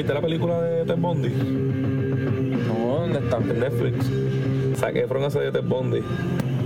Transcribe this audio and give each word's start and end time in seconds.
¿viste 0.00 0.14
la 0.14 0.20
película 0.22 0.62
de 0.62 0.84
Ted 0.86 0.96
Bundy? 0.96 1.28
No, 1.28 3.00
¿dónde 3.00 3.18
está? 3.18 3.36
En 3.36 3.60
Netflix. 3.60 4.10
Saqué 4.78 5.00
Efron 5.00 5.24
hace 5.24 5.40
de 5.40 5.52
Ted 5.52 5.62
Bundy. 5.64 6.00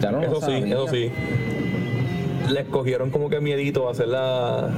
Ya 0.01 0.13
no 0.13 0.21
lo 0.21 0.27
Eso 0.27 0.37
sí, 0.37 0.41
sabía. 0.61 0.67
eso 0.75 0.87
sí. 0.89 1.11
Le 2.49 2.61
escogieron 2.61 3.11
como 3.11 3.29
que 3.29 3.41
miedito 3.41 3.89
a 3.89 3.91
hacer 3.91 4.07
la, 4.07 4.69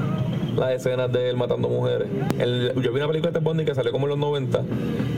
las 0.57 0.73
escenas 0.73 1.13
de 1.13 1.31
él 1.31 1.37
matando 1.37 1.69
mujeres. 1.69 2.09
El- 2.39 2.73
yo 2.83 2.93
vi 2.93 2.97
una 2.99 3.07
película 3.09 3.31
de 3.33 3.39
Ted 3.39 3.45
Bundy 3.45 3.65
que 3.65 3.75
salió 3.75 3.93
como 3.93 4.07
en 4.07 4.11
los 4.11 4.19
90, 4.19 4.63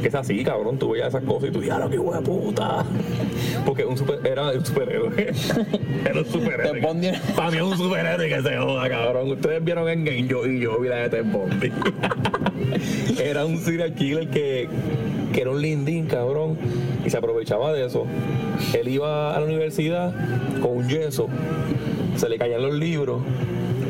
que 0.03 0.09
es 0.09 0.14
así, 0.14 0.43
cabrón. 0.45 0.79
Tú 0.79 0.91
veías 0.91 1.09
esas 1.09 1.22
cosas 1.25 1.48
y 1.50 1.53
tú 1.53 1.61
"Ah, 1.71 1.86
qué 1.91 1.98
hueá 1.98 2.21
puta! 2.21 2.84
Porque 3.66 3.85
un 3.85 3.96
super, 3.96 4.18
era 4.27 4.50
un 4.50 4.64
superhéroe. 4.64 5.32
era 6.04 6.18
un 6.21 6.25
superhéroe. 6.27 6.80
Para 7.36 7.50
mí 7.50 7.57
es 7.57 7.62
un 7.62 7.77
superhéroe 7.77 8.29
que 8.29 8.43
se 8.43 8.57
joda, 8.57 8.89
cabrón. 8.89 9.30
Ustedes 9.32 9.64
vieron 9.64 9.89
en 9.89 10.04
Game 10.04 10.27
yo 10.27 10.46
y 10.46 10.61
yo 10.61 10.79
vi 10.80 10.89
la 10.89 10.96
de 10.96 11.09
Ted 11.11 11.25
Bundy. 11.25 11.73
era 13.23 13.45
un 13.46 13.59
serial 13.59 13.95
killer 13.95 14.29
que, 14.29 14.68
que 15.32 15.40
era 15.40 15.50
un 15.50 15.61
lindín, 15.61 16.07
cabrón. 16.07 16.57
Y 17.04 17.11
se 17.11 17.17
aprovechaba 17.17 17.73
de 17.73 17.86
eso. 17.86 18.07
Él 18.75 18.89
iba 18.89 19.34
a 19.34 19.39
la 19.40 19.46
universidad 19.46 20.12
con 20.61 20.79
un 20.79 20.89
yeso. 20.89 21.29
Se 22.17 22.29
le 22.29 22.39
caían 22.39 22.62
los 22.62 22.75
libros. 22.75 23.20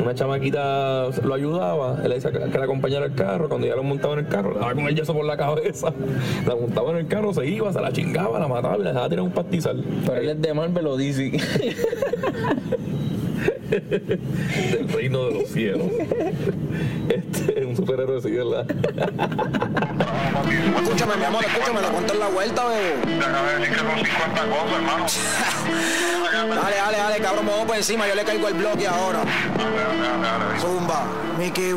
Una 0.01 0.15
chamaquita 0.15 1.09
lo 1.23 1.35
ayudaba, 1.35 1.99
él 2.03 2.09
le 2.09 2.15
decía 2.17 2.31
que 2.31 2.39
que 2.39 2.59
la 2.59 2.65
acompañara 2.65 3.07
al 3.07 3.15
carro, 3.15 3.49
cuando 3.49 3.67
ya 3.67 3.77
lo 3.77 3.83
montaba 3.83 4.15
en 4.15 4.21
el 4.21 4.29
carro, 4.29 4.55
le 4.55 4.61
daba 4.61 4.75
con 4.75 4.87
el 4.87 4.95
yeso 4.95 5.13
por 5.13 5.25
la 5.25 5.37
cabeza, 5.37 5.93
la 6.47 6.55
montaba 6.55 6.91
en 6.93 6.97
el 6.99 7.07
carro, 7.09 7.35
se 7.35 7.47
iba, 7.47 7.73
se 7.73 7.81
la 7.81 7.93
chingaba, 7.93 8.39
la 8.39 8.49
mataba 8.49 8.77
y 8.77 8.83
la 8.83 8.91
dejaba 8.91 9.09
tirar 9.09 9.25
un 9.25 9.33
pastizal. 9.33 9.85
Pero 10.07 10.21
él 10.21 10.29
es 10.31 10.41
de 10.41 10.55
Marvel 10.55 10.87
o 10.87 10.97
DC. 10.97 11.33
del 14.73 14.89
reino 14.89 15.25
de 15.27 15.35
los 15.35 15.49
cielos. 15.49 15.87
Este 17.09 17.61
es 17.61 17.67
un 17.67 17.77
superhéroe, 17.77 18.21
sí, 18.21 18.31
¿verdad? 18.31 18.67
Escúchame, 20.83 21.17
mi 21.17 21.25
amor, 21.25 21.45
escúchame, 21.45 21.81
la 21.81 21.89
cuento 21.89 22.13
en 22.15 22.21
la 22.21 22.29
vuelta, 22.29 22.69
bebo. 22.69 23.03
Te 23.03 23.25
acabé 23.25 23.53
de 23.53 23.59
decir 23.59 23.75
que 23.75 23.81
son 23.81 23.89
50 23.89 24.49
cosas, 24.49 24.73
hermano. 24.75 25.07
Dale, 26.63 26.77
dale, 26.77 26.99
dale, 26.99 27.19
cabrón, 27.19 27.47
me 27.47 27.53
voy 27.53 27.67
por 27.67 27.77
encima, 27.77 28.09
yo 28.09 28.15
le 28.15 28.25
caigo 28.25 28.49
el 28.49 28.55
bloque 28.55 28.87
ahora. 28.87 29.23
Zumba. 30.61 31.05
Mickey? 31.39 31.75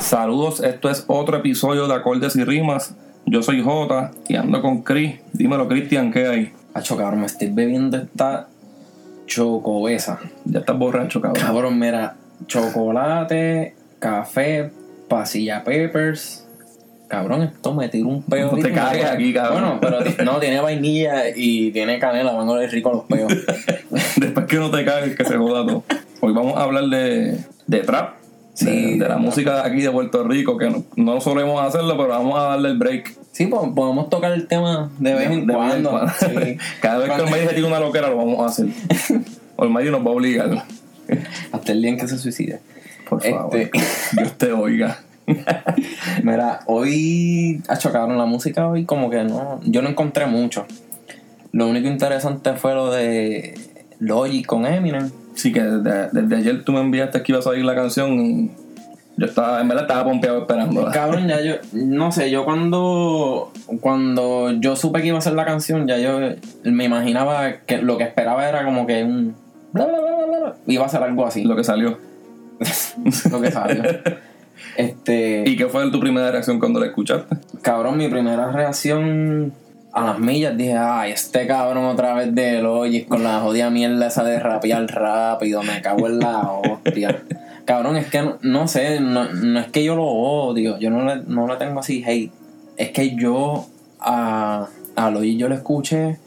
Saludos, 0.00 0.60
esto 0.60 0.88
es 0.88 1.04
otro 1.06 1.36
episodio 1.36 1.86
de 1.86 1.94
Acordes 1.94 2.34
y 2.36 2.44
Rimas. 2.44 2.94
Yo 3.26 3.42
soy 3.42 3.62
Jota 3.62 4.12
y 4.26 4.36
ando 4.36 4.62
con 4.62 4.82
Chris. 4.82 5.16
Dímelo, 5.32 5.68
Cristian, 5.68 6.12
¿qué 6.12 6.26
hay? 6.26 6.52
Hacho, 6.72 6.96
cabrón, 6.96 7.20
me 7.20 7.26
estoy 7.26 7.50
bebiendo 7.50 7.96
esta 7.98 8.48
chocobesa. 9.26 10.20
Ya 10.44 10.60
estás 10.60 10.78
borracho, 10.78 11.20
cabrón. 11.20 11.44
Cabrón, 11.44 11.78
mira, 11.78 12.16
chocolate, 12.46 13.74
café, 13.98 14.70
pasilla 15.08 15.64
peppers. 15.64 16.46
Cabrón, 17.08 17.42
esto 17.42 17.74
me 17.74 17.88
tira 17.88 18.08
un 18.08 18.22
peo. 18.22 18.52
No 18.52 18.58
te 18.58 18.72
cagues 18.72 19.04
aquí, 19.04 19.32
cabrón. 19.32 19.78
Bueno, 19.80 20.00
pero 20.16 20.24
no, 20.24 20.38
tiene 20.40 20.60
vainilla 20.60 21.28
y 21.34 21.70
tiene 21.70 21.98
canela, 21.98 22.32
van 22.32 22.48
a 22.48 22.52
oler 22.52 22.70
rico 22.70 22.92
los 22.92 23.04
peos. 23.04 23.32
Después 24.16 24.46
que 24.46 24.56
no 24.56 24.70
te 24.70 24.84
cagues, 24.84 25.14
que 25.14 25.24
se 25.24 25.36
joda 25.36 25.66
todo. 25.66 25.84
Hoy 26.20 26.32
vamos 26.32 26.56
a 26.56 26.62
hablar 26.62 26.84
de, 26.84 27.38
de 27.66 27.80
trap. 27.80 28.14
Sí, 28.54 28.92
de, 28.92 28.98
de 28.98 29.08
la 29.08 29.18
música 29.18 29.66
aquí 29.66 29.82
de 29.82 29.90
Puerto 29.90 30.22
Rico, 30.24 30.56
que 30.56 30.70
no, 30.70 30.84
no 30.96 31.20
solemos 31.20 31.60
hacerlo, 31.60 31.96
pero 31.96 32.10
vamos 32.10 32.38
a 32.38 32.42
darle 32.42 32.70
el 32.70 32.78
break. 32.78 33.23
Sí, 33.34 33.46
podemos 33.46 34.08
tocar 34.10 34.30
el 34.32 34.46
tema 34.46 34.90
de 34.98 35.12
vez 35.14 35.28
en 35.30 35.46
De 35.46 35.54
cuando. 35.54 35.90
cuando. 35.90 36.12
Sí. 36.20 36.56
Cada 36.80 36.98
vez 36.98 37.08
que 37.10 37.14
Cuando- 37.16 37.30
medio 37.32 37.48
se 37.48 37.54
tira 37.56 37.66
una 37.66 37.80
loquera, 37.80 38.08
lo 38.08 38.16
vamos 38.16 38.40
a 38.40 38.46
hacer. 38.46 38.66
O 39.56 39.64
el 39.64 39.70
medio 39.70 39.90
nos 39.90 40.02
va 40.06 40.10
a 40.10 40.12
obligar. 40.14 40.64
Hasta 41.52 41.72
el 41.72 41.82
día 41.82 41.90
en 41.90 41.98
que 41.98 42.06
se 42.08 42.16
suicide. 42.16 42.60
Por 43.08 43.20
favor. 43.22 43.56
Este- 43.56 43.78
Dios 44.16 44.32
te 44.38 44.52
oiga. 44.52 45.00
Mira, 46.22 46.60
hoy 46.66 47.60
ha 47.68 47.76
chocado 47.76 48.06
la 48.08 48.24
música 48.26 48.68
hoy 48.68 48.84
como 48.84 49.10
que 49.10 49.24
no, 49.24 49.60
yo 49.64 49.82
no 49.82 49.88
encontré 49.88 50.26
mucho. 50.26 50.66
Lo 51.52 51.66
único 51.68 51.88
interesante 51.88 52.52
fue 52.54 52.74
lo 52.74 52.90
de 52.92 53.54
Logic 53.98 54.46
con 54.46 54.66
Eminem. 54.66 55.10
Sí, 55.34 55.52
que 55.52 55.60
desde, 55.62 56.08
desde 56.12 56.36
ayer 56.36 56.62
tú 56.64 56.72
me 56.72 56.80
enviaste 56.80 57.22
que 57.22 57.32
iba 57.32 57.38
a 57.40 57.42
salir 57.42 57.64
la 57.64 57.74
canción 57.74 58.20
y 58.20 58.50
yo 59.16 59.26
estaba, 59.26 59.60
en 59.60 59.68
verdad 59.68 59.84
estaba 59.84 60.04
pompeado 60.04 60.40
esperando. 60.40 60.90
Cabrón, 60.92 61.28
ya 61.28 61.40
yo, 61.40 61.54
no 61.72 62.10
sé, 62.10 62.30
yo 62.30 62.44
cuando, 62.44 63.52
cuando 63.80 64.52
yo 64.52 64.74
supe 64.76 65.02
que 65.02 65.08
iba 65.08 65.18
a 65.18 65.20
ser 65.20 65.34
la 65.34 65.44
canción, 65.44 65.86
ya 65.86 65.98
yo 65.98 66.18
me 66.64 66.84
imaginaba 66.84 67.58
que 67.66 67.78
lo 67.78 67.96
que 67.96 68.04
esperaba 68.04 68.48
era 68.48 68.64
como 68.64 68.86
que 68.86 69.04
un 69.04 69.36
bla 69.72 69.86
bla 69.86 70.00
bla 70.00 70.14
bla, 70.14 70.38
bla, 70.38 70.54
iba 70.66 70.86
a 70.86 70.88
ser 70.88 71.02
algo 71.02 71.26
así, 71.26 71.44
Lo 71.44 71.56
que 71.56 71.64
salió. 71.64 71.98
lo 73.30 73.40
que 73.40 73.50
salió. 73.50 73.82
Este, 74.76 75.44
¿Y 75.46 75.56
qué 75.56 75.66
fue 75.66 75.88
tu 75.90 76.00
primera 76.00 76.30
reacción 76.30 76.58
cuando 76.58 76.80
la 76.80 76.86
escuchaste? 76.86 77.36
Cabrón, 77.62 77.96
mi 77.96 78.08
primera 78.08 78.50
reacción 78.50 79.52
a 79.92 80.04
las 80.04 80.18
millas 80.18 80.56
dije, 80.56 80.76
ay, 80.76 81.12
este 81.12 81.46
cabrón 81.46 81.84
otra 81.84 82.14
vez 82.14 82.34
de 82.34 82.60
Logic 82.60 83.06
con 83.06 83.22
la 83.22 83.38
jodida 83.38 83.70
mierda 83.70 84.08
esa 84.08 84.24
de 84.24 84.40
rapear 84.40 84.86
rápido, 84.86 85.62
me 85.62 85.80
cago 85.80 86.08
en 86.08 86.18
la 86.18 86.50
hostia. 86.50 87.22
Cabrón, 87.64 87.96
es 87.96 88.06
que 88.08 88.22
no, 88.22 88.38
no 88.42 88.68
sé, 88.68 89.00
no, 89.00 89.32
no 89.32 89.60
es 89.60 89.68
que 89.68 89.84
yo 89.84 89.96
lo 89.96 90.04
odio, 90.04 90.78
yo 90.78 90.90
no 90.90 91.04
le, 91.04 91.22
no 91.26 91.46
le 91.46 91.56
tengo 91.56 91.80
así 91.80 92.04
hate. 92.06 92.30
Es 92.76 92.90
que 92.90 93.16
yo 93.16 93.66
a, 94.00 94.68
a 94.96 95.10
Logic 95.10 95.38
yo 95.38 95.48
lo 95.48 95.54
escuché 95.54 96.18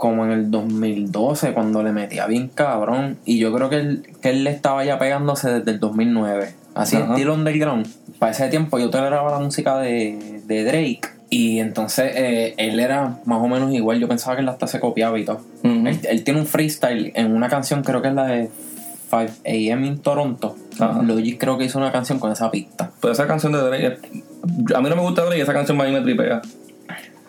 como 0.00 0.24
en 0.24 0.32
el 0.32 0.50
2012 0.50 1.52
cuando 1.52 1.82
le 1.82 1.92
metía 1.92 2.26
bien 2.26 2.48
cabrón 2.48 3.18
y 3.24 3.38
yo 3.38 3.54
creo 3.54 3.68
que 3.68 3.76
él, 3.76 4.02
que 4.20 4.30
él 4.30 4.44
le 4.44 4.50
estaba 4.50 4.84
ya 4.84 4.98
pegándose 4.98 5.50
desde 5.52 5.72
el 5.72 5.78
2009 5.78 6.54
así 6.74 6.96
Ajá. 6.96 7.12
estilo 7.12 7.34
underground 7.34 7.86
para 8.18 8.32
ese 8.32 8.48
tiempo 8.48 8.78
yo 8.78 8.88
toleraba 8.88 9.30
la 9.30 9.38
música 9.38 9.78
de, 9.78 10.40
de 10.46 10.64
Drake 10.64 11.02
y 11.28 11.60
entonces 11.60 12.12
eh, 12.16 12.54
él 12.56 12.80
era 12.80 13.18
más 13.26 13.42
o 13.42 13.46
menos 13.46 13.72
igual 13.74 14.00
yo 14.00 14.08
pensaba 14.08 14.36
que 14.36 14.42
él 14.42 14.48
hasta 14.48 14.66
se 14.66 14.80
copiaba 14.80 15.18
y 15.18 15.24
todo 15.26 15.42
él, 15.62 16.00
él 16.02 16.24
tiene 16.24 16.40
un 16.40 16.46
freestyle 16.46 17.12
en 17.14 17.32
una 17.32 17.48
canción 17.48 17.82
creo 17.84 18.00
que 18.00 18.08
es 18.08 18.14
la 18.14 18.24
de 18.24 18.50
5am 19.10 19.86
in 19.86 19.98
Toronto 19.98 20.56
Ajá. 20.78 21.02
Logic 21.02 21.38
creo 21.38 21.58
que 21.58 21.64
hizo 21.64 21.78
una 21.78 21.92
canción 21.92 22.18
con 22.18 22.32
esa 22.32 22.50
pista 22.50 22.90
Pues 23.00 23.12
esa 23.12 23.26
canción 23.26 23.52
de 23.52 23.58
Drake, 23.58 23.98
a 24.74 24.80
mí 24.80 24.88
no 24.88 24.96
me 24.96 25.02
gusta 25.02 25.24
Drake 25.24 25.42
esa 25.42 25.52
canción 25.52 25.76
mí 25.76 25.90
me 25.90 26.00
tripea. 26.00 26.42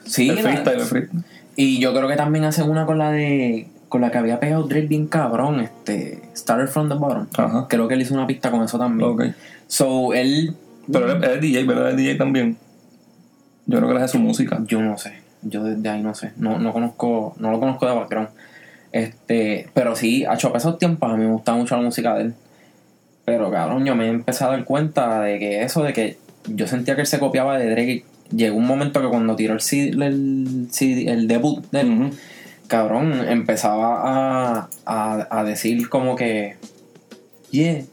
sí 0.05 0.29
el 0.29 0.39
freestyle, 0.39 0.79
el 0.79 0.85
freestyle. 0.85 1.23
Y 1.55 1.79
yo 1.79 1.93
creo 1.93 2.07
que 2.07 2.15
también 2.15 2.45
hacen 2.45 2.69
una 2.69 2.85
con 2.85 2.97
la 2.97 3.11
de. 3.11 3.67
Con 3.89 4.01
la 4.01 4.09
que 4.09 4.17
había 4.17 4.39
pegado 4.39 4.63
Drake 4.63 4.87
bien 4.87 5.07
cabrón, 5.07 5.59
este. 5.59 6.21
Started 6.35 6.67
from 6.67 6.87
the 6.87 6.95
bottom. 6.95 7.27
Ajá. 7.37 7.67
Creo 7.69 7.87
que 7.87 7.95
él 7.95 8.01
hizo 8.01 8.13
una 8.13 8.25
pista 8.25 8.51
con 8.51 8.63
eso 8.63 8.79
también. 8.79 9.09
Ok. 9.09 9.23
So, 9.67 10.13
él. 10.13 10.55
Pero 10.91 11.11
él, 11.11 11.23
es 11.23 11.41
DJ, 11.41 11.65
¿verdad? 11.65 11.89
Él 11.89 11.91
es 11.91 11.97
DJ 11.97 12.15
también. 12.15 12.57
Yo 13.65 13.77
creo 13.77 13.89
que 13.89 13.95
él 13.95 14.01
hace 14.01 14.13
su 14.13 14.19
música. 14.19 14.59
Yo 14.65 14.81
no 14.81 14.97
sé. 14.97 15.21
Yo 15.41 15.63
desde 15.63 15.87
ahí 15.89 16.01
no 16.01 16.15
sé. 16.15 16.31
No, 16.37 16.57
no 16.57 16.71
conozco. 16.71 17.35
No 17.37 17.51
lo 17.51 17.59
conozco 17.59 17.85
de 17.85 17.95
background. 17.95 18.29
Este. 18.91 19.69
Pero 19.73 19.95
sí, 19.95 20.25
a 20.25 20.33
hecho 20.33 20.55
esos 20.55 20.77
tiempos 20.77 21.11
a 21.11 21.15
mí 21.15 21.25
me 21.25 21.31
gustaba 21.31 21.57
mucho 21.57 21.75
la 21.75 21.81
música 21.81 22.15
de 22.15 22.23
él. 22.23 22.33
Pero 23.25 23.51
cabrón, 23.51 23.85
yo 23.85 23.95
me 23.95 24.07
empecé 24.07 24.43
a 24.43 24.47
dar 24.47 24.65
cuenta 24.65 25.21
de 25.21 25.39
que 25.39 25.63
eso, 25.63 25.83
de 25.83 25.93
que 25.93 26.17
yo 26.47 26.67
sentía 26.67 26.95
que 26.95 27.01
él 27.01 27.07
se 27.07 27.19
copiaba 27.19 27.57
de 27.57 27.69
Drake. 27.69 28.05
Llegó 28.35 28.57
un 28.57 28.65
momento 28.65 29.01
que 29.01 29.09
cuando 29.09 29.35
tiró 29.35 29.53
el, 29.53 29.61
CD 29.61 30.05
el, 30.05 30.67
CD 30.71 31.11
el 31.11 31.27
debut 31.27 31.63
de 31.71 31.81
él, 31.81 32.11
cabrón, 32.67 33.13
empezaba 33.27 34.01
a, 34.03 34.69
a, 34.85 35.27
a 35.29 35.43
decir 35.43 35.89
como 35.89 36.15
que, 36.15 36.55
yeah, 37.51 37.83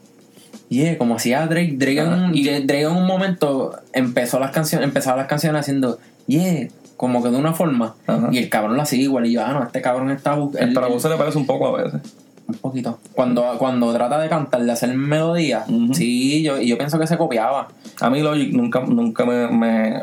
yeah, 0.68 0.96
como 0.96 1.16
hacía 1.16 1.46
Drake. 1.46 1.74
Drake, 1.76 1.98
en, 1.98 2.12
un, 2.12 2.32
Drake 2.32 2.82
en 2.82 2.92
un 2.92 3.06
momento 3.06 3.78
empezó 3.92 4.38
las 4.38 4.52
canciones, 4.52 4.86
empezaba 4.86 5.16
las 5.18 5.26
canciones 5.26 5.60
haciendo, 5.60 5.98
yeah, 6.26 6.68
como 6.98 7.22
que 7.22 7.30
de 7.30 7.36
una 7.38 7.54
forma. 7.54 7.94
Ajá. 8.06 8.28
Y 8.30 8.36
el 8.36 8.50
cabrón 8.50 8.76
lo 8.76 8.82
hacía 8.82 9.00
igual. 9.00 9.24
Y 9.24 9.32
yo, 9.32 9.42
ah, 9.42 9.52
no, 9.54 9.62
este 9.62 9.80
cabrón 9.80 10.10
está 10.10 10.36
Para 10.74 10.86
él- 10.86 10.92
vos 10.92 11.00
se 11.00 11.08
le 11.08 11.16
parece 11.16 11.38
un 11.38 11.46
poco 11.46 11.68
a 11.74 11.82
veces. 11.82 12.02
un 12.46 12.54
poquito. 12.56 12.98
Cuando, 13.14 13.42
cuando 13.58 13.90
trata 13.94 14.18
de 14.20 14.28
cantar, 14.28 14.62
de 14.62 14.72
hacer 14.72 14.92
melodía, 14.94 15.64
sí, 15.92 16.42
yo, 16.42 16.60
y 16.60 16.68
yo 16.68 16.76
pienso 16.76 16.98
que 16.98 17.06
se 17.06 17.16
copiaba. 17.16 17.68
A 18.00 18.10
mí 18.10 18.20
Logic 18.20 18.52
nunca, 18.52 18.80
nunca 18.80 19.24
me, 19.24 19.48
me, 19.48 20.00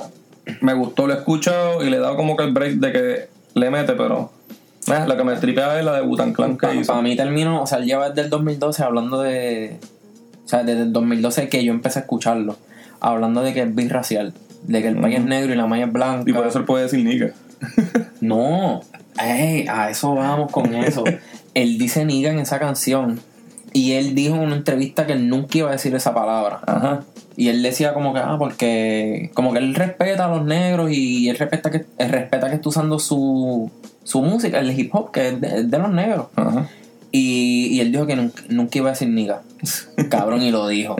me 0.62 0.74
gustó, 0.74 1.06
lo 1.08 1.14
he 1.14 1.18
escuchado 1.18 1.84
y 1.84 1.90
le 1.90 1.98
he 1.98 2.00
dado 2.00 2.16
como 2.16 2.36
que 2.36 2.44
el 2.44 2.54
break 2.54 2.74
de 2.76 2.92
que 2.92 3.30
le 3.56 3.70
mete, 3.72 3.94
pero 3.94 4.32
eh, 4.88 5.04
la 5.08 5.18
que 5.18 5.24
me 5.24 5.36
tripea 5.36 5.80
es 5.80 5.86
la 5.86 5.94
de 5.96 6.02
Butan 6.02 6.34
Clan 6.34 6.58
que 6.58 6.68
Para 6.86 7.02
mí 7.02 7.16
terminó, 7.16 7.64
o 7.64 7.68
sea, 7.68 7.80
él 7.80 7.86
lleva 7.86 8.10
desde 8.10 8.22
el 8.22 8.30
2012 8.30 8.84
hablando 8.84 9.22
de. 9.22 9.80
O 10.46 10.48
sea, 10.48 10.64
desde 10.64 10.84
el 10.84 10.94
2012 10.94 11.50
que 11.50 11.64
yo 11.64 11.72
empecé 11.74 12.00
a 12.00 12.02
escucharlo. 12.04 12.56
Hablando 13.00 13.42
de 13.42 13.54
que 13.54 13.62
es 13.64 13.74
birracial. 13.76 14.34
De 14.68 14.82
que 14.82 14.88
el 14.88 14.98
país 15.00 15.18
es 15.18 15.26
negro 15.26 15.54
y 15.54 15.56
la 15.56 15.68
maya 15.68 15.86
es 15.86 15.92
blanca. 15.92 16.30
Y 16.30 16.34
por 16.34 16.48
eso 16.48 16.60
él 16.60 16.66
puede 16.66 16.84
decir 16.84 17.04
nigga. 17.04 17.32
No, 18.22 18.82
ey, 19.22 19.68
a 19.68 19.90
eso 19.90 20.16
vamos 20.16 20.52
con 20.52 20.74
eso. 20.74 21.04
él 21.54 21.78
dice 21.78 22.06
niga 22.06 22.32
en 22.32 22.40
esa 22.40 22.60
canción. 22.60 23.20
Y 23.74 23.94
él 23.94 24.16
dijo 24.16 24.36
en 24.36 24.42
una 24.42 24.56
entrevista 24.56 25.06
que 25.06 25.14
él 25.14 25.28
nunca 25.28 25.58
iba 25.58 25.70
a 25.70 25.74
decir 25.74 25.94
esa 25.94 26.14
palabra. 26.14 26.62
Ajá. 26.66 27.02
Y 27.36 27.50
él 27.50 27.62
decía 27.62 27.94
como 27.94 28.14
que, 28.14 28.20
ah, 28.20 28.38
porque 28.40 29.32
como 29.34 29.52
que 29.52 29.60
él 29.60 29.76
respeta 29.76 30.26
a 30.26 30.30
los 30.30 30.46
negros 30.46 30.92
y 30.92 31.28
él 31.30 31.38
respeta 31.38 31.70
que, 31.70 31.86
él 31.98 32.10
respeta 32.10 32.50
que 32.50 32.56
está 32.56 32.70
usando 32.70 32.98
su, 33.00 33.70
su 34.04 34.22
música, 34.22 34.60
el 34.60 34.80
hip 34.80 34.96
hop, 34.96 35.12
que 35.12 35.28
es 35.28 35.42
de, 35.42 35.48
es 35.60 35.70
de 35.70 35.78
los 35.78 35.92
negros. 35.92 36.28
Ajá. 36.36 36.70
Y, 37.18 37.68
y 37.72 37.80
él 37.80 37.94
dijo 37.94 38.06
que 38.06 38.18
nunca, 38.18 38.44
nunca 38.50 38.78
iba 38.78 38.90
a 38.90 38.92
decir 38.92 39.08
niga. 39.08 39.42
Cabrón, 40.10 40.42
y 40.42 40.52
lo 40.52 40.68
dijo. 40.68 40.98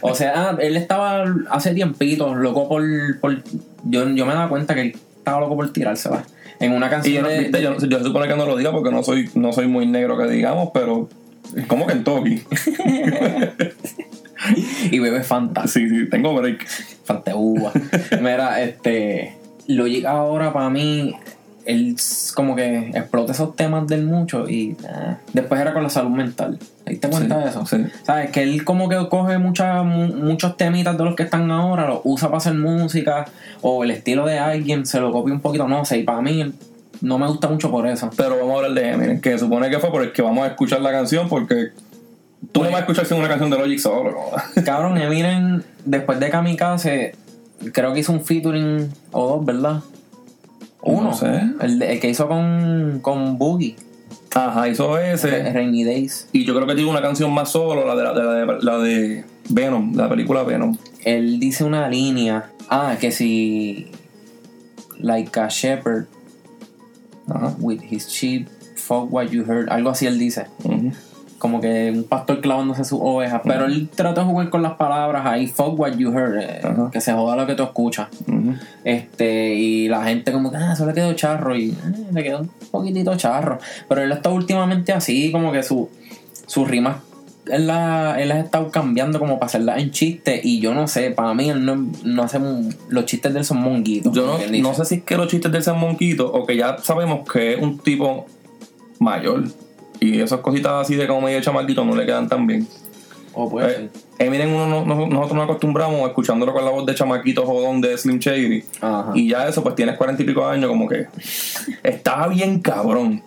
O 0.00 0.14
sea, 0.14 0.50
ah, 0.50 0.56
él 0.60 0.76
estaba 0.76 1.24
hace 1.50 1.74
tiempito 1.74 2.32
loco 2.34 2.68
por. 2.68 2.84
por 3.20 3.42
yo, 3.84 4.08
yo 4.10 4.24
me 4.24 4.34
daba 4.34 4.48
cuenta 4.48 4.74
que 4.76 4.82
él 4.82 4.96
estaba 5.18 5.40
loco 5.40 5.56
por 5.56 5.72
tirársela. 5.72 6.22
En 6.60 6.72
una 6.72 6.86
Y 6.86 6.90
canción. 6.90 7.14
yo, 7.16 7.22
no, 7.22 7.28
de- 7.28 7.38
viste, 7.40 7.60
yo, 7.62 7.76
yo 7.76 7.98
se 7.98 8.04
supone 8.04 8.28
que 8.28 8.36
no 8.36 8.46
lo 8.46 8.56
diga 8.56 8.70
porque 8.70 8.90
no 8.92 9.02
soy, 9.02 9.28
no 9.34 9.52
soy 9.52 9.66
muy 9.66 9.84
negro 9.86 10.16
que 10.16 10.28
digamos, 10.28 10.70
pero 10.72 11.08
como 11.66 11.86
Kentucky. 11.86 12.42
y 14.90 14.98
bebe 14.98 15.22
Fanta. 15.24 15.66
Sí, 15.66 15.88
sí, 15.88 16.08
tengo 16.08 16.34
break. 16.34 16.66
Fanta 17.04 17.34
uva. 17.34 17.72
Mira, 18.20 18.62
este. 18.62 19.36
Logic 19.66 20.04
ahora 20.04 20.52
para 20.52 20.70
mí. 20.70 21.14
Él 21.66 21.96
como 22.34 22.54
que 22.54 22.90
explota 22.94 23.32
esos 23.32 23.56
temas 23.56 23.86
del 23.88 24.04
mucho 24.04 24.48
y 24.48 24.76
eh, 24.88 25.16
después 25.32 25.60
era 25.60 25.72
con 25.74 25.82
la 25.82 25.90
salud 25.90 26.10
mental. 26.10 26.58
¿Te 26.84 26.92
diste 26.92 27.08
cuenta 27.10 27.36
Sí, 27.38 27.42
de 27.42 27.50
eso? 27.50 27.66
sí. 27.66 27.76
¿Sabes? 28.04 28.30
Que 28.30 28.44
él 28.44 28.64
como 28.64 28.88
que 28.88 28.96
coge 29.08 29.36
muchas 29.38 29.84
mu- 29.84 30.14
muchos 30.14 30.56
temitas 30.56 30.96
de 30.96 31.04
los 31.04 31.16
que 31.16 31.24
están 31.24 31.50
ahora, 31.50 31.88
los 31.88 32.00
usa 32.04 32.28
para 32.28 32.38
hacer 32.38 32.54
música 32.54 33.24
o 33.62 33.82
el 33.82 33.90
estilo 33.90 34.24
de 34.26 34.38
alguien, 34.38 34.86
se 34.86 35.00
lo 35.00 35.10
copia 35.10 35.34
un 35.34 35.40
poquito, 35.40 35.66
no 35.66 35.84
sé. 35.84 35.98
Y 35.98 36.02
para 36.04 36.22
mí 36.22 36.54
no 37.00 37.18
me 37.18 37.26
gusta 37.26 37.48
mucho 37.48 37.70
por 37.70 37.86
eso. 37.88 38.10
Pero 38.16 38.36
vamos 38.38 38.52
a 38.52 38.56
hablar 38.66 38.72
de 38.74 38.90
Eminem, 38.92 39.20
que 39.20 39.36
supone 39.38 39.68
que 39.68 39.80
fue 39.80 39.90
por 39.90 40.02
el 40.04 40.12
que 40.12 40.22
vamos 40.22 40.44
a 40.44 40.50
escuchar 40.50 40.80
la 40.80 40.92
canción 40.92 41.28
porque 41.28 41.70
tú 42.52 42.60
no 42.62 42.66
vas 42.70 42.76
a 42.76 42.80
escuchar 42.80 43.06
sin 43.06 43.18
una 43.18 43.28
canción 43.28 43.50
de 43.50 43.58
Logic 43.58 43.78
solo. 43.80 44.12
¿no? 44.12 44.62
Cabrón, 44.64 44.96
Eminem, 44.98 45.62
después 45.84 46.20
de 46.20 46.30
Kamikaze, 46.30 47.16
creo 47.72 47.92
que 47.92 48.00
hizo 48.00 48.12
un 48.12 48.24
featuring 48.24 48.88
o 49.10 49.26
dos, 49.28 49.44
¿verdad? 49.44 49.80
Uno. 50.86 51.10
No 51.10 51.14
sé. 51.14 51.42
El, 51.60 51.82
el 51.82 52.00
que 52.00 52.08
hizo 52.08 52.28
con, 52.28 53.00
con 53.02 53.38
Boogie, 53.38 53.76
Ajá, 54.34 54.68
hizo 54.68 54.98
ese. 54.98 55.50
Rainy 55.52 55.84
Days. 55.84 56.28
Y 56.32 56.44
yo 56.44 56.54
creo 56.54 56.66
que 56.66 56.74
tiene 56.74 56.90
una 56.90 57.00
canción 57.00 57.32
más 57.32 57.50
solo, 57.50 57.86
la 57.86 57.96
de, 57.96 58.02
la, 58.02 58.12
de, 58.12 58.22
la 58.22 58.32
de, 58.34 58.62
la 58.62 58.78
de 58.78 59.24
Venom, 59.48 59.94
la 59.94 60.08
película 60.08 60.42
Venom. 60.42 60.76
Él 61.04 61.40
dice 61.40 61.64
una 61.64 61.88
línea. 61.88 62.50
Ah, 62.68 62.96
que 63.00 63.12
si. 63.12 63.86
Like 64.98 65.38
a 65.38 65.48
shepherd 65.48 66.06
Ajá. 67.28 67.54
with 67.58 67.80
his 67.82 68.08
sheep, 68.08 68.48
fuck 68.76 69.10
what 69.12 69.26
you 69.28 69.44
heard. 69.44 69.68
Algo 69.70 69.90
así 69.90 70.06
él 70.06 70.18
dice. 70.18 70.46
Ujú. 70.64 70.92
Como 71.46 71.60
que 71.60 71.92
un 71.94 72.02
pastor 72.02 72.40
clavándose 72.40 72.84
sus 72.84 72.98
ovejas. 73.00 73.40
Pero 73.44 73.66
él 73.66 73.88
trata 73.94 74.22
de 74.22 74.26
jugar 74.26 74.50
con 74.50 74.62
las 74.64 74.72
palabras 74.72 75.24
ahí. 75.24 75.46
Fuck 75.46 75.78
what 75.78 75.92
you 75.92 76.10
heard. 76.10 76.40
eh, 76.40 76.60
que 76.90 77.00
se 77.00 77.12
joda 77.12 77.36
lo 77.36 77.46
que 77.46 77.54
tú 77.54 77.62
escuchas. 77.62 78.08
Este, 78.82 79.54
y 79.54 79.86
la 79.86 80.04
gente 80.06 80.32
como 80.32 80.50
que, 80.50 80.56
ah, 80.56 80.72
eso 80.72 80.84
le 80.86 80.92
quedó 80.92 81.12
charro 81.12 81.54
y 81.54 81.70
eh, 81.70 81.74
le 82.12 82.24
quedó 82.24 82.40
un 82.40 82.50
poquitito 82.72 83.14
charro. 83.16 83.60
Pero 83.88 84.02
él 84.02 84.10
está 84.10 84.28
últimamente 84.30 84.92
así, 84.92 85.30
como 85.30 85.52
que 85.52 85.62
su, 85.62 85.88
sus 86.48 86.66
rimas, 86.66 86.96
él, 87.46 87.68
la, 87.68 88.20
él 88.20 88.28
las 88.30 88.38
ha 88.38 88.40
estado 88.40 88.72
cambiando 88.72 89.20
como 89.20 89.38
para 89.38 89.46
hacerlas 89.46 89.78
en 89.80 89.92
chistes 89.92 90.44
y 90.44 90.58
yo 90.58 90.74
no 90.74 90.88
sé, 90.88 91.12
para 91.12 91.32
mí 91.32 91.48
él 91.48 91.64
no, 91.64 91.86
no 92.02 92.24
hace, 92.24 92.40
los 92.88 93.04
chistes 93.04 93.32
de 93.32 93.38
él 93.38 93.44
son 93.44 93.58
monguitos. 93.58 94.12
Yo 94.12 94.26
no, 94.26 94.38
no 94.62 94.74
sé 94.74 94.84
si 94.84 94.94
es 94.96 95.02
que 95.04 95.16
los 95.16 95.28
chistes 95.28 95.52
del 95.52 95.62
San 95.62 95.78
Monquito 95.78 96.26
o 96.26 96.44
que 96.44 96.56
ya 96.56 96.78
sabemos 96.78 97.20
que 97.30 97.52
es 97.52 97.62
un 97.62 97.78
tipo 97.78 98.26
mayor. 98.98 99.44
Y 100.00 100.20
esas 100.20 100.40
cositas 100.40 100.72
así 100.72 100.94
de 100.94 101.06
como 101.06 101.22
medio 101.22 101.40
chamaquito 101.40 101.84
no 101.84 101.94
le 101.94 102.04
quedan 102.06 102.28
tan 102.28 102.46
bien. 102.46 102.66
O 103.38 103.50
puede 103.50 103.84
Eh, 103.84 103.90
Eminem 104.18 104.50
uno, 104.54 104.66
no- 104.66 104.84
no- 104.86 105.06
nosotros 105.06 105.34
nos 105.34 105.44
acostumbramos 105.44 106.08
escuchándolo 106.08 106.54
con 106.54 106.64
la 106.64 106.70
voz 106.70 106.86
de 106.86 106.94
chamaquito 106.94 107.44
jodón 107.44 107.82
de 107.82 107.98
Slim 107.98 108.18
Shady. 108.18 108.64
Ajá. 108.80 109.10
Y 109.14 109.28
ya 109.28 109.46
eso, 109.46 109.62
pues 109.62 109.74
tienes 109.74 109.96
cuarenta 109.98 110.22
y 110.22 110.26
pico 110.26 110.46
de 110.48 110.54
años, 110.54 110.68
como 110.70 110.88
que 110.88 111.06
estaba 111.82 112.28
bien 112.28 112.60
cabrón. 112.60 113.22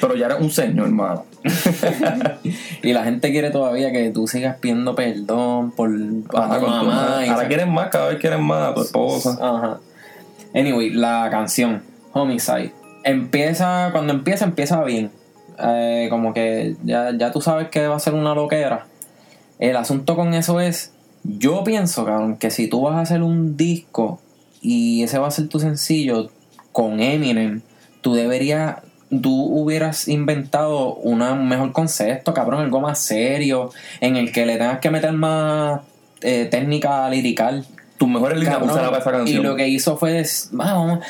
Pero 0.00 0.14
ya 0.14 0.26
eres 0.26 0.38
un 0.40 0.50
señor, 0.50 0.86
hermano. 0.86 1.24
Y 2.82 2.92
la 2.92 3.04
gente 3.04 3.30
quiere 3.32 3.50
todavía 3.50 3.90
que 3.92 4.10
tú 4.10 4.26
sigas 4.28 4.56
pidiendo 4.60 4.94
perdón 4.94 5.72
por 5.72 5.90
Ajá, 6.34 6.60
tu 6.60 6.66
mamá. 6.66 7.22
y 7.26 7.28
Ahora 7.28 7.48
quieren 7.48 7.72
más, 7.72 7.88
cada 7.88 8.08
vez 8.08 8.18
quieren 8.18 8.42
más 8.42 8.70
a 8.70 8.74
tu 8.74 8.82
esposa. 8.82 9.36
Ajá. 9.40 9.80
Anyway, 10.54 10.90
la 10.90 11.28
canción 11.30 11.82
Homicide 12.12 12.72
empieza 13.04 13.88
cuando 13.92 14.12
empieza 14.12 14.44
empieza 14.44 14.82
bien. 14.84 15.10
Eh, 15.60 16.06
como 16.10 16.32
que 16.32 16.76
ya, 16.84 17.12
ya 17.16 17.32
tú 17.32 17.40
sabes 17.40 17.68
que 17.68 17.86
va 17.86 17.96
a 17.96 18.00
ser 18.00 18.14
una 18.14 18.34
loquera. 18.34 18.86
El 19.58 19.76
asunto 19.76 20.14
con 20.14 20.34
eso 20.34 20.60
es, 20.60 20.92
yo 21.24 21.64
pienso, 21.64 22.04
cabrón, 22.04 22.36
que 22.36 22.50
si 22.50 22.68
tú 22.68 22.82
vas 22.82 22.94
a 22.94 23.00
hacer 23.00 23.22
un 23.22 23.56
disco 23.56 24.20
y 24.60 25.02
ese 25.02 25.18
va 25.18 25.28
a 25.28 25.32
ser 25.32 25.48
tu 25.48 25.58
sencillo 25.58 26.30
con 26.72 27.00
Eminem, 27.00 27.62
tú 28.00 28.14
deberías, 28.14 28.76
tú 29.10 29.32
hubieras 29.32 30.06
inventado 30.06 30.94
una, 30.94 31.32
un 31.32 31.48
mejor 31.48 31.72
concepto, 31.72 32.32
cabrón, 32.34 32.60
algo 32.60 32.80
más 32.80 33.00
serio, 33.00 33.70
en 34.00 34.16
el 34.16 34.32
que 34.32 34.46
le 34.46 34.58
tengas 34.58 34.78
que 34.78 34.90
meter 34.90 35.12
más 35.12 35.80
eh, 36.20 36.46
técnica 36.50 37.08
lirical. 37.10 37.66
Tus 37.96 38.08
mejores 38.08 38.38
líneas 38.38 38.58
para 38.58 38.98
esa 38.98 39.28
Y 39.28 39.34
lo 39.34 39.56
que 39.56 39.66
hizo 39.66 39.96
fue, 39.96 40.24
vamos, 40.52 41.00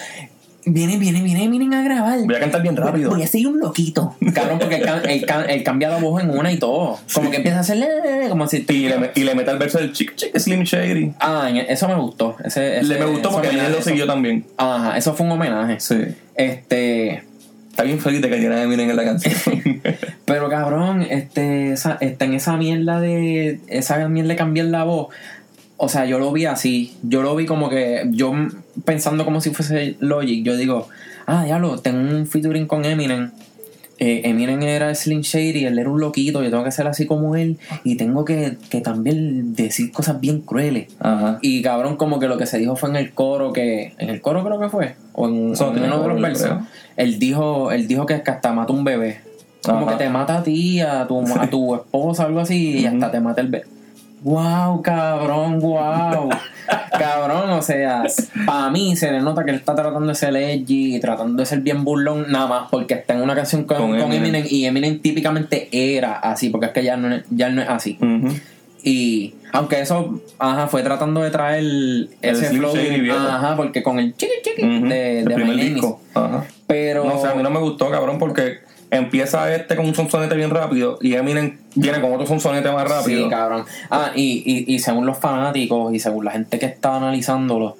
viene, 0.72 0.96
viene, 0.98 1.22
viene, 1.22 1.48
vienen 1.48 1.74
a 1.74 1.82
grabar. 1.82 2.18
Voy 2.24 2.34
a 2.34 2.40
cantar 2.40 2.62
bien 2.62 2.76
rápido. 2.76 3.10
Voy 3.10 3.22
a 3.22 3.26
ser 3.26 3.46
un 3.46 3.58
loquito. 3.58 4.14
Cabrón, 4.34 4.58
porque 4.58 4.82
él, 5.48 5.62
cambia 5.64 5.88
la 5.88 5.98
voz 5.98 6.22
en 6.22 6.30
una 6.30 6.50
y 6.52 6.58
todo. 6.58 6.98
Como 7.12 7.30
que 7.30 7.36
empieza 7.38 7.58
a 7.58 7.60
hacer, 7.60 7.78
"Eh", 7.78 8.26
como 8.28 8.46
si... 8.46 8.64
Y 8.68 8.88
le, 8.88 9.10
y 9.14 9.24
le 9.24 9.34
mete 9.34 9.50
el 9.50 9.58
verso 9.58 9.78
del 9.78 9.92
chick 9.92 10.14
chick 10.16 10.36
Slim 10.38 10.62
Shady. 10.62 11.12
Ah, 11.20 11.50
eso 11.68 11.88
me 11.88 11.94
gustó. 11.96 12.36
Ese, 12.44 12.78
ese- 12.78 12.86
Le 12.86 12.98
me 12.98 13.06
gustó 13.06 13.30
porque 13.30 13.48
él 13.48 13.58
lo 13.72 13.82
siguió 13.82 14.06
también. 14.06 14.44
Ajá, 14.56 14.96
eso 14.96 15.14
fue 15.14 15.26
un 15.26 15.32
homenaje. 15.32 15.80
Sí. 15.80 15.96
Este... 16.34 17.22
Está 17.70 17.84
bien 17.86 18.00
feliz 18.00 18.20
de 18.20 18.28
que 18.28 18.38
tiene 18.38 18.60
Eminem 18.60 18.90
en 18.90 18.96
la 18.96 19.04
canción. 19.04 19.34
Pero 20.24 20.48
cabrón, 20.48 21.06
este, 21.08 21.72
esa, 21.72 21.96
está 22.00 22.24
en 22.24 22.34
esa 22.34 22.56
mierda 22.56 23.00
de. 23.00 23.60
Esa 23.68 24.08
mierda 24.08 24.30
de 24.30 24.36
cambiar 24.36 24.66
la 24.66 24.82
voz. 24.82 25.14
O 25.80 25.88
sea, 25.88 26.04
yo 26.06 26.18
lo 26.18 26.32
vi 26.32 26.44
así. 26.44 26.96
Yo 27.02 27.22
lo 27.22 27.34
vi 27.36 27.46
como 27.46 27.70
que. 27.70 28.04
Yo 28.10 28.32
pensando 28.84 29.24
como 29.24 29.40
si 29.40 29.50
fuese 29.50 29.96
Logic. 30.00 30.44
Yo 30.44 30.56
digo, 30.56 30.88
ah, 31.26 31.44
diablo, 31.44 31.78
tengo 31.78 31.98
un 32.00 32.26
featuring 32.26 32.66
con 32.66 32.84
Eminem. 32.84 33.30
Eh, 34.00 34.22
Eminem 34.24 34.62
era 34.62 34.94
Slim 34.94 35.22
Shady, 35.22 35.64
él 35.64 35.78
era 35.78 35.88
un 35.88 36.00
loquito. 36.00 36.42
Yo 36.42 36.50
tengo 36.50 36.64
que 36.64 36.72
ser 36.72 36.88
así 36.88 37.06
como 37.06 37.36
él. 37.36 37.58
Y 37.84 37.96
tengo 37.96 38.24
que, 38.24 38.58
que 38.70 38.80
también 38.80 39.54
decir 39.54 39.92
cosas 39.92 40.20
bien 40.20 40.40
crueles. 40.40 40.88
Ajá. 40.98 41.38
Y 41.42 41.62
cabrón, 41.62 41.96
como 41.96 42.18
que 42.18 42.26
lo 42.26 42.38
que 42.38 42.46
se 42.46 42.58
dijo 42.58 42.74
fue 42.74 42.90
en 42.90 42.96
el 42.96 43.12
coro 43.14 43.52
que. 43.52 43.94
En 43.98 44.10
el 44.10 44.20
coro 44.20 44.44
creo 44.44 44.58
que 44.58 44.68
fue. 44.68 44.96
O 45.12 45.28
en, 45.28 45.52
Eso 45.52 45.66
o 45.66 45.68
en 45.68 45.74
tiene 45.74 45.88
uno 45.88 46.02
de 46.02 46.08
los 46.08 46.20
versos. 46.20 46.58
Él 46.96 47.20
dijo, 47.20 47.70
él 47.70 47.86
dijo 47.86 48.04
que, 48.04 48.20
que 48.20 48.30
hasta 48.32 48.52
mata 48.52 48.72
un 48.72 48.82
bebé. 48.82 49.20
Como 49.62 49.86
Ajá. 49.86 49.96
que 49.96 50.04
te 50.04 50.10
mata 50.10 50.38
a 50.38 50.42
ti, 50.42 50.80
a 50.80 51.06
tu, 51.06 51.20
a 51.20 51.48
tu 51.48 51.74
esposa, 51.76 52.24
algo 52.24 52.40
así, 52.40 52.80
y 52.80 52.86
hasta 52.86 53.12
te 53.12 53.20
mata 53.20 53.40
el 53.40 53.48
bebé. 53.48 53.77
Wow, 54.22 54.82
cabrón, 54.82 55.60
wow. 55.60 56.28
cabrón, 56.98 57.50
o 57.50 57.62
sea, 57.62 58.02
para 58.46 58.70
mí 58.70 58.96
se 58.96 59.12
le 59.12 59.20
nota 59.20 59.44
que 59.44 59.50
él 59.50 59.56
está 59.56 59.74
tratando 59.74 60.06
de 60.08 60.14
ser 60.14 60.34
edgy 60.36 60.96
y 60.96 61.00
tratando 61.00 61.40
de 61.40 61.46
ser 61.46 61.60
bien 61.60 61.84
burlón, 61.84 62.26
nada 62.30 62.46
más 62.46 62.68
porque 62.70 62.94
está 62.94 63.14
en 63.14 63.22
una 63.22 63.34
canción 63.34 63.64
con, 63.64 63.76
Con 63.76 63.98
con 63.98 64.12
Eminem. 64.12 64.44
Y 64.48 64.64
Eminem 64.66 64.98
típicamente 65.00 65.68
era 65.72 66.14
así, 66.18 66.50
porque 66.50 66.66
es 66.66 66.72
que 66.72 66.84
ya 66.84 66.96
no, 66.96 67.14
es- 67.14 67.24
ya 67.30 67.48
no 67.48 67.62
es 67.62 67.68
así. 67.68 67.96
Y 68.82 69.34
aunque 69.52 69.80
eso, 69.80 70.20
ajá, 70.38 70.68
fue 70.68 70.82
tratando 70.82 71.20
de 71.20 71.30
traer 71.30 71.64
ese 72.22 72.48
Slim 72.48 72.60
flow, 72.60 72.74
ajá, 73.16 73.56
porque 73.56 73.82
con 73.82 73.98
el 73.98 74.16
chiqui 74.16 74.32
chiqui 74.42 74.62
de, 74.88 75.20
el 75.20 75.24
de 75.26 75.36
My 75.36 75.56
Name. 75.56 75.80
Pero 76.66 77.04
No 77.04 77.20
sé, 77.20 77.28
a 77.28 77.34
mí 77.34 77.42
no 77.42 77.50
me 77.50 77.58
gustó, 77.60 77.90
cabrón, 77.90 78.18
porque 78.18 78.58
empieza 78.90 79.54
este 79.54 79.76
con 79.76 79.86
un 79.86 79.94
sonsonete 79.94 80.34
bien 80.34 80.50
rápido 80.50 80.98
y 81.00 81.14
Eminem 81.14 81.58
viene 81.74 82.00
con 82.00 82.12
otro 82.12 82.26
sonsonete 82.26 82.70
más 82.70 82.88
rápido. 82.88 83.24
Sí, 83.24 83.30
cabrón. 83.30 83.64
Ah, 83.90 84.12
y, 84.14 84.42
y, 84.44 84.74
y 84.74 84.78
según 84.78 85.06
los 85.06 85.18
fanáticos 85.18 85.92
y 85.94 85.98
según 85.98 86.24
la 86.24 86.32
gente 86.32 86.58
que 86.58 86.66
está 86.66 86.96
analizándolo, 86.96 87.76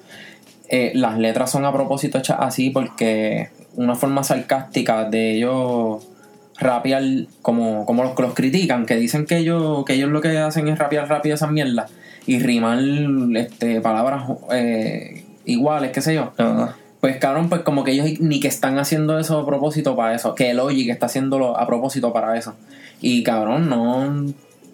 eh, 0.67 0.91
las 0.93 1.17
letras 1.17 1.51
son 1.51 1.65
a 1.65 1.73
propósito 1.73 2.19
hechas 2.19 2.37
así 2.39 2.69
porque 2.69 3.49
una 3.75 3.95
forma 3.95 4.23
sarcástica 4.23 5.05
de 5.05 5.37
ellos 5.37 6.05
rapear 6.59 7.03
como, 7.41 7.85
como 7.85 8.03
los 8.03 8.13
que 8.13 8.21
los 8.21 8.33
critican, 8.33 8.85
que 8.85 8.95
dicen 8.95 9.25
que 9.25 9.37
ellos, 9.37 9.85
que 9.85 9.93
ellos 9.93 10.09
lo 10.09 10.21
que 10.21 10.37
hacen 10.37 10.67
es 10.67 10.77
rapear 10.77 11.07
rápido 11.07 11.35
esas 11.35 11.51
mierdas 11.51 11.91
y 12.25 12.39
rimar 12.39 12.79
este, 13.35 13.81
palabras 13.81 14.25
eh, 14.51 15.23
iguales, 15.45 15.91
qué 15.91 16.01
sé 16.01 16.13
yo. 16.13 16.33
Pues 17.01 17.17
cabrón, 17.17 17.47
pues 17.49 17.61
como 17.61 17.83
que 17.83 17.91
ellos 17.91 18.19
ni 18.19 18.39
que 18.41 18.47
están 18.49 18.77
haciendo 18.77 19.17
eso 19.19 19.39
a 19.39 19.45
propósito 19.45 19.95
para 19.95 20.15
eso, 20.15 20.35
que 20.35 20.53
Logic 20.53 20.89
está 20.89 21.05
haciéndolo 21.05 21.57
a 21.57 21.65
propósito 21.65 22.11
para 22.11 22.37
eso. 22.37 22.55
Y 23.01 23.23
cabrón, 23.23 23.69
no, 23.69 24.25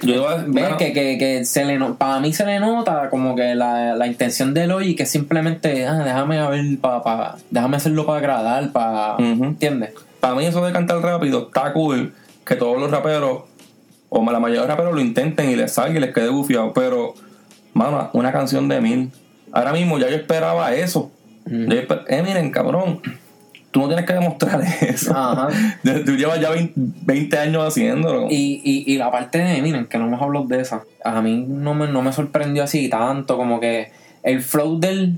Yo 0.01 0.15
iba 0.15 0.31
a- 0.31 0.35
Ves 0.37 0.47
bueno, 0.47 0.77
que, 0.77 0.91
que, 0.91 1.17
que 1.19 1.45
se 1.45 1.63
le 1.65 1.77
no- 1.77 1.95
para 1.95 2.19
mí 2.19 2.33
se 2.33 2.45
le 2.45 2.59
nota 2.59 3.09
como 3.11 3.35
que 3.35 3.53
la, 3.55 3.95
la 3.95 4.07
intención 4.07 4.53
de 4.55 4.65
Logic 4.67 4.99
es 5.01 5.09
simplemente, 5.11 5.85
ah, 5.85 5.99
déjame 6.03 6.39
a 6.39 6.49
ver, 6.49 6.65
pa, 6.81 7.03
pa- 7.03 7.37
déjame 7.51 7.77
hacerlo 7.77 8.05
para 8.07 8.17
agradar, 8.17 8.71
para, 8.71 9.13
Ujú. 9.15 9.43
¿entiendes? 9.45 9.91
para 10.19 10.33
mí 10.35 10.45
eso 10.45 10.65
de 10.65 10.73
cantar 10.73 10.97
rápido 11.01 11.43
está 11.47 11.71
cool 11.71 12.11
que 12.45 12.55
todos 12.55 12.79
los 12.79 12.89
raperos 12.89 13.43
o 14.09 14.31
la 14.31 14.39
mayoría 14.39 14.61
de 14.63 14.67
los 14.67 14.75
raperos 14.75 14.95
lo 14.95 15.01
intenten 15.01 15.51
y 15.51 15.55
les 15.55 15.71
salga 15.73 15.97
y 15.97 16.01
les 16.01 16.13
quede 16.15 16.29
bufiado 16.29 16.73
pero 16.73 17.13
mano 17.73 18.09
una 18.13 18.31
canción 18.31 18.67
de 18.67 18.81
mil 18.81 19.11
ahora 19.51 19.71
mismo 19.71 19.99
ya 19.99 20.09
yo 20.09 20.15
esperaba 20.15 20.73
eso 20.73 21.11
Mm. 21.45 21.69
Yo 21.71 21.77
esper- 21.81 22.03
Eminem 22.07 22.51
cabrón 22.51 23.01
tú 23.71 23.81
no 23.81 23.87
tienes 23.87 24.05
que 24.05 24.13
demostrar 24.13 24.61
eso. 24.81 25.11
Ajá. 25.15 25.49
Tú 26.05 26.15
llevas 26.15 26.39
ya 26.39 26.49
20, 26.49 26.73
20 26.75 27.37
años 27.37 27.67
haciéndolo. 27.67 28.27
Y, 28.29 28.61
y, 28.63 28.91
y 28.93 28.97
la 28.97 29.11
parte 29.11 29.37
de, 29.39 29.61
miren, 29.61 29.85
que 29.87 29.97
no 29.97 30.05
hemos 30.07 30.21
hablado 30.21 30.45
de 30.47 30.61
esa, 30.61 30.83
a 31.03 31.21
mí 31.21 31.43
no 31.47 31.73
me, 31.73 31.87
no 31.87 32.01
me 32.01 32.13
sorprendió 32.13 32.63
así 32.63 32.87
tanto, 32.89 33.35
como 33.35 33.59
que 33.59 33.91
el 34.23 34.41
flow 34.41 34.79
del, 34.79 35.17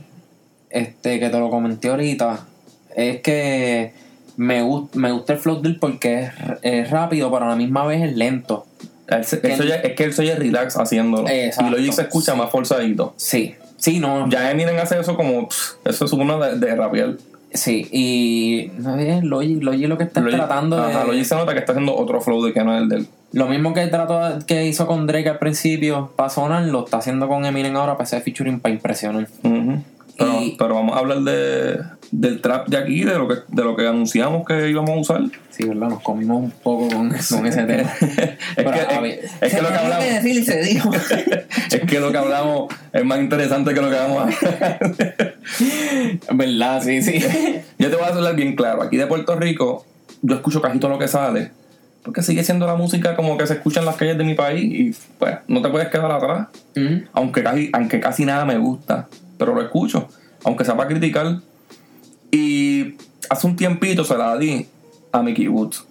este, 0.72 1.19
que 1.19 1.29
te 1.29 1.39
lo 1.39 1.50
comenté 1.51 1.89
ahorita, 1.89 2.46
es 2.96 3.22
que 3.22 3.93
me, 4.38 4.63
gust- 4.63 4.93
me 4.96 5.12
gusta 5.12 5.34
el 5.34 5.39
flow 5.39 5.62
del 5.62 5.77
porque 5.77 6.24
es, 6.24 6.31
es 6.63 6.89
rápido, 6.89 7.31
pero 7.31 7.46
a 7.46 7.50
la 7.50 7.55
misma 7.55 7.86
vez 7.86 8.01
es 8.03 8.15
lento. 8.17 8.65
Él 9.07 9.24
se 9.24 9.38
oye- 9.39 9.88
es 9.88 9.93
que 9.93 10.03
él 10.03 10.13
se 10.13 10.24
oye 10.24 10.36
relax 10.36 10.75
haciéndolo. 10.77 11.29
Exacto. 11.29 11.72
Y 11.72 11.75
Logic 11.77 11.93
se 11.93 12.01
escucha 12.01 12.34
más 12.34 12.50
forzadito. 12.50 13.13
Sí, 13.17 13.53
sí, 13.77 14.00
no, 14.00 14.29
Ya 14.29 14.51
Eminem 14.51 14.77
hace 14.79 15.00
eso 15.00 15.15
como. 15.15 15.48
pff, 15.48 15.75
eso 15.86 16.05
es 16.05 16.12
uno 16.13 16.39
de, 16.39 16.57
de 16.57 17.15
sí, 17.53 17.88
y 17.91 18.72
no 18.77 18.98
es 18.98 19.24
Logic, 19.24 19.63
Logic 19.63 19.88
lo 19.88 19.98
que 19.98 20.03
está 20.03 20.19
Logic- 20.22 20.36
tratando 20.36 20.77
ajá, 20.77 21.01
de... 21.01 21.07
Logic 21.07 21.24
se 21.24 21.36
nota 21.36 21.53
que 21.53 21.60
está 21.60 21.72
haciendo 21.72 21.96
otro 21.96 22.19
flow 22.22 22.43
de 22.43 22.53
que 22.53 22.63
no 22.63 22.75
es 22.75 22.81
el 22.84 22.89
del. 22.89 23.07
Lo 23.34 23.48
mismo 23.48 23.74
que 23.74 23.88
trató 23.88 24.46
que 24.46 24.65
hizo 24.67 24.86
con 24.88 25.05
Drake 25.07 25.29
al 25.29 25.38
principio 25.39 26.12
para 26.15 26.29
sonar, 26.29 26.63
lo 26.65 26.86
está 26.86 26.98
haciendo 26.98 27.27
con 27.27 27.46
Eminem 27.46 27.75
ahora 27.75 27.93
para 27.93 28.03
hacer 28.03 28.22
featuring 28.22 28.60
para 28.60 28.74
impresionar. 28.74 29.27
Ujú. 29.43 29.81
Pero, 30.17 30.41
Y- 30.41 30.55
pero 30.57 30.75
vamos 30.75 30.95
a 30.95 31.00
hablar 31.00 31.19
de, 31.21 31.79
del 32.12 32.41
trap 32.41 32.67
de 32.69 32.77
aquí, 32.77 33.03
de 33.03 33.15
lo 33.17 33.27
que 33.27 33.36
de 33.47 33.63
lo 33.63 33.75
que 33.75 33.88
anunciamos 33.88 34.45
que 34.45 34.69
íbamos 34.69 34.89
a 34.91 34.93
usar. 35.00 35.21
Sí, 35.51 35.65
¿verdad? 35.67 35.89
Nos 35.89 36.01
comimos 36.03 36.38
un 36.43 36.51
poco 36.51 36.88
con, 36.88 37.09
con 37.09 37.45
ese 37.47 37.63
tema. 37.63 37.91
es, 38.01 38.38
que, 38.55 39.21
es, 39.41 39.53
que 39.55 39.62
lo 39.62 39.67
que 39.69 39.74
hablamos. 39.75 40.05
es 41.71 41.81
que 41.88 42.00
lo 42.00 42.12
que 42.12 42.17
hablamos 42.17 42.74
es 42.93 43.03
más 43.05 43.19
interesante 43.19 43.74
que 43.74 43.81
lo 43.81 43.89
que 43.89 43.95
vamos 43.95 44.24
a 44.24 44.79
¿Verdad? 46.33 46.81
Sí, 46.83 47.01
sí. 47.01 47.19
Yo 47.79 47.89
te 47.89 47.95
voy 47.95 48.05
a 48.05 48.09
hablar 48.09 48.36
bien 48.36 48.55
claro. 48.55 48.83
Aquí 48.83 48.97
de 48.97 49.07
Puerto 49.07 49.36
Rico, 49.36 49.86
yo 50.21 50.36
escucho 50.36 50.62
casi 50.62 50.79
todo 50.79 50.91
lo 50.91 51.00
que 51.00 51.07
sale. 51.07 51.51
Porque 52.03 52.21
sigue 52.24 52.43
siendo 52.43 52.65
la 52.67 52.75
música 52.75 53.15
como 53.15 53.38
que 53.38 53.47
se 53.47 53.55
escucha 53.55 53.79
en 53.81 53.86
las 53.86 53.95
calles 53.97 54.17
de 54.17 54.24
mi 54.24 54.33
país 54.33 54.63
y 54.63 54.95
pues 55.19 55.38
no 55.47 55.62
te 55.62 55.69
puedes 55.69 55.89
quedar 55.89 56.12
atrás. 56.12 56.47
Aunque 57.13 57.43
casi, 57.43 57.69
aunque 57.74 58.00
casi 58.00 58.24
nada 58.25 58.45
me 58.45 58.57
gusta. 58.57 59.07
Pero 59.38 59.53
lo 59.53 59.62
escucho. 59.62 60.08
Aunque 60.44 60.65
sea 60.65 60.75
para 60.75 60.89
criticar. 60.89 61.39
Y 62.32 62.96
hace 63.29 63.48
un 63.48 63.56
tiempito 63.56 64.03
se 64.03 64.17
la 64.17 64.38
di 64.38 64.67
a 65.12 65.22
Mickey 65.22 65.48
Woods. 65.48 65.86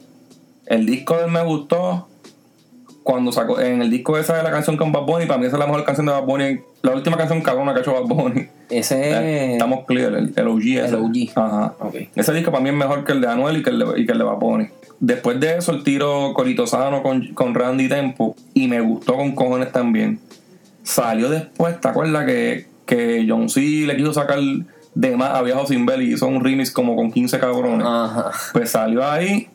El 0.66 0.86
disco 0.86 1.16
de 1.16 1.24
él 1.24 1.30
me 1.30 1.42
gustó. 1.44 2.08
Cuando 3.02 3.30
sacó, 3.30 3.60
en 3.60 3.82
el 3.82 3.90
disco 3.90 4.18
esa 4.18 4.36
de 4.36 4.42
la 4.42 4.50
canción 4.50 4.76
con 4.76 4.90
Bad 4.90 5.02
Bunny, 5.02 5.26
para 5.26 5.38
mí 5.38 5.46
esa 5.46 5.54
es 5.54 5.60
la 5.60 5.66
mejor 5.66 5.84
canción 5.84 6.06
de 6.06 6.12
Bad 6.12 6.24
Bunny. 6.24 6.58
La 6.82 6.92
última 6.92 7.16
canción 7.16 7.40
cabrona 7.40 7.72
que 7.72 7.78
ha 7.78 7.82
hecho 7.82 7.92
Bad 7.92 8.08
Bunny. 8.08 8.48
Ese. 8.68 9.52
Estamos 9.52 9.84
clear, 9.86 10.12
el, 10.12 10.32
el 10.34 10.48
OG 10.48 10.60
ese. 10.60 10.88
El 10.88 10.94
OG. 10.96 11.38
Ajá. 11.38 11.74
Ese 12.16 12.32
disco 12.32 12.50
para 12.50 12.64
mí 12.64 12.70
es 12.70 12.74
mejor 12.74 13.04
que 13.04 13.12
el 13.12 13.20
de 13.20 13.28
Anuel 13.28 13.58
y 13.58 13.62
que 13.62 13.70
el 13.70 13.78
de, 13.78 14.00
y 14.00 14.06
que 14.06 14.12
el 14.12 14.18
de 14.18 14.24
Bad 14.24 14.38
Bunny. 14.38 14.68
Después 14.98 15.38
de 15.38 15.56
eso, 15.56 15.70
el 15.70 15.84
tiro 15.84 16.32
Corito 16.34 16.66
Sano 16.66 17.04
con, 17.04 17.28
con 17.34 17.54
Randy 17.54 17.88
Tempo. 17.88 18.34
Y 18.54 18.66
me 18.66 18.80
gustó 18.80 19.14
con 19.14 19.36
cojones 19.36 19.70
también. 19.70 20.18
Salió 20.82 21.28
después, 21.28 21.80
¿te 21.80 21.86
acuerdas 21.86 22.26
que, 22.26 22.66
que 22.86 23.26
John 23.28 23.48
C. 23.48 23.60
le 23.86 23.96
quiso 23.96 24.12
sacar 24.14 24.38
de 24.94 25.16
más 25.16 25.30
a 25.34 25.42
Viajo 25.42 25.66
Sin 25.66 25.84
Ver 25.86 26.00
y 26.02 26.14
hizo 26.14 26.26
un 26.26 26.42
remix 26.42 26.70
como 26.70 26.96
con 26.96 27.12
15 27.12 27.38
cabrones? 27.38 27.86
Ajá. 27.86 28.30
Pues 28.52 28.70
salió 28.70 29.04
ahí, 29.06 29.48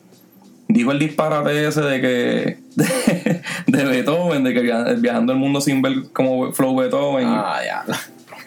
dijo 0.68 0.92
el 0.92 0.98
disparate 0.98 1.66
ese 1.66 1.80
de 1.82 2.00
que. 2.00 2.58
de, 2.76 3.42
de 3.66 3.84
Beethoven, 3.84 4.44
de 4.44 4.54
que 4.54 4.60
via- 4.60 4.84
viajando 4.98 5.32
el 5.32 5.38
mundo 5.38 5.60
sin 5.60 5.82
ver 5.82 5.94
como 6.12 6.52
Flow 6.52 6.76
Beethoven. 6.76 7.26
y- 7.28 7.34
Ah, 7.34 7.60
ya. 7.64 7.84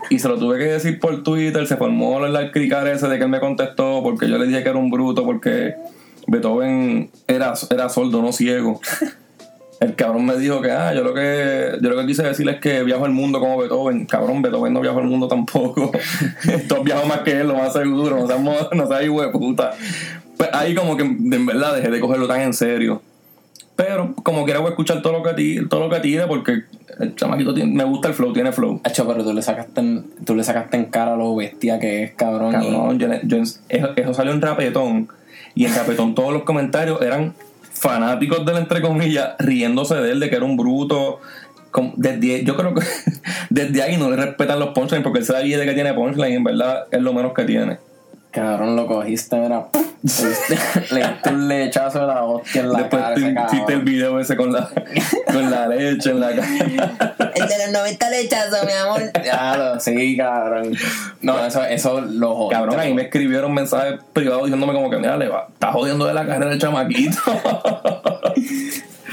y 0.10 0.20
se 0.20 0.28
lo 0.30 0.38
tuve 0.38 0.58
que 0.60 0.66
decir 0.66 1.00
por 1.00 1.24
Twitter, 1.24 1.66
se 1.68 1.78
formó 1.78 2.24
el 2.26 2.52
cricar 2.52 2.88
ese 2.88 3.08
de 3.08 3.18
que 3.18 3.24
él 3.24 3.30
me 3.30 3.40
contestó 3.40 4.02
porque 4.04 4.30
yo 4.30 4.38
le 4.38 4.46
dije 4.48 4.62
que 4.64 4.70
era 4.70 4.78
un 4.78 4.90
bruto 4.92 5.26
porque 5.26 5.74
Beethoven 6.28 7.10
era, 7.28 7.54
era 7.72 7.90
sordo, 7.90 8.22
no 8.22 8.32
ciego. 8.32 8.80
El 9.82 9.94
cabrón 9.96 10.26
me 10.26 10.38
dijo 10.38 10.62
que, 10.62 10.72
ah, 10.72 10.94
yo 10.94 11.04
lo 11.04 11.14
que 11.14 11.78
yo 11.82 11.90
lo 11.90 11.98
que 12.00 12.06
quise 12.08 12.24
decir 12.24 12.48
es 12.48 12.60
que 12.62 12.84
viajo 12.84 13.06
el 13.06 13.12
mundo 13.12 13.40
como 13.40 13.58
Beethoven. 13.58 14.06
Cabrón, 14.06 14.42
Beethoven 14.42 14.74
no 14.74 14.80
viajó 14.82 15.00
el 15.00 15.08
mundo 15.08 15.28
tampoco. 15.28 15.92
Tú 16.68 16.76
has 16.76 16.84
viajado 16.84 17.08
más 17.08 17.20
que 17.20 17.42
él, 17.42 17.48
lo 17.48 17.56
más 17.56 17.74
seguro. 17.74 18.18
No 18.20 18.28
seas, 18.28 18.42
no 18.72 18.88
seas 18.88 19.04
hijo 19.04 19.22
de 19.22 19.30
puta. 19.30 19.74
Pues 20.38 20.50
ahí 20.54 20.74
como 20.76 20.96
que 20.96 21.04
en 21.04 21.46
verdad 21.46 21.76
dejé 21.76 21.90
de 21.90 22.00
cogerlo 22.00 22.28
tan 22.28 22.42
en 22.42 22.54
serio. 22.54 23.02
Pero 23.76 24.14
como 24.24 24.46
quiera 24.46 24.60
voy 24.62 24.68
a 24.68 24.70
escuchar 24.72 25.02
todo 25.02 25.12
lo 25.14 25.24
que 25.24 25.34
tire, 25.34 25.66
todo 25.68 25.82
lo 25.82 25.90
que 25.90 26.00
tire 26.00 26.26
porque 26.28 26.64
el 26.98 27.14
chamaquito 27.16 27.54
tiene- 27.54 27.74
me 27.74 27.84
gusta 27.84 28.08
el 28.08 28.14
flow, 28.14 28.32
tiene 28.32 28.54
flow. 28.54 28.80
Hacho, 28.86 29.06
pero 29.06 29.22
tú 29.26 29.34
le 29.34 29.42
sacaste 29.42 29.82
en, 29.82 30.06
tú 30.26 30.34
le 30.34 30.46
sacaste 30.46 30.78
en 30.78 30.86
cara 30.86 31.18
lo 31.18 31.36
bestia 31.36 31.78
que 31.78 32.04
es, 32.04 32.14
cabrón. 32.14 32.52
y- 32.52 32.54
Cabrón, 32.72 32.98
yo, 33.00 33.10
yo- 33.24 33.38
eso, 33.42 33.60
eso 33.98 34.14
salió 34.14 34.32
en 34.32 34.42
Rapetón. 34.42 35.10
Y 35.56 35.66
en 35.66 35.76
Rapetón 35.76 36.16
todos 36.16 36.32
los 36.32 36.44
comentarios 36.44 37.02
eran 37.02 37.34
fanáticos 37.86 38.44
del 38.46 38.58
entre 38.58 38.82
comillas, 38.82 39.36
riéndose 39.38 39.96
de 39.96 40.12
él, 40.12 40.20
de 40.20 40.30
que 40.30 40.36
era 40.36 40.46
un 40.46 40.58
bruto. 40.58 41.20
Desde, 41.98 42.44
yo 42.44 42.56
creo 42.56 42.74
que 42.74 42.82
desde 43.50 43.84
ahí 43.84 43.98
no 43.98 44.10
le 44.10 44.16
respetan 44.16 44.60
los 44.60 44.70
punchlines 44.70 45.04
porque 45.04 45.20
él 45.20 45.26
sabe 45.26 45.58
de 45.58 45.66
que 45.66 45.74
tiene 45.74 45.94
punchline 45.94 46.32
y 46.32 46.36
en 46.36 46.44
verdad 46.44 46.88
es 46.90 47.02
lo 47.02 47.14
menos 47.14 47.34
que 47.34 47.44
tiene. 47.44 47.78
Cabrón, 48.32 48.76
lo 48.76 48.88
cogiste, 48.88 49.36
mira. 49.38 49.68
le 50.92 51.08
diste 51.08 51.30
un 51.30 51.48
lechazo 51.48 52.00
de 52.02 52.08
la 52.08 52.24
hostia 52.24 52.62
en 52.62 52.72
la 52.72 52.80
Después 52.80 53.02
cara. 53.02 53.46
hiciste 53.48 53.74
el 53.74 53.82
video 53.82 54.20
ese 54.20 54.36
con 54.36 54.54
la, 54.54 54.70
con 55.32 55.50
la 55.50 55.68
leche 55.68 56.12
en 56.12 56.20
la 56.20 56.30
cara. 56.36 56.48
El 57.36 57.48
de 57.48 57.58
los 57.66 57.72
90 57.74 58.10
lechazos, 58.12 58.66
mi 58.66 58.72
amor. 58.72 59.02
Lo, 59.58 59.80
sí, 59.80 60.16
cabrón. 60.16 60.74
No, 61.22 61.46
eso, 61.46 61.64
eso 61.66 62.00
lo 62.02 62.36
jodiste. 62.36 62.56
Cabrón, 62.56 62.80
ahí 62.80 62.94
me 62.94 63.04
escribieron 63.04 63.54
mensajes 63.54 64.00
privados 64.14 64.46
diciéndome 64.46 64.74
como 64.74 64.90
que, 64.90 64.98
mira, 64.98 65.18
le 65.18 65.28
va, 65.28 65.48
está 65.52 65.72
jodiendo 65.74 66.06
de 66.06 66.14
la 66.14 66.26
carrera 66.26 66.52
del 66.52 66.60
chamaquito. 66.62 67.20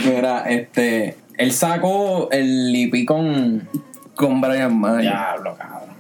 Mira, 0.05 0.45
este. 0.49 1.17
Él 1.37 1.53
sacó 1.53 2.29
el 2.31 2.75
IP 2.75 3.07
con. 3.07 3.69
con 4.15 4.41
Brian 4.41 4.79
Mayer. 4.79 5.11
Diablo, 5.13 5.57
cabrón. 5.57 5.91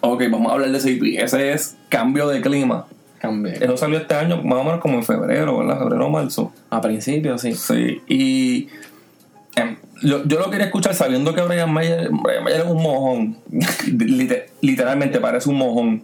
Ok, 0.00 0.22
vamos 0.30 0.50
a 0.50 0.54
hablar 0.54 0.70
de 0.70 0.78
ese 0.78 0.90
IP. 0.90 1.18
Ese 1.18 1.52
es 1.52 1.76
cambio 1.88 2.28
de 2.28 2.40
clima. 2.40 2.86
Cambié. 3.20 3.54
Eso 3.62 3.76
salió 3.76 3.98
este 3.98 4.14
año 4.14 4.42
más 4.42 4.58
o 4.60 4.64
menos 4.64 4.80
como 4.80 4.94
en 4.96 5.04
febrero, 5.04 5.58
¿verdad? 5.58 5.78
Febrero 5.78 6.06
o 6.06 6.10
marzo. 6.10 6.52
A 6.70 6.80
principio, 6.80 7.36
sí. 7.38 7.54
Sí. 7.54 8.00
Y 8.08 8.68
em, 9.56 9.76
yo, 10.02 10.24
yo 10.24 10.38
lo 10.38 10.50
quería 10.50 10.66
escuchar 10.66 10.94
sabiendo 10.94 11.34
que 11.34 11.42
Brian 11.42 11.72
Mayer, 11.72 12.08
Brian 12.10 12.44
Mayer 12.44 12.60
es 12.60 12.66
un 12.66 12.82
mojón. 12.82 13.36
Lite- 13.86 14.50
literalmente 14.62 15.20
parece 15.20 15.48
un 15.50 15.56
mojón. 15.56 16.02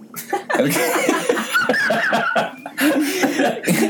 El 0.58 0.70
que- 0.70 0.76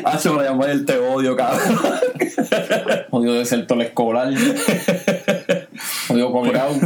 Hacho, 0.05 0.35
Brian 0.37 0.57
Mayer, 0.57 0.85
te 0.85 0.99
odio, 0.99 1.37
cabrón. 1.37 1.79
Jodido 3.11 3.35
de 3.35 3.45
ser 3.45 3.67
todo 3.67 3.81
el 3.81 3.87
escolar. 3.87 4.33
Jodido 6.09 6.33
colgado. 6.33 6.75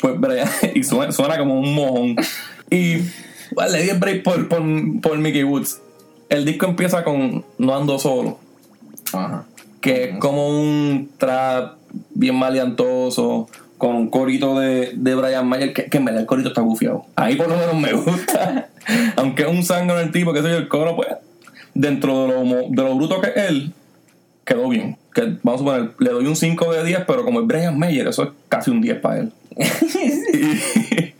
Pues 0.00 0.20
Brian, 0.20 0.46
y 0.74 0.82
suena, 0.84 1.10
suena 1.12 1.38
como 1.38 1.58
un 1.58 1.74
mojón. 1.74 2.16
Y 2.70 2.98
le 3.70 3.82
di 3.82 3.90
el 3.90 3.98
break 3.98 4.22
por, 4.22 4.48
por, 4.48 4.62
por 5.00 5.18
Mickey 5.18 5.44
Woods. 5.44 5.80
El 6.28 6.44
disco 6.44 6.66
empieza 6.66 7.04
con 7.04 7.44
No 7.58 7.74
Ando 7.74 7.98
Solo. 7.98 8.38
Ajá. 9.12 9.44
que 9.80 10.04
es 10.04 10.18
como 10.18 10.48
un 10.48 11.10
trap 11.18 11.76
bien 12.14 12.34
maleantoso, 12.36 13.48
con 13.78 13.94
un 13.94 14.08
corito 14.08 14.58
de, 14.58 14.92
de 14.94 15.14
Brian 15.14 15.46
Mayer, 15.46 15.72
que, 15.72 15.84
que 15.84 15.98
en 15.98 16.04
verdad 16.06 16.22
el 16.22 16.26
corito 16.26 16.48
está 16.48 16.62
bufiado. 16.62 17.04
Ahí 17.16 17.36
por 17.36 17.48
lo 17.48 17.56
menos 17.56 17.74
me 17.76 17.92
gusta. 17.92 18.68
Aunque 19.16 19.42
es 19.42 19.48
un 19.48 19.62
sangre 19.62 20.00
el 20.00 20.10
tipo, 20.10 20.32
que 20.32 20.42
soy 20.42 20.52
el 20.52 20.68
coro, 20.68 20.96
pues, 20.96 21.08
dentro 21.74 22.22
de 22.22 22.28
lo, 22.28 22.68
de 22.68 22.82
lo 22.82 22.96
bruto 22.96 23.20
que 23.20 23.28
es 23.28 23.36
él, 23.36 23.72
quedó 24.44 24.68
bien. 24.68 24.96
Que 25.14 25.36
vamos 25.42 25.60
a 25.60 25.64
suponer, 25.64 25.90
le 25.98 26.10
doy 26.10 26.26
un 26.26 26.36
5 26.36 26.72
de 26.72 26.84
10, 26.84 27.00
pero 27.06 27.24
como 27.24 27.40
es 27.40 27.46
Brian 27.46 27.78
Mayer, 27.78 28.08
eso 28.08 28.24
es 28.24 28.28
casi 28.48 28.70
un 28.70 28.80
10 28.80 29.00
para 29.00 29.20
él. 29.20 29.32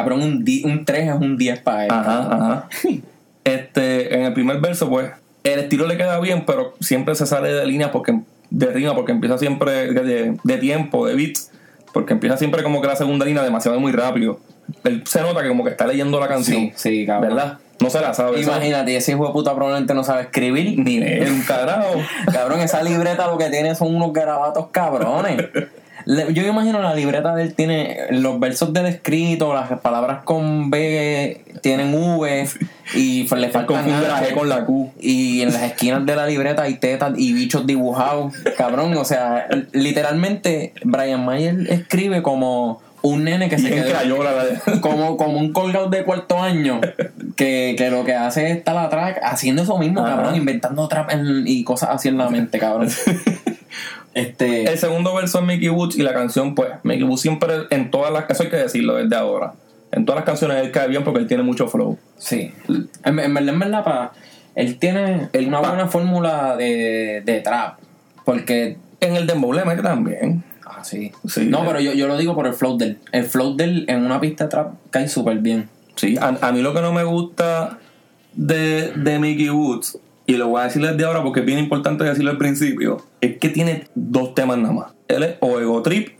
Cabrón, 0.00 0.22
un, 0.22 0.44
di- 0.44 0.62
un 0.64 0.84
3 0.84 1.08
es 1.08 1.14
un 1.14 1.36
10 1.38 1.60
para 1.60 1.84
él. 1.86 1.90
Ajá, 1.90 2.28
ajá. 2.34 2.68
Este, 3.44 4.12
en 4.14 4.22
el 4.24 4.32
primer 4.32 4.58
verso, 4.60 4.88
pues, 4.90 5.10
el 5.44 5.60
estilo 5.60 5.86
le 5.86 5.96
queda 5.96 6.18
bien, 6.18 6.44
pero 6.44 6.74
siempre 6.80 7.14
se 7.14 7.26
sale 7.26 7.52
de 7.52 7.64
línea 7.64 7.92
porque 7.92 8.20
de 8.50 8.66
rima, 8.66 8.94
porque 8.96 9.12
empieza 9.12 9.38
siempre 9.38 9.92
de, 9.92 10.36
de- 10.42 10.58
tiempo, 10.58 11.06
de 11.06 11.14
beats, 11.14 11.52
porque 11.92 12.12
empieza 12.14 12.36
siempre 12.36 12.62
como 12.64 12.80
que 12.82 12.88
la 12.88 12.96
segunda 12.96 13.24
línea 13.24 13.42
demasiado 13.44 13.78
muy 13.78 13.92
rápido. 13.92 14.40
Él 14.82 15.04
se 15.06 15.20
nota 15.22 15.42
que 15.42 15.48
como 15.48 15.62
que 15.62 15.70
está 15.70 15.86
leyendo 15.86 16.18
la 16.18 16.26
canción. 16.26 16.56
Sí, 16.56 16.72
sí, 16.74 17.06
cabrón. 17.06 17.36
¿Verdad? 17.36 17.58
No 17.78 17.88
se 17.88 18.00
la 18.00 18.12
sabe. 18.14 18.40
Imagínate, 18.42 18.96
ese 18.96 19.12
hijo 19.12 19.26
de 19.28 19.32
puta 19.32 19.54
probablemente 19.54 19.94
no 19.94 20.02
sabe 20.02 20.22
escribir. 20.22 20.76
Ni 20.78 20.98
leer 20.98 21.30
un 21.30 21.42
carajo. 21.42 22.00
Cabrón, 22.32 22.60
esa 22.60 22.82
libreta 22.82 23.26
lo 23.28 23.38
que 23.38 23.48
tiene 23.50 23.74
son 23.76 23.94
unos 23.94 24.12
garabatos 24.12 24.66
cabrones. 24.72 25.36
Le- 26.06 26.32
Yo 26.32 26.42
me 26.44 26.48
imagino 26.48 26.80
la 26.80 26.94
libreta 26.94 27.34
de 27.34 27.42
él 27.42 27.54
tiene 27.54 27.98
los 28.10 28.38
versos 28.40 28.72
del 28.72 28.86
escrito, 28.86 29.52
las 29.52 29.68
palabras 29.80 30.22
con 30.24 30.70
B 30.70 31.42
tienen 31.62 31.92
V 31.94 32.48
y 32.94 33.22
f- 33.24 33.36
le 33.36 33.48
faltan 33.50 33.86
la. 34.02 34.20
G 34.22 34.32
con 34.32 34.48
la 34.48 34.64
Q. 34.64 34.92
Y 35.00 35.42
en 35.42 35.52
las 35.52 35.62
esquinas 35.64 36.06
de 36.06 36.14
la 36.16 36.26
libreta 36.26 36.62
hay 36.62 36.74
tetas 36.74 37.12
y 37.16 37.32
bichos 37.32 37.66
dibujados. 37.66 38.34
Cabrón, 38.56 38.96
o 38.96 39.04
sea, 39.04 39.46
literalmente 39.72 40.72
Brian 40.84 41.24
Mayer 41.24 41.66
escribe 41.70 42.22
como 42.22 42.80
un 43.02 43.24
nene 43.24 43.48
que 43.48 43.58
se 43.58 43.68
quedó 43.70 43.88
crayola 43.90 44.32
como, 44.80 45.16
como 45.16 45.38
un 45.38 45.52
colgado 45.52 45.88
de 45.88 46.02
cuarto 46.04 46.40
año 46.42 46.80
que, 47.36 47.74
que 47.78 47.88
lo 47.90 48.04
que 48.04 48.14
hace 48.14 48.46
es 48.50 48.56
estar 48.56 48.76
atrás 48.76 49.16
haciendo 49.22 49.62
eso 49.62 49.78
mismo, 49.78 50.04
Ajá. 50.04 50.16
cabrón, 50.16 50.36
inventando 50.36 50.88
trap 50.88 51.10
en- 51.12 51.44
y 51.46 51.62
cosas 51.64 51.90
así 51.92 52.08
en 52.08 52.18
la 52.18 52.28
mente, 52.30 52.58
cabrón. 52.58 52.88
este. 54.16 54.64
El 54.70 54.78
segundo 54.78 55.14
verso 55.14 55.38
es 55.38 55.44
Mickey 55.44 55.68
Woods 55.68 55.96
y 55.96 56.02
la 56.02 56.12
canción, 56.14 56.54
pues, 56.54 56.70
Mickey 56.82 57.04
Woods 57.04 57.20
siempre 57.20 57.54
en 57.70 57.90
todas 57.90 58.12
las 58.12 58.28
eso 58.28 58.42
hay 58.42 58.48
que 58.50 58.56
decirlo 58.56 58.94
desde 58.96 59.14
ahora. 59.16 59.52
En 59.92 60.04
todas 60.04 60.18
las 60.20 60.24
canciones 60.26 60.56
él 60.64 60.72
cae 60.72 60.88
bien 60.88 61.04
porque 61.04 61.20
él 61.20 61.26
tiene 61.26 61.42
mucho 61.42 61.68
flow. 61.68 61.96
Sí. 62.18 62.52
En, 63.04 63.18
en 63.18 63.34
verdad, 63.34 63.48
en 63.54 63.58
verdad, 63.60 63.84
pa, 63.84 64.12
él 64.54 64.78
tiene 64.78 65.28
El 65.32 65.46
una 65.48 65.60
pa- 65.62 65.68
buena 65.68 65.86
fórmula 65.88 66.56
de, 66.56 67.22
de 67.24 67.40
trap. 67.40 67.78
Porque. 68.24 68.76
En 68.98 69.14
el 69.14 69.26
Dembow 69.26 69.52
le 69.52 69.64
mete 69.64 69.82
también. 69.82 70.42
Ah, 70.64 70.82
sí. 70.82 71.12
Sí. 71.28 71.46
no, 71.46 71.64
pero 71.66 71.78
yo, 71.80 71.92
yo 71.92 72.08
lo 72.08 72.16
digo 72.16 72.34
por 72.34 72.46
el 72.46 72.54
flow 72.54 72.76
del. 72.78 72.98
El 73.12 73.24
flow 73.24 73.54
del 73.54 73.84
en 73.88 74.02
una 74.04 74.20
pista 74.20 74.44
de 74.44 74.50
trap 74.50 74.72
cae 74.90 75.06
súper 75.08 75.38
bien. 75.38 75.68
Sí, 75.94 76.16
a, 76.18 76.28
a 76.40 76.50
mí 76.52 76.62
lo 76.62 76.74
que 76.74 76.80
no 76.80 76.92
me 76.92 77.04
gusta 77.04 77.78
de, 78.34 78.92
de 78.96 79.18
Mickey 79.18 79.50
Woods, 79.50 79.98
y 80.26 80.34
lo 80.36 80.48
voy 80.48 80.60
a 80.60 80.64
decir 80.64 80.82
desde 80.86 81.04
ahora 81.04 81.22
porque 81.22 81.40
es 81.40 81.46
bien 81.46 81.58
importante 81.58 82.04
decirlo 82.04 82.30
al 82.32 82.38
principio, 82.38 83.02
es 83.20 83.38
que 83.38 83.48
tiene 83.48 83.84
dos 83.94 84.34
temas 84.34 84.58
nada 84.58 84.72
más. 84.74 84.92
Él 85.08 85.22
es 85.22 85.36
o 85.40 85.58
ego 85.60 85.82
trip, 85.82 86.16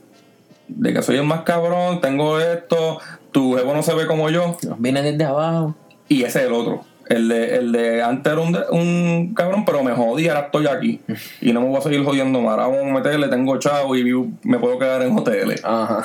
de 0.69 0.93
que 0.93 1.03
soy 1.03 1.17
el 1.17 1.25
más 1.25 1.43
cabrón, 1.43 2.01
tengo 2.01 2.39
esto, 2.41 2.99
tu 3.33 3.57
ego 3.59 3.75
no 3.75 3.83
se 3.83 3.95
ve 3.95 4.07
como 4.07 4.31
yo, 4.31 4.57
Viene 4.79 5.03
desde 5.03 5.25
abajo. 5.25 5.75
y 6.09 6.23
ese 6.23 6.41
es 6.41 6.47
el 6.47 6.53
otro. 6.53 6.83
El 7.09 7.29
de, 7.29 7.57
el 7.59 7.71
de 7.71 8.03
antes 8.03 8.33
era 8.33 8.43
un, 8.43 8.51
de- 8.53 8.65
un 8.73 9.33
cabrón, 9.33 9.65
pero 9.65 9.85
me 9.85 9.93
jodí, 9.93 10.27
ahora 10.29 10.47
estoy 10.47 10.67
aquí. 10.67 11.01
Y 11.41 11.53
no 11.53 11.61
me 11.61 11.69
voy 11.69 11.77
a 11.77 11.81
seguir 11.81 12.03
jodiendo 12.05 12.41
más. 12.41 12.59
Ahora 12.59 12.67
vamos 12.67 12.91
a 12.91 12.95
meterle, 12.95 13.29
tengo 13.29 13.57
chavo 13.61 13.95
y 13.97 14.05
me 14.43 14.59
puedo 14.59 14.77
quedar 14.79 15.03
en 15.03 15.17
hoteles. 15.17 15.65
Ajá. 15.65 16.05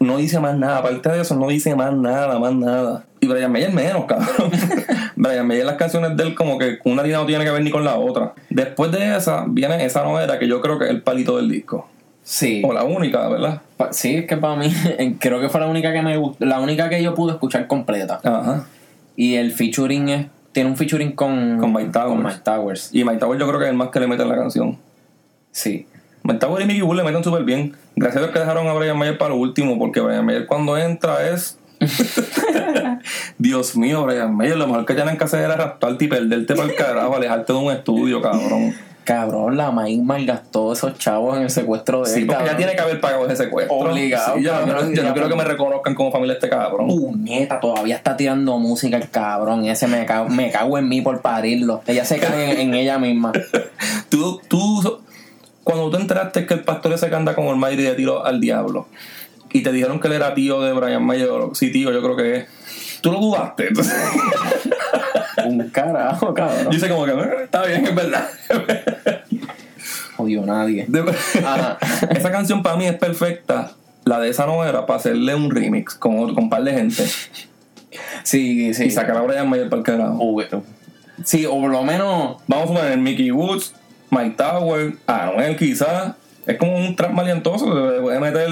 No 0.00 0.16
dice 0.16 0.40
más 0.40 0.56
nada, 0.56 0.78
aparte 0.78 1.10
de 1.10 1.20
eso, 1.20 1.34
no 1.36 1.48
dice 1.48 1.74
más 1.76 1.92
nada, 1.92 2.38
más 2.38 2.54
nada. 2.54 3.04
Y 3.20 3.26
Brian 3.26 3.50
Mayer 3.50 3.72
menos, 3.72 4.04
cabrón. 4.06 4.50
Brian 5.16 5.46
Mayer, 5.46 5.64
las 5.66 5.76
canciones 5.76 6.16
de 6.16 6.22
él, 6.22 6.34
como 6.34 6.58
que 6.58 6.78
una 6.84 7.02
línea 7.02 7.18
no 7.18 7.26
tiene 7.26 7.44
que 7.44 7.50
ver 7.50 7.62
ni 7.62 7.70
con 7.70 7.84
la 7.84 7.96
otra. 7.96 8.34
Después 8.50 8.92
de 8.92 9.16
esa, 9.16 9.44
viene 9.48 9.84
esa 9.84 10.04
novela 10.04 10.38
que 10.38 10.46
yo 10.46 10.60
creo 10.60 10.78
que 10.78 10.84
es 10.84 10.90
el 10.90 11.02
palito 11.02 11.36
del 11.36 11.48
disco. 11.48 11.88
Sí. 12.22 12.62
O 12.64 12.72
la 12.72 12.84
única, 12.84 13.26
¿verdad? 13.28 13.62
Pa- 13.76 13.92
Sí, 13.92 14.14
es 14.16 14.26
que 14.26 14.36
para 14.36 14.54
mí, 14.56 14.72
creo 15.18 15.40
que 15.40 15.48
fue 15.48 15.60
la 15.60 15.66
única 15.66 15.92
que 15.92 16.02
me 16.02 16.16
gustó, 16.16 16.44
la 16.44 16.60
única 16.60 16.88
que 16.88 17.02
yo 17.02 17.14
pude 17.14 17.32
escuchar 17.32 17.66
completa. 17.66 18.20
Ajá. 18.22 18.66
Y 19.16 19.34
el 19.36 19.50
featuring 19.52 20.08
es, 20.10 20.26
tiene 20.52 20.70
un 20.70 20.76
featuring 20.76 21.12
con, 21.12 21.58
Con 21.58 21.72
Mike 21.72 21.90
Towers. 21.90 22.08
con 22.14 22.22
Mike 22.22 22.40
Towers. 22.44 22.90
Y 22.94 23.02
Mike 23.04 23.18
Tower 23.18 23.38
yo 23.38 23.48
creo 23.48 23.58
que 23.58 23.64
es 23.64 23.70
el 23.70 23.76
más 23.76 23.88
que 23.88 23.98
le 24.00 24.06
mete 24.06 24.22
en 24.22 24.28
la 24.28 24.36
canción. 24.36 24.78
Sí. 25.50 25.86
Mike 26.22 26.38
Tower 26.38 26.62
y 26.62 26.66
Mickey 26.66 26.82
Wood 26.82 26.96
le 26.98 27.02
meten 27.04 27.24
súper 27.24 27.42
bien. 27.44 27.74
Gracias 27.96 28.18
a 28.18 28.20
Dios 28.20 28.32
que 28.32 28.38
dejaron 28.38 28.68
a 28.68 28.74
Brian 28.74 28.96
Mayer 28.96 29.18
para 29.18 29.30
lo 29.30 29.36
último, 29.40 29.76
porque 29.78 30.00
Brian 30.00 30.24
Mayer 30.24 30.46
cuando 30.46 30.76
entra 30.78 31.28
es. 31.30 31.58
Dios 33.38 33.76
mío, 33.76 34.04
Brian 34.04 34.34
Mayer, 34.34 34.56
lo 34.56 34.66
mejor 34.66 34.84
que 34.86 34.94
tienen 34.94 35.16
que 35.16 35.24
hacer 35.24 35.40
es 35.44 35.50
arrastrarte 35.50 36.04
y 36.04 36.08
perderte 36.08 36.54
para 36.54 36.68
el 36.68 36.74
carajo, 36.74 37.16
alejarte 37.16 37.52
de 37.52 37.58
un 37.58 37.72
estudio, 37.72 38.20
cabrón. 38.22 38.74
Cabrón, 39.04 39.56
la 39.56 39.70
Mike 39.72 40.02
malgastó 40.02 40.70
esos 40.74 40.98
chavos 40.98 41.34
en 41.38 41.44
el 41.44 41.48
secuestro 41.50 42.02
de 42.04 42.10
Sí, 42.10 42.20
él, 42.20 42.26
porque 42.26 42.36
cabrón. 42.44 42.52
ya 42.52 42.56
tiene 42.58 42.74
que 42.74 42.80
haber 42.82 43.00
pagado 43.00 43.24
ese 43.26 43.36
secuestro. 43.36 43.74
Obligado, 43.74 44.36
Sí, 44.36 44.42
yo, 44.42 44.52
no 44.52 44.58
cabrón, 44.58 44.76
quiero- 44.76 44.94
yo 44.96 45.02
no 45.02 45.08
ya, 45.08 45.12
quiero 45.14 45.28
que 45.30 45.34
me 45.36 45.44
reconozcan 45.44 45.94
como 45.94 46.12
familia 46.12 46.34
este 46.34 46.50
cabrón. 46.50 46.88
Puñeta, 46.88 47.58
todavía 47.58 47.96
está 47.96 48.18
tirando 48.18 48.58
música 48.58 48.98
el 48.98 49.08
cabrón. 49.08 49.64
Ese 49.64 49.86
me 49.86 50.04
cago, 50.04 50.28
me 50.28 50.50
cago 50.50 50.76
en 50.76 50.90
mí 50.90 51.00
por 51.00 51.22
parirlo. 51.22 51.80
Ella 51.86 52.04
se 52.04 52.18
cae 52.18 52.52
en, 52.52 52.60
en 52.68 52.74
ella 52.74 52.98
misma. 52.98 53.32
Tú, 54.10 54.42
tú, 54.46 55.00
cuando 55.64 55.88
tú 55.88 55.96
enteraste 55.96 56.44
que 56.44 56.52
el 56.54 56.60
pastor 56.64 56.92
ese 56.92 57.08
que 57.08 57.14
anda 57.16 57.34
con 57.34 57.46
Almighty 57.46 57.82
de 57.82 57.94
tiro 57.94 58.26
al 58.26 58.40
diablo 58.42 58.88
y 59.52 59.62
te 59.62 59.72
dijeron 59.72 60.00
que 60.00 60.08
él 60.08 60.14
era 60.14 60.34
tío 60.34 60.60
de 60.60 60.72
Brian 60.74 61.02
Mayer, 61.02 61.28
sí, 61.54 61.72
tío, 61.72 61.92
yo 61.92 62.02
creo 62.02 62.16
que 62.16 62.36
es. 62.36 62.46
Tú 63.00 63.12
lo 63.12 63.20
dudaste. 63.20 63.68
Entonces, 63.68 63.94
Un 65.46 65.68
carajo, 65.70 66.34
cabrón. 66.34 66.68
yo 66.72 66.78
sé 66.78 66.88
como 66.88 67.04
que 67.04 67.12
"Eh, 67.12 67.44
está 67.44 67.64
bien, 67.64 67.86
es 67.86 67.94
verdad. 67.94 68.28
Odio 70.16 70.42
a 70.42 70.46
nadie. 70.46 70.84
De- 70.88 71.04
Ajá. 71.44 71.78
esa 72.10 72.30
canción 72.32 72.62
para 72.62 72.76
mí 72.76 72.86
es 72.86 72.96
perfecta, 72.96 73.72
la 74.04 74.18
de 74.18 74.30
esa 74.30 74.46
novela, 74.46 74.84
para 74.86 74.98
hacerle 74.98 75.34
un 75.34 75.50
remix 75.50 75.94
con, 75.94 76.34
con 76.34 76.44
un 76.44 76.50
par 76.50 76.64
de 76.64 76.72
gente 76.74 77.04
Sí, 78.24 78.74
sí. 78.74 78.84
y 78.84 78.90
sacar 78.90 79.16
a 79.16 79.22
Brian 79.22 79.48
Mayer 79.48 79.68
para 79.68 79.78
el 79.80 79.84
carajo. 79.86 80.16
O- 80.20 80.42
Sí, 81.24 81.46
o 81.46 81.50
por 81.60 81.70
lo 81.70 81.82
menos. 81.82 82.36
Vamos 82.46 82.70
a 82.70 82.74
poner 82.74 82.96
Mickey 82.98 83.30
Woods, 83.32 83.74
Mike 84.10 84.36
Tower, 84.36 84.94
Anuel 85.06 85.56
quizás. 85.56 86.14
Es 86.46 86.56
como 86.58 86.76
un 86.76 86.94
trap 86.96 87.10
malientoso, 87.12 87.90
le 87.92 88.00
puede 88.00 88.20
meter... 88.20 88.48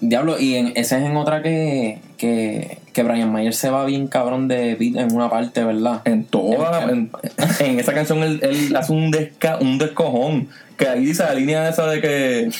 Diablo, 0.00 0.38
y 0.40 0.56
en, 0.56 0.72
esa 0.74 0.98
es 0.98 1.04
en 1.04 1.16
otra 1.16 1.42
que, 1.42 2.00
que, 2.22 2.78
que 2.92 3.02
Brian 3.02 3.32
Mayer 3.32 3.52
se 3.52 3.68
va 3.68 3.84
bien 3.84 4.06
cabrón 4.06 4.46
de 4.46 4.76
beat 4.76 4.94
en 4.96 5.12
una 5.12 5.28
parte, 5.28 5.64
¿verdad? 5.64 6.02
En 6.04 6.22
toda 6.24 6.70
la- 6.70 6.92
en, 6.92 7.10
en 7.58 7.80
esa 7.80 7.92
canción 7.92 8.22
él, 8.22 8.38
él 8.44 8.76
hace 8.78 8.92
un, 8.92 9.10
desca, 9.10 9.58
un 9.60 9.78
descojón. 9.78 10.48
Que 10.76 10.86
ahí 10.88 11.04
dice 11.04 11.24
la 11.24 11.34
línea 11.34 11.68
esa 11.68 11.86
de 11.88 12.00
que 12.00 12.50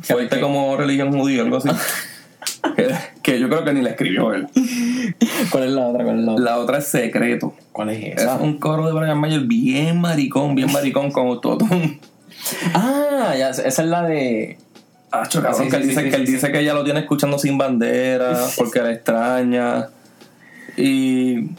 fuerte 0.00 0.40
como 0.40 0.76
religión 0.76 1.16
judía, 1.16 1.42
algo 1.42 1.58
así. 1.58 1.68
que, 2.76 2.88
que 3.22 3.38
yo 3.40 3.48
creo 3.48 3.64
que 3.64 3.72
ni 3.72 3.80
la 3.82 3.90
escribió 3.90 4.34
él. 4.34 4.48
¿Cuál 5.50 5.64
es 5.64 5.70
la 5.70 5.86
otra? 5.88 6.02
¿Cuál 6.04 6.18
es 6.18 6.24
la 6.24 6.32
otra? 6.32 6.44
La 6.44 6.58
otra 6.58 6.78
es 6.78 6.88
secreto. 6.88 7.54
¿Cuál 7.70 7.90
es 7.90 8.04
Es 8.16 8.22
esa? 8.22 8.36
un 8.38 8.58
coro 8.58 8.86
de 8.86 8.92
Brian 8.98 9.18
Mayer 9.18 9.42
bien 9.42 10.00
maricón, 10.00 10.56
bien 10.56 10.72
maricón 10.72 11.12
con 11.12 11.28
autotune. 11.28 12.00
Ah, 12.74 13.34
ya, 13.38 13.50
esa 13.50 13.66
es 13.68 13.78
la 13.88 14.02
de. 14.02 14.58
Acho, 15.12 15.42
cabrón, 15.42 15.64
Sí, 15.64 15.70
que 15.70 15.76
él 15.76 15.82
sí, 15.82 15.88
dice, 15.90 16.02
sí, 16.04 16.10
que, 16.10 16.16
él 16.16 16.26
dice 16.26 16.50
que 16.52 16.58
ella 16.60 16.74
lo 16.74 16.84
tiene 16.84 17.00
escuchando 17.00 17.38
sin 17.38 17.58
bandera 17.58 18.34
porque 18.56 18.80
la 18.80 18.92
extraña. 18.92 19.88
Y. 20.76 21.50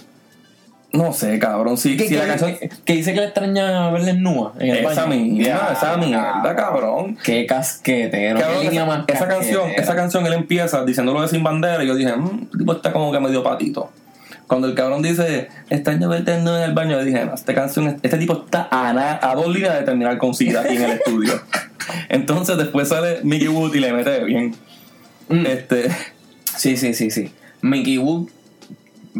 No 0.91 1.11
sé, 1.11 1.39
cabrón. 1.39 1.75
Que, 1.75 1.79
si 1.81 1.97
la 2.15 2.21
que- 2.21 2.27
canción. 2.27 2.55
que- 2.57 2.69
que 2.85 2.93
dice 2.93 3.13
que 3.13 3.19
le 3.19 3.25
extraña 3.25 3.89
verle 3.89 4.11
en 4.11 4.21
nua 4.21 4.53
en 4.59 4.69
el 4.75 4.85
Esa 4.85 5.05
baño. 5.05 5.21
mierda, 5.23 5.73
esa 5.73 5.97
mierda, 5.97 6.55
cabrón. 6.55 7.17
Qué 7.23 7.45
casquetero. 7.47 8.39
Cabrón, 8.39 8.57
qué 8.61 8.67
línea 8.69 8.83
esa, 8.83 8.95
más 8.97 9.05
esa 9.07 9.27
canción, 9.27 9.69
esa 9.75 9.95
canción 9.95 10.25
él 10.27 10.33
empieza 10.33 10.85
diciéndolo 10.85 11.21
de 11.23 11.27
sin 11.29 11.43
bandera 11.43 11.83
y 11.83 11.87
yo 11.87 11.95
dije, 11.95 12.15
mmm, 12.15 12.47
tipo 12.57 12.73
está 12.73 12.91
como 12.93 13.11
que 13.11 13.19
medio 13.19 13.41
patito. 13.43 13.89
Cuando 14.53 14.67
el 14.67 14.75
cabrón 14.75 15.01
dice, 15.01 15.47
extraño 15.71 16.09
verte 16.09 16.35
en 16.35 16.47
el 16.47 16.73
baño, 16.73 16.91
yo 16.99 17.03
dije, 17.03 17.25
no, 17.25 17.33
esta 17.33 17.55
canción, 17.55 17.87
este 18.03 18.17
tipo 18.19 18.43
está 18.45 18.67
a, 18.69 18.93
na- 18.93 19.17
a 19.19 19.33
dos 19.33 19.47
líneas 19.47 19.79
de 19.79 19.81
terminar 19.83 20.19
con 20.19 20.35
SIDA 20.35 20.61
aquí 20.61 20.75
en 20.75 20.83
el 20.83 20.91
estudio. 20.91 21.41
Entonces 22.09 22.55
después 22.57 22.87
sale 22.89 23.21
Mickey 23.23 23.47
Wood 23.47 23.73
y 23.73 23.79
le 23.79 23.91
mete 23.93 24.23
bien. 24.23 24.53
Mm. 25.27 25.45
Este, 25.47 25.89
Sí, 26.55 26.77
sí, 26.77 26.93
sí, 26.93 27.09
sí. 27.09 27.31
Mickey 27.63 27.97
Wood 27.97 28.29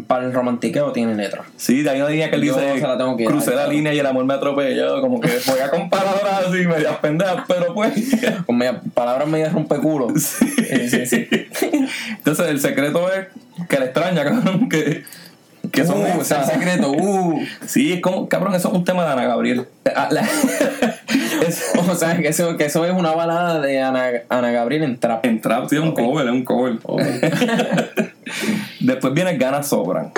para 0.06 0.24
el 0.24 0.32
romantiqueo 0.32 0.92
tiene 0.92 1.16
letra. 1.16 1.42
sí, 1.56 1.86
ahí 1.88 2.00
una 2.00 2.10
línea 2.10 2.30
que 2.30 2.36
él 2.36 2.42
Yo 2.44 2.56
dice, 2.56 2.80
la 2.86 2.96
tengo 2.96 3.16
que 3.16 3.24
dar, 3.24 3.32
crucé 3.32 3.50
la 3.50 3.56
claro. 3.56 3.72
línea 3.72 3.92
y 3.92 3.98
el 3.98 4.06
amor 4.06 4.24
me 4.24 4.34
atropelló, 4.34 5.00
como 5.00 5.20
que 5.20 5.30
voy 5.48 5.58
a 5.58 5.68
comparar 5.70 6.44
así, 6.46 6.58
medias 6.64 6.96
pendejas, 6.98 7.44
pero 7.48 7.74
pues... 7.74 7.92
Con 8.46 8.60
palabras 8.94 9.26
medio 9.28 9.50
rompeculo. 9.50 10.08
Sí, 10.16 10.46
sí, 10.88 11.06
sí. 11.06 11.28
Entonces 12.18 12.46
el 12.48 12.60
secreto 12.60 13.08
es 13.12 13.26
que 13.68 13.78
le 13.80 13.84
extraña, 13.86 14.24
cabrón, 14.24 14.68
que, 14.68 15.04
que 15.74 15.84
son 15.84 16.00
Uh, 16.00 16.20
o 16.20 16.24
sea, 16.24 16.44
secreto. 16.44 16.92
Uh. 16.92 17.40
Sí, 17.66 17.92
es 17.92 18.00
como, 18.00 18.28
cabrón, 18.28 18.54
eso 18.54 18.68
es 18.68 18.74
un 18.74 18.84
tema 18.84 19.04
de 19.04 19.12
Ana 19.12 19.24
Gabriel. 19.24 19.66
Ah, 19.94 20.08
O 21.90 21.94
sea, 21.94 22.16
que 22.16 22.28
eso, 22.28 22.56
que 22.56 22.64
eso 22.66 22.84
es 22.86 22.92
una 22.92 23.12
balada 23.12 23.60
de 23.60 23.82
Ana, 23.82 24.10
Ana 24.28 24.50
Gabriel 24.50 24.84
en 24.84 24.98
trap. 24.98 25.24
en 25.26 25.40
trap, 25.40 25.68
sí, 25.68 25.76
es 25.76 25.82
un 25.82 25.92
cover, 25.92 26.26
es 26.26 26.32
un 26.32 26.44
cover. 26.44 26.78
Después 28.80 29.12
viene 29.14 29.36
Ganas 29.36 29.68
Sobran. 29.68 30.12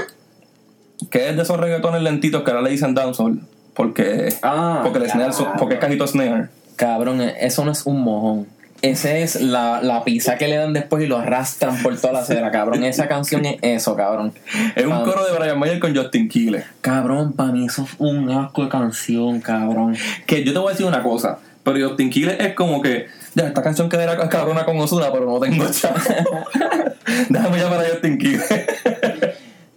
Que 1.11 1.31
es 1.31 1.37
de 1.37 1.43
esos 1.43 1.59
reggaetones 1.59 2.03
lentitos 2.03 2.43
que 2.43 2.51
ahora 2.51 2.63
le 2.63 2.71
dicen 2.71 2.95
dancehall. 2.95 3.41
Porque, 3.75 4.29
Ah, 4.43 4.81
porque, 4.85 4.99
el 5.01 5.11
snare, 5.11 5.33
porque 5.59 5.75
es 5.75 5.81
cajito 5.81 6.07
snare. 6.07 6.49
Cabrón, 6.77 7.21
eso 7.21 7.65
no 7.65 7.73
es 7.73 7.85
un 7.87 8.01
mojón. 8.03 8.47
Ese 8.87 9.23
es 9.25 9.41
la, 9.41 9.83
la 9.83 10.05
pizza 10.05 10.39
que 10.39 10.47
le 10.47 10.57
dan 10.57 10.73
después 10.73 11.03
y 11.03 11.09
lo 11.09 11.19
arrastran 11.19 11.83
por 11.83 11.97
toda 11.99 12.13
la 12.13 12.19
acera, 12.21 12.53
cabrón. 12.53 12.85
Esa 12.85 13.09
canción 13.09 13.45
es 13.45 13.59
eso, 13.61 13.97
cabrón. 13.97 14.33
Es 14.77 14.87
un 14.87 15.03
coro 15.03 15.25
de 15.25 15.37
Brian 15.37 15.59
Mayer 15.59 15.81
con 15.81 15.95
Justin 15.95 16.29
Quiles. 16.29 16.65
Cabrón, 16.83 17.33
para 17.33 17.51
mí 17.51 17.67
eso 17.67 17.83
es 17.83 17.91
un 17.99 18.31
asco 18.31 18.63
de 18.63 18.69
canción, 18.69 19.41
cabrón. 19.41 19.97
Que 20.25 20.45
yo 20.45 20.53
te 20.53 20.59
voy 20.61 20.69
a 20.69 20.71
decir 20.71 20.87
una 20.87 21.03
cosa. 21.03 21.39
Pero 21.65 21.89
Justin 21.89 22.11
Quiles 22.11 22.37
es 22.39 22.55
como 22.55 22.81
que, 22.81 23.09
ya, 23.35 23.49
esta 23.49 23.61
canción 23.61 23.89
quedará 23.89 24.29
cabrona 24.29 24.65
con 24.65 24.79
Osuna, 24.79 25.11
pero 25.11 25.27
no 25.27 25.41
tengo 25.41 25.69
chavo. 25.69 25.97
Déjame 27.29 27.59
llamar 27.59 27.81
a 27.81 27.89
Justin 27.91 28.19
Quiles. 28.19 28.49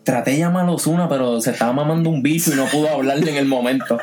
Traté 0.03 0.31
de 0.31 0.37
llamar 0.37 0.67
a 0.67 0.71
Ozuna, 0.71 1.09
pero 1.09 1.41
se 1.41 1.49
estaba 1.49 1.73
mamando 1.73 2.11
un 2.11 2.21
bicho 2.21 2.53
y 2.53 2.55
no 2.55 2.65
pudo 2.65 2.89
hablarle 2.89 3.31
en 3.31 3.37
el 3.37 3.45
momento. 3.45 3.97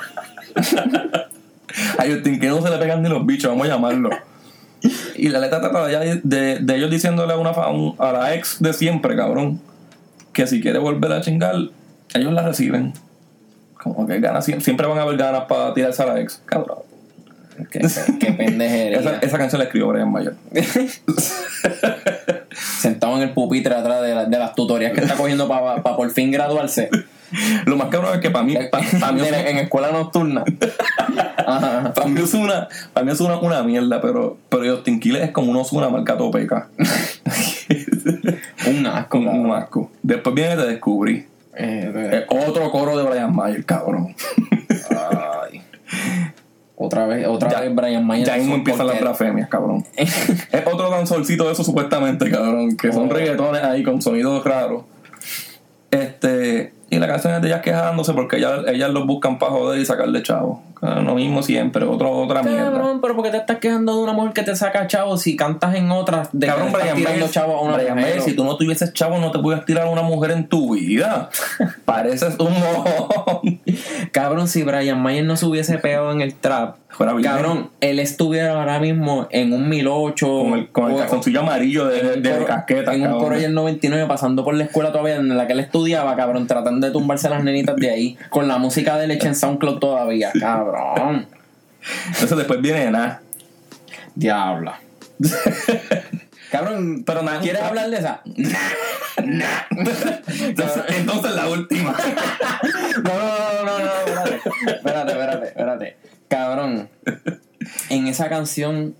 A 1.96 2.04
Justin 2.04 2.40
que 2.40 2.48
no 2.48 2.60
se 2.60 2.70
le 2.70 2.78
pegan 2.78 3.04
ni 3.04 3.08
los 3.08 3.24
bichos, 3.24 3.48
vamos 3.50 3.68
a 3.68 3.70
llamarlo. 3.70 4.10
Y 5.16 5.28
la 5.28 5.38
letra 5.40 5.60
trata 5.60 5.86
de, 5.86 6.20
de- 6.22 6.58
de 6.60 6.76
ellos 6.76 6.90
diciéndole 6.90 7.32
a, 7.32 7.36
una, 7.36 7.50
a 7.50 8.12
la 8.12 8.34
ex 8.34 8.60
de 8.60 8.72
siempre, 8.72 9.16
cabrón, 9.16 9.60
que 10.32 10.46
si 10.46 10.60
quiere 10.60 10.78
volver 10.78 11.10
a 11.12 11.20
chingar, 11.22 11.54
ellos 12.14 12.32
la 12.32 12.42
reciben. 12.42 12.92
Como 13.82 14.06
que 14.06 14.20
ganas, 14.20 14.46
siem- 14.46 14.60
siempre 14.60 14.86
van 14.86 14.98
a 14.98 15.02
haber 15.02 15.16
ganas 15.16 15.44
para 15.44 15.72
tirarse 15.74 16.02
a 16.02 16.06
la 16.06 16.20
ex, 16.20 16.42
cabrón. 16.44 16.78
Qué, 17.70 17.80
qué 18.20 18.32
pendejería. 18.32 18.98
Esa, 19.00 19.16
esa 19.18 19.38
canción 19.38 19.58
la 19.60 19.64
escribió 19.64 19.88
Brian 19.88 20.12
Mayer. 20.12 20.34
Sentado 22.80 23.16
en 23.16 23.22
el 23.22 23.30
pupitre 23.30 23.74
atrás 23.74 24.02
de, 24.02 24.14
la- 24.14 24.24
de 24.26 24.38
las 24.38 24.54
tutorías 24.54 24.92
que 24.92 25.00
está 25.00 25.14
cogiendo 25.14 25.48
para 25.48 25.82
por 25.82 26.10
fin 26.10 26.30
graduarse. 26.30 26.90
Lo 27.64 27.76
más 27.76 27.88
cabrón 27.88 28.14
es 28.14 28.20
que 28.20 28.30
para 28.30 28.44
mí, 28.44 28.56
para 29.00 29.12
mí, 29.12 29.20
en, 29.26 29.34
en 29.34 29.58
escuela 29.58 29.90
nocturna. 29.90 30.44
Ajá. 31.46 31.92
para 31.94 32.06
mí 32.08 32.20
es 32.20 32.34
una, 32.34 32.68
para 32.92 33.06
mí 33.06 33.12
es 33.12 33.20
una, 33.20 33.38
una 33.38 33.62
mierda, 33.62 34.00
pero, 34.00 34.36
pero 34.48 34.74
Justin 34.76 35.00
Quiles 35.00 35.22
es 35.22 35.30
como 35.30 35.50
uno 35.52 35.62
una 35.72 35.88
marca 35.88 36.16
topeca. 36.16 36.68
Un 38.66 38.86
asco. 38.86 39.18
Un 39.18 39.24
cabrón. 39.26 39.52
asco. 39.52 39.90
Después 40.02 40.34
viene 40.34 40.56
Te 40.56 40.66
Descubrí. 40.66 41.26
Eh, 41.58 41.92
eh, 41.94 42.26
Es 42.30 42.48
otro 42.48 42.70
coro 42.70 42.96
de 42.98 43.04
Brian 43.04 43.34
Mayer, 43.34 43.64
cabrón. 43.64 44.14
ay. 44.90 45.62
Otra 46.78 47.06
vez, 47.06 47.26
otra 47.26 47.48
Ya- 47.50 47.60
vez 47.60 47.74
Brian 47.74 48.04
Mayer. 48.06 48.26
Ya 48.26 48.36
mismo 48.36 48.54
empiezan 48.56 48.86
las 48.86 49.00
blasfemias, 49.00 49.48
cabrón. 49.48 49.84
es 49.96 50.66
otro 50.66 50.90
danzolcito 50.90 51.46
de 51.46 51.52
eso 51.52 51.64
supuestamente, 51.64 52.30
cabrón. 52.30 52.76
Que 52.76 52.92
son 52.92 53.08
Oh. 53.10 53.12
reggaetones 53.12 53.62
ahí 53.62 53.82
con 53.82 54.02
sonidos 54.02 54.44
raros. 54.44 54.82
Este. 55.90 56.72
Y 56.88 56.98
la 56.98 57.08
canción 57.08 57.34
es 57.34 57.42
de 57.42 57.48
ellas 57.48 57.62
quejándose 57.62 58.12
porque 58.14 58.36
ellas, 58.36 58.60
ellas 58.68 58.90
los 58.90 59.06
buscan 59.06 59.38
para 59.38 59.52
joder 59.52 59.80
y 59.80 59.84
sacarle 59.86 60.22
chavo. 60.22 60.62
Ah, 60.82 61.00
Lo 61.00 61.14
mismo 61.14 61.42
siempre, 61.42 61.84
otro, 61.84 62.10
otra 62.12 62.42
mierda. 62.42 62.70
Cabrón, 62.70 63.00
pero 63.00 63.16
¿por 63.16 63.24
qué 63.24 63.30
te 63.30 63.38
estás 63.38 63.56
quejando 63.58 63.96
de 63.96 64.02
una 64.02 64.12
mujer 64.12 64.32
que 64.34 64.42
te 64.42 64.54
saca 64.54 64.86
chavo 64.86 65.16
si 65.16 65.34
cantas 65.34 65.74
en 65.74 65.90
otras 65.90 66.28
de 66.32 66.46
Cabrón, 66.46 66.68
que 66.68 66.72
estás 66.78 66.94
tirando 66.94 67.18
Mayer, 67.18 67.30
chavo 67.30 67.56
a 67.56 67.62
una 67.62 67.76
Brian 67.78 67.96
mujer? 67.98 68.20
Si 68.20 68.34
tú 68.34 68.44
no 68.44 68.56
tuvieses 68.56 68.92
chavo, 68.92 69.18
no 69.18 69.32
te 69.32 69.38
pudieras 69.38 69.64
tirar 69.64 69.86
a 69.86 69.90
una 69.90 70.02
mujer 70.02 70.32
en 70.32 70.48
tu 70.48 70.74
vida. 70.74 71.30
Pareces 71.86 72.36
un 72.38 72.52
mojón. 72.52 73.60
Cabrón, 74.12 74.46
si 74.48 74.62
Brian 74.62 75.00
Mayer 75.02 75.24
no 75.24 75.36
se 75.36 75.46
hubiese 75.46 75.78
pegado 75.78 76.12
en 76.12 76.20
el 76.20 76.34
trap, 76.34 76.76
cabrón, 77.22 77.70
él 77.80 77.98
estuviera 77.98 78.58
ahora 78.58 78.78
mismo 78.78 79.26
en 79.30 79.52
un 79.52 79.68
1008 79.68 80.26
Con 80.26 80.52
el, 80.58 80.68
con 80.70 80.90
el 80.90 80.96
calzoncillo 80.98 81.40
amarillo 81.40 81.86
de, 81.86 82.02
de, 82.02 82.16
de 82.20 82.30
Coro- 82.32 82.46
casqueta. 82.46 82.94
en 82.94 83.00
un 83.00 83.06
cabrón. 83.08 83.22
Corolla 83.24 83.48
99 83.48 84.06
pasando 84.06 84.44
por 84.44 84.54
la 84.54 84.64
escuela 84.64 84.92
todavía 84.92 85.16
en 85.16 85.34
la 85.36 85.46
que 85.46 85.54
él 85.54 85.60
estudiaba, 85.60 86.14
cabrón, 86.16 86.46
tratando 86.46 86.75
de 86.80 86.90
tumbarse 86.90 87.28
las 87.28 87.42
nenitas 87.42 87.76
de 87.76 87.90
ahí 87.90 88.18
con 88.30 88.48
la 88.48 88.58
música 88.58 88.96
de 88.96 89.06
leche 89.06 89.28
en 89.28 89.34
SoundCloud 89.34 89.78
todavía, 89.78 90.32
cabrón. 90.38 91.26
Entonces 92.08 92.36
después 92.36 92.60
viene 92.60 92.90
nada. 92.90 93.22
Diabla. 94.14 94.80
cabrón, 96.50 97.04
Pero 97.04 97.22
nada. 97.22 97.40
¿quieres 97.40 97.62
hablar 97.62 97.90
de 97.90 97.98
esa? 97.98 98.22
Entonces, 99.16 100.84
entonces 100.88 101.34
la 101.34 101.48
última. 101.48 101.96
No, 103.04 103.18
no, 103.18 103.64
no, 103.64 103.64
no, 103.64 103.78
no, 103.78 103.90
espérate. 104.06 104.40
Espérate, 104.66 105.12
espérate, 105.12 105.46
espérate. 105.46 105.96
Cabrón. 106.28 106.88
En 107.88 108.06
esa 108.06 108.28
canción, 108.28 108.94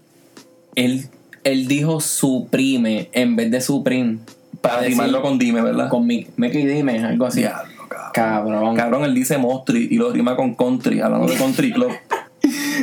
él, 0.75 1.09
él 1.45 1.69
dijo 1.69 2.01
suprime 2.01 3.11
en 3.12 3.37
vez 3.37 3.51
de 3.51 3.61
supreme. 3.61 4.19
Para 4.61 4.81
rimarlo 4.81 5.23
con 5.23 5.38
dime, 5.38 5.61
¿verdad? 5.62 5.88
Con 5.88 6.07
mi, 6.07 6.27
Mickey 6.37 6.66
Dime, 6.66 7.05
algo 7.05 7.27
así. 7.27 7.40
Diablo, 7.40 7.88
cabrón. 7.88 8.12
Cabrón. 8.12 8.77
Cabrón, 8.77 9.05
él 9.05 9.14
dice 9.14 9.38
Mostri 9.38 9.88
y 9.90 9.97
lo 9.97 10.11
rima 10.11 10.37
con 10.37 10.55
country, 10.55 11.01
hablando 11.01 11.27
de 11.33 11.37
country 11.37 11.73
club. 11.73 11.92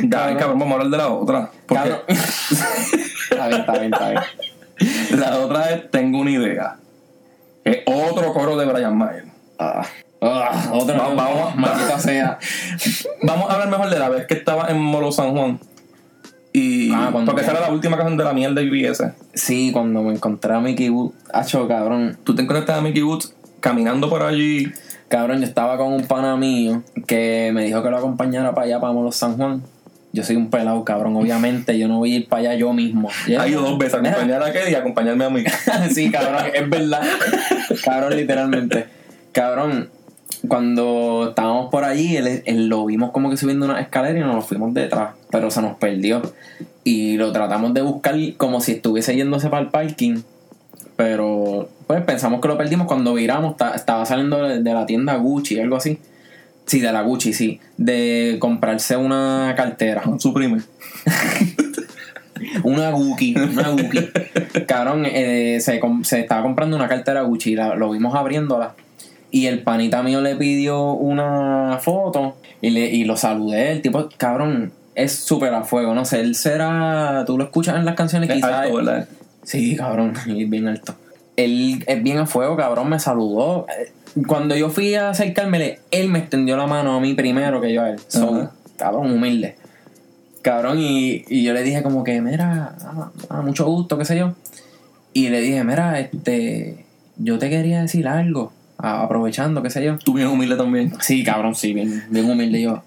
Ya, 0.02 0.36
cabrón, 0.36 0.58
vamos 0.58 0.70
a 0.70 0.72
hablar 0.74 0.90
de 0.90 0.96
la 0.98 1.08
otra. 1.08 1.50
Porque 1.66 1.82
Cabrón. 1.82 2.00
está 2.08 3.48
bien, 3.48 3.60
está 3.60 3.78
bien, 3.78 3.92
está 3.92 4.10
bien. 4.10 5.20
la 5.20 5.38
otra 5.38 5.70
es 5.70 5.90
Tengo 5.90 6.18
una 6.20 6.30
idea. 6.30 6.76
Es 7.64 7.78
otro 7.86 8.32
coro 8.34 8.56
de 8.56 8.66
Brian 8.66 8.96
Mayer. 8.96 9.24
Ah, 9.58 9.86
ah, 10.20 10.70
otra 10.72 10.98
Vamos, 10.98 11.16
vamos. 11.16 11.56
maldita 11.56 11.98
sea. 11.98 12.38
Vamos 13.22 13.48
a 13.48 13.54
hablar 13.54 13.70
mejor 13.70 13.88
de 13.90 13.98
la 13.98 14.08
vez 14.10 14.26
que 14.26 14.34
estaba 14.34 14.68
en 14.68 14.78
Molo 14.78 15.12
San 15.12 15.32
Juan. 15.32 15.58
Y 16.56 16.92
Ah, 16.92 17.10
porque 17.12 17.40
esa 17.40 17.50
era 17.50 17.62
la 17.62 17.72
última 17.72 17.96
canción 17.96 18.16
de 18.16 18.22
la 18.22 18.32
mierda 18.32 18.60
de 18.62 18.70
BBS. 18.70 19.12
Sí, 19.34 19.72
cuando 19.72 20.04
me 20.04 20.14
encontré 20.14 20.54
a 20.54 20.60
Mickey 20.60 20.88
Wood, 20.88 21.10
hacho, 21.32 21.66
cabrón. 21.66 22.16
Tú 22.22 22.36
te 22.36 22.42
encuentras 22.42 22.78
a 22.78 22.80
Mickey 22.80 23.02
Woods 23.02 23.34
caminando 23.58 24.08
por 24.08 24.22
allí. 24.22 24.72
Cabrón, 25.08 25.40
yo 25.40 25.46
estaba 25.46 25.76
con 25.76 25.92
un 25.92 26.06
pana 26.06 26.36
mío 26.36 26.84
que 27.08 27.50
me 27.52 27.64
dijo 27.64 27.82
que 27.82 27.90
lo 27.90 27.98
acompañara 27.98 28.54
para 28.54 28.66
allá, 28.68 28.80
para 28.80 28.92
Molos 28.92 29.16
San 29.16 29.36
Juan. 29.36 29.62
Yo 30.12 30.22
soy 30.22 30.36
un 30.36 30.48
pelado, 30.48 30.84
cabrón. 30.84 31.16
Obviamente, 31.16 31.76
yo 31.76 31.88
no 31.88 31.98
voy 31.98 32.12
a 32.12 32.16
ir 32.18 32.28
para 32.28 32.40
allá 32.42 32.54
yo 32.54 32.72
mismo. 32.72 33.08
Ha 33.36 33.48
ido 33.48 33.60
dos 33.60 33.76
veces, 33.76 33.94
acompañar 33.94 34.40
a 34.40 34.52
Kelly 34.52 34.70
y 34.70 34.74
acompañarme 34.76 35.24
a 35.24 35.30
mí. 35.30 35.44
sí, 35.92 36.08
cabrón, 36.08 36.36
es 36.54 36.70
verdad. 36.70 37.02
cabrón, 37.84 38.16
literalmente. 38.16 38.86
Cabrón, 39.32 39.90
cuando 40.48 41.28
estábamos 41.30 41.70
por 41.70 41.84
allí, 41.84 42.16
él, 42.16 42.42
él 42.44 42.66
lo 42.68 42.84
vimos 42.86 43.10
como 43.12 43.30
que 43.30 43.36
subiendo 43.36 43.66
una 43.66 43.80
escalera 43.80 44.18
y 44.18 44.22
nos 44.22 44.34
lo 44.34 44.42
fuimos 44.42 44.72
detrás, 44.74 45.14
pero 45.30 45.50
se 45.50 45.62
nos 45.62 45.76
perdió. 45.76 46.22
Y 46.84 47.16
lo 47.16 47.32
tratamos 47.32 47.72
de 47.74 47.80
buscar 47.82 48.14
como 48.36 48.60
si 48.60 48.72
estuviese 48.72 49.16
yéndose 49.16 49.48
para 49.48 49.62
el 49.62 49.68
parking. 49.70 50.18
Pero 50.96 51.68
pues 51.86 52.02
pensamos 52.02 52.40
que 52.40 52.48
lo 52.48 52.56
perdimos 52.56 52.86
cuando 52.86 53.14
viramos, 53.14 53.56
ta- 53.56 53.74
estaba 53.74 54.06
saliendo 54.06 54.42
de, 54.46 54.60
la 54.72 54.86
tienda 54.86 55.16
Gucci, 55.16 55.58
algo 55.58 55.76
así. 55.76 55.98
Sí, 56.66 56.80
de 56.80 56.92
la 56.92 57.02
Gucci, 57.02 57.32
sí. 57.32 57.60
De 57.76 58.36
comprarse 58.38 58.96
una 58.96 59.54
cartera. 59.56 60.02
Suprime. 60.18 60.60
Una 62.62 62.90
Gucci, 62.90 63.34
una 63.36 63.68
Gucci. 63.70 64.08
Cabrón, 64.66 65.04
eh, 65.06 65.58
se, 65.60 65.80
se 66.02 66.20
estaba 66.20 66.42
comprando 66.42 66.76
una 66.76 66.88
cartera 66.88 67.22
Gucci, 67.22 67.54
la- 67.54 67.74
lo 67.74 67.90
vimos 67.90 68.14
abriéndola. 68.14 68.74
Y 69.34 69.46
el 69.48 69.64
panita 69.64 70.00
mío 70.04 70.20
le 70.20 70.36
pidió 70.36 70.92
una 70.92 71.78
foto 71.82 72.36
y, 72.60 72.70
le, 72.70 72.86
y 72.86 73.02
lo 73.02 73.16
saludé. 73.16 73.72
El 73.72 73.82
tipo, 73.82 74.08
cabrón, 74.16 74.72
es 74.94 75.10
súper 75.12 75.52
a 75.54 75.64
fuego. 75.64 75.92
No 75.92 76.04
sé, 76.04 76.20
él 76.20 76.36
será. 76.36 77.24
Tú 77.26 77.36
lo 77.36 77.42
escuchas 77.42 77.74
en 77.74 77.84
las 77.84 77.96
canciones, 77.96 78.30
Es 78.30 78.36
quizás. 78.36 78.52
alto, 78.52 78.76
¿verdad? 78.76 79.08
Sí, 79.42 79.74
cabrón, 79.74 80.12
es 80.28 80.48
bien 80.48 80.68
alto. 80.68 80.94
Él 81.36 81.82
es 81.84 82.02
bien 82.04 82.18
a 82.18 82.26
fuego, 82.26 82.56
cabrón, 82.56 82.88
me 82.88 83.00
saludó. 83.00 83.66
Eh, 83.76 83.90
Cuando 84.28 84.54
yo 84.54 84.70
fui 84.70 84.94
a 84.94 85.10
acercármele, 85.10 85.80
él 85.90 86.10
me 86.10 86.20
extendió 86.20 86.56
la 86.56 86.68
mano 86.68 86.94
a 86.96 87.00
mí 87.00 87.14
primero 87.14 87.60
que 87.60 87.72
yo 87.72 87.82
a 87.82 87.90
él. 87.90 87.98
So, 88.06 88.50
cabrón, 88.76 89.10
humilde. 89.10 89.56
Cabrón, 90.42 90.78
y, 90.78 91.24
y 91.28 91.42
yo 91.42 91.54
le 91.54 91.64
dije 91.64 91.82
como 91.82 92.04
que, 92.04 92.20
mira, 92.20 92.76
ah, 92.82 93.10
ah, 93.30 93.42
mucho 93.42 93.66
gusto, 93.66 93.98
qué 93.98 94.04
sé 94.04 94.16
yo. 94.16 94.34
Y 95.12 95.28
le 95.30 95.40
dije, 95.40 95.64
mira, 95.64 95.98
este, 95.98 96.84
yo 97.16 97.40
te 97.40 97.50
quería 97.50 97.80
decir 97.80 98.06
algo, 98.06 98.52
aprovechando, 98.84 99.62
qué 99.62 99.70
sé 99.70 99.84
yo. 99.84 99.96
Tú 99.98 100.14
bien 100.14 100.28
humilde 100.28 100.56
también. 100.56 100.92
Sí, 101.00 101.24
cabrón, 101.24 101.54
sí, 101.54 101.72
bien, 101.72 102.04
bien 102.10 102.30
humilde 102.30 102.60
yo. 102.62 102.82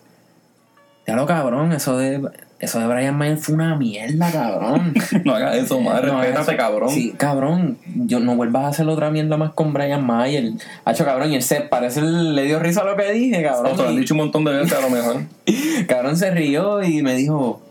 Ya 1.05 1.15
lo 1.15 1.25
cabrón, 1.25 1.71
eso 1.71 1.97
de, 1.97 2.21
eso 2.59 2.79
de 2.79 2.87
Brian 2.87 3.17
Mayer 3.17 3.37
fue 3.37 3.55
una 3.55 3.75
mierda, 3.77 4.29
cabrón. 4.29 4.93
No 5.23 5.33
hagas 5.35 5.55
eso, 5.55 5.79
madre. 5.79 6.07
No, 6.07 6.19
Respétate, 6.19 6.51
eso- 6.51 6.57
cabrón. 6.57 6.89
Sí, 6.89 7.13
cabrón. 7.15 7.77
Yo 7.95 8.19
no 8.19 8.35
vuelvas 8.35 8.65
a 8.65 8.67
hacer 8.67 8.87
otra 8.89 9.09
mierda 9.09 9.37
más 9.37 9.53
con 9.53 9.71
Brian 9.73 10.05
Mayer. 10.05 10.51
Hacho, 10.83 11.05
cabrón, 11.05 11.31
y 11.31 11.35
él 11.35 11.43
se 11.43 11.61
parece, 11.61 12.01
le 12.01 12.43
dio 12.43 12.59
risa 12.59 12.81
a 12.81 12.83
lo 12.85 12.97
que 12.97 13.09
dije, 13.13 13.41
cabrón. 13.41 13.71
O 13.71 13.75
te 13.75 13.83
lo 13.83 13.89
han 13.89 13.95
Y- 13.95 13.99
dicho 13.99 14.13
un 14.15 14.17
montón 14.19 14.43
de 14.43 14.51
veces 14.51 14.77
a 14.77 14.81
lo 14.81 14.89
mejor. 14.89 15.21
cabrón 15.87 16.17
se 16.17 16.29
rió 16.31 16.83
y 16.83 17.01
me 17.01 17.15
dijo, 17.15 17.61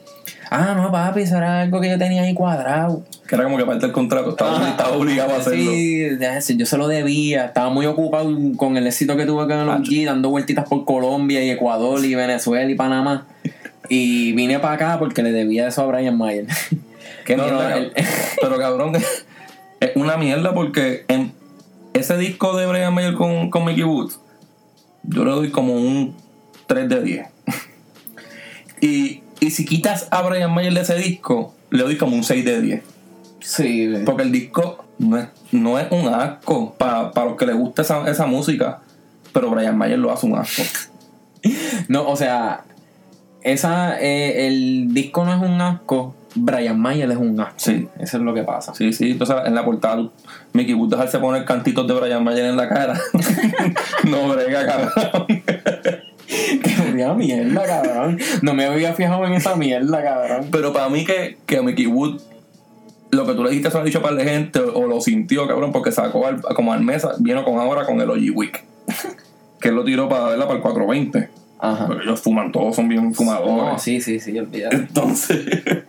ah, 0.50 0.74
no, 0.76 0.90
papi, 0.92 1.20
eso 1.22 1.36
era 1.36 1.62
algo 1.62 1.80
que 1.80 1.88
yo 1.90 1.98
tenía 1.98 2.22
ahí 2.22 2.34
cuadrado. 2.34 3.02
Que 3.26 3.34
era 3.34 3.44
como 3.44 3.56
que 3.56 3.64
parte 3.64 3.86
del 3.86 3.92
contrato. 3.92 4.30
Estaba, 4.30 4.68
estaba 4.68 4.96
obligado 4.96 5.34
a 5.34 5.38
hacerlo. 5.38 5.70
Sí, 5.72 6.56
yo 6.56 6.66
se 6.66 6.78
lo 6.78 6.88
debía. 6.88 7.46
Estaba 7.46 7.70
muy 7.70 7.86
ocupado 7.86 8.34
con 8.56 8.76
el 8.76 8.86
éxito 8.86 9.16
que 9.16 9.26
tuve 9.26 9.46
con 9.46 9.58
el 9.58 9.66
Macho. 9.66 9.90
OG, 9.90 10.04
dando 10.06 10.30
vueltitas 10.30 10.68
por 10.68 10.84
Colombia 10.84 11.42
y 11.44 11.50
Ecuador 11.50 12.04
y 12.04 12.14
Venezuela 12.14 12.70
y 12.70 12.74
Panamá. 12.74 13.26
Y 13.88 14.32
vine 14.32 14.58
para 14.58 14.74
acá 14.74 14.98
porque 14.98 15.22
le 15.22 15.32
debía 15.32 15.68
eso 15.68 15.82
a 15.82 15.86
Brian 15.86 16.16
Mayer. 16.16 16.46
Qué 17.24 17.36
No, 17.36 17.44
mierda, 17.44 17.70
no, 17.70 17.76
el- 17.76 17.92
Pero 18.40 18.58
cabrón, 18.58 18.92
es 19.80 19.92
una 19.96 20.16
mierda 20.16 20.54
porque 20.54 21.04
en 21.08 21.32
ese 21.92 22.16
disco 22.18 22.56
de 22.56 22.66
Brian 22.66 22.94
Mayer 22.94 23.14
con, 23.14 23.50
con 23.50 23.64
Mickey 23.64 23.82
Woods, 23.84 24.20
yo 25.02 25.24
le 25.24 25.30
doy 25.32 25.50
como 25.50 25.74
un 25.74 26.14
3 26.66 26.88
de 26.88 27.02
10. 27.02 27.26
Y, 28.80 29.22
y 29.40 29.50
si 29.50 29.64
quitas 29.64 30.08
a 30.10 30.22
Brian 30.22 30.52
Mayer 30.52 30.74
de 30.74 30.80
ese 30.80 30.96
disco, 30.96 31.54
le 31.70 31.82
doy 31.82 31.96
como 31.96 32.16
un 32.16 32.24
6 32.24 32.44
de 32.44 32.60
10. 32.60 32.82
sí, 33.40 33.92
Porque 34.04 34.22
el 34.22 34.32
disco 34.32 34.84
no 34.98 35.18
es, 35.18 35.28
no 35.52 35.78
es 35.78 35.90
un 35.90 36.08
asco 36.08 36.74
para 36.74 37.24
los 37.24 37.36
que 37.36 37.46
les 37.46 37.56
gusta 37.56 37.82
esa, 37.82 38.08
esa 38.08 38.26
música, 38.26 38.80
pero 39.32 39.50
Brian 39.50 39.76
Mayer 39.76 39.98
lo 39.98 40.12
hace 40.12 40.26
un 40.26 40.36
asco. 40.36 40.62
No, 41.86 42.08
o 42.08 42.16
sea, 42.16 42.64
esa, 43.42 44.00
eh, 44.00 44.48
el 44.48 44.92
disco 44.92 45.24
no 45.24 45.32
es 45.32 45.40
un 45.40 45.60
asco, 45.60 46.16
Brian 46.34 46.80
Mayer 46.80 47.08
es 47.12 47.16
un 47.16 47.38
asco. 47.38 47.54
Sí. 47.58 47.86
Eso 48.00 48.16
es 48.16 48.22
lo 48.24 48.34
que 48.34 48.42
pasa. 48.42 48.74
Sí, 48.74 48.92
sí, 48.92 49.12
entonces 49.12 49.36
en 49.44 49.54
la 49.54 49.64
portada 49.64 50.08
Mickey 50.52 50.74
Woods 50.74 50.90
dejarse 50.90 51.20
poner 51.20 51.44
cantitos 51.44 51.86
de 51.86 51.94
Brian 51.94 52.24
Mayer 52.24 52.46
en 52.46 52.56
la 52.56 52.68
cara. 52.68 53.00
no 54.04 54.28
brega, 54.28 54.66
cabrón. 54.66 55.26
Mierda, 57.14 57.62
cabrón. 57.64 58.18
No 58.42 58.54
me 58.54 58.64
había 58.66 58.92
fijado 58.94 59.24
en 59.26 59.34
esa 59.34 59.56
mierda, 59.56 60.02
cabrón. 60.02 60.48
Pero 60.50 60.72
para 60.72 60.88
mí 60.88 61.04
que, 61.04 61.38
que 61.46 61.62
Mickey 61.62 61.86
Wood, 61.86 62.20
lo 63.10 63.26
que 63.26 63.34
tú 63.34 63.44
le 63.44 63.50
dijiste 63.50 63.70
se 63.70 63.76
lo 63.76 63.82
ha 63.82 63.84
dicho 63.84 64.02
para 64.02 64.14
la 64.14 64.24
gente, 64.24 64.60
o 64.60 64.86
lo 64.86 65.00
sintió, 65.00 65.46
cabrón, 65.46 65.72
porque 65.72 65.92
sacó 65.92 66.26
al- 66.26 66.42
como 66.42 66.72
al 66.72 66.82
mesa, 66.82 67.12
vino 67.18 67.44
con 67.44 67.58
ahora 67.58 67.84
con 67.86 68.00
el 68.00 68.10
OG 68.10 68.50
que 69.60 69.68
él 69.68 69.74
lo 69.74 69.84
tiró 69.84 70.08
para 70.08 70.26
verla 70.26 70.46
para 70.46 70.56
el 70.56 70.62
420. 70.62 71.28
Ajá. 71.58 71.86
Porque 71.86 72.04
ellos 72.04 72.20
fuman, 72.20 72.52
todos 72.52 72.76
son 72.76 72.88
bien 72.88 73.14
fumadores. 73.14 73.72
No, 73.72 73.78
sí, 73.78 74.00
sí, 74.00 74.20
sí, 74.20 74.38
olvídate. 74.38 74.76
Entonces, 74.76 75.46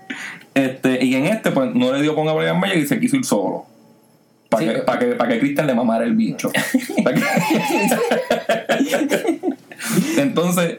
este, 0.53 1.03
y 1.03 1.15
en 1.15 1.25
este, 1.25 1.51
pues 1.51 1.73
no 1.75 1.91
le 1.91 2.01
dio 2.01 2.15
con 2.15 2.27
a 2.29 2.33
Brian 2.33 2.59
Mayer 2.59 2.77
y 2.77 2.87
se 2.87 2.99
quiso 2.99 3.17
ir 3.17 3.25
solo. 3.25 3.65
Para 4.49 4.63
Sí. 4.63 4.69
que, 4.69 4.77
pa' 4.79 4.97
que, 4.97 5.05
pa' 5.07 5.27
que 5.27 5.39
Cristian 5.39 5.67
le 5.67 5.75
mamara 5.75 6.05
el 6.05 6.15
bicho. 6.15 6.49
Entonces, 10.17 10.77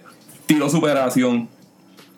tiró 0.49 0.69
superación. 0.69 1.49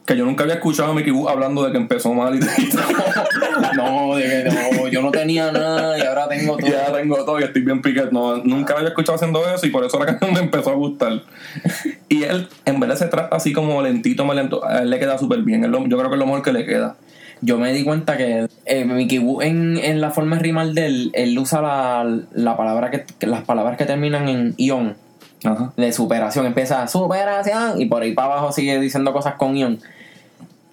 Que 0.07 0.17
yo 0.17 0.25
nunca 0.25 0.43
había 0.43 0.55
escuchado 0.57 0.91
a 0.91 0.95
Mickey 0.95 1.13
Wood 1.13 1.29
hablando 1.29 1.63
de 1.65 1.71
que 1.71 1.77
empezó 1.77 2.13
mal 2.15 2.35
y, 2.35 2.41
No, 3.77 4.17
de 4.17 4.23
que 4.23 4.45
no, 4.51 4.89
yo 4.89 5.03
no 5.03 5.11
tenía 5.11 5.53
nada 5.53 5.97
y 5.99 6.03
ahora 6.03 6.27
tengo 6.29 6.57
todo. 6.57 6.67
ya 6.69 6.93
tengo 6.93 7.25
todo 7.25 7.39
y 7.39 7.45
estoy 7.45 7.63
bien 7.63 7.81
piquet. 7.83 8.11
No, 8.11 8.39
nunca 8.39 8.73
lo 8.73 8.79
había 8.79 8.89
escuchado 8.89 9.17
haciendo 9.17 9.47
eso 9.49 9.67
y 9.67 9.71
por 9.71 9.85
eso 9.85 9.99
la 9.99 10.07
canción 10.19 10.33
me 10.33 10.41
empezó 10.41 10.71
a 10.71 10.75
gustar. 10.75 11.23
Y 12.09 12.25
él, 12.25 12.49
en 12.65 12.81
verdad, 12.81 12.97
se 12.97 13.07
trata 13.07 13.37
así 13.37 13.53
como 13.53 13.81
lentito, 13.83 14.25
más 14.25 14.35
lento. 14.37 14.65
A 14.65 14.79
él 14.81 14.91
le 14.91 14.99
queda 14.99 15.19
súper 15.19 15.41
bien. 15.43 15.71
Lo- 15.71 15.87
yo 15.87 15.97
creo 15.99 16.09
que 16.11 16.17
es 16.17 16.21
lo 16.21 16.27
mejor 16.27 16.43
que 16.43 16.53
le 16.53 16.65
queda. 16.67 16.97
Yo 17.43 17.59
me 17.59 17.73
di 17.73 17.85
cuenta 17.85 18.17
que 18.17 18.49
eh, 18.67 18.85
Mickey 18.85 19.19
Wu 19.19 19.41
en, 19.43 19.79
en 19.79 20.01
la 20.01 20.11
forma 20.11 20.37
de 20.37 20.43
rimar 20.43 20.69
de 20.69 20.87
él, 20.87 21.11
él 21.15 21.39
usa 21.39 21.63
la, 21.63 22.19
la 22.33 22.57
palabra 22.57 22.91
que- 22.91 23.27
las 23.27 23.45
palabras 23.45 23.77
que 23.79 23.85
terminan 23.87 24.29
en 24.29 24.55
ion 24.59 24.97
Ajá. 25.45 25.73
de 25.77 25.93
superación. 25.93 26.47
Empieza 26.47 26.87
superación 26.89 27.81
y 27.81 27.87
por 27.87 28.03
ahí 28.03 28.13
para 28.13 28.33
abajo 28.35 28.53
sigue 28.53 28.79
diciendo 28.81 29.13
cosas 29.13 29.35
con 29.35 29.57
ion. 29.57 29.81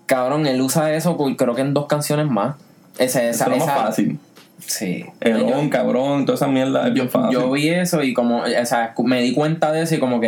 Cabrón, 0.06 0.45
él 0.47 0.62
usa 0.62 0.93
eso 0.93 1.17
creo 1.38 1.56
que 1.56 1.62
en 1.62 1.73
dos 1.73 1.88
canciones 1.88 2.27
más. 2.27 2.56
Ese, 2.97 3.30
Eso 3.30 3.43
esa, 3.43 3.43
es 3.45 3.49
lo 3.51 3.58
más 3.58 3.67
esa- 3.67 3.75
fácil. 3.86 4.19
Sí. 4.60 5.06
El 5.21 5.39
Yo- 5.47 5.58
on, 5.58 5.69
cabrón, 5.69 6.25
toda 6.25 6.36
esa 6.36 6.47
mierda 6.47 6.88
es 6.88 6.93
bien 6.93 7.10
fácil. 7.10 7.32
yo 7.32 7.51
vi 7.51 7.69
eso 7.69 8.01
y 8.01 8.13
como, 8.13 8.39
o 8.41 8.65
sea, 8.65 8.93
me 9.03 9.21
di 9.21 9.34
cuenta 9.34 9.71
de 9.71 9.84
eso 9.84 9.95
y 9.95 9.99
como 9.99 10.19
que 10.19 10.27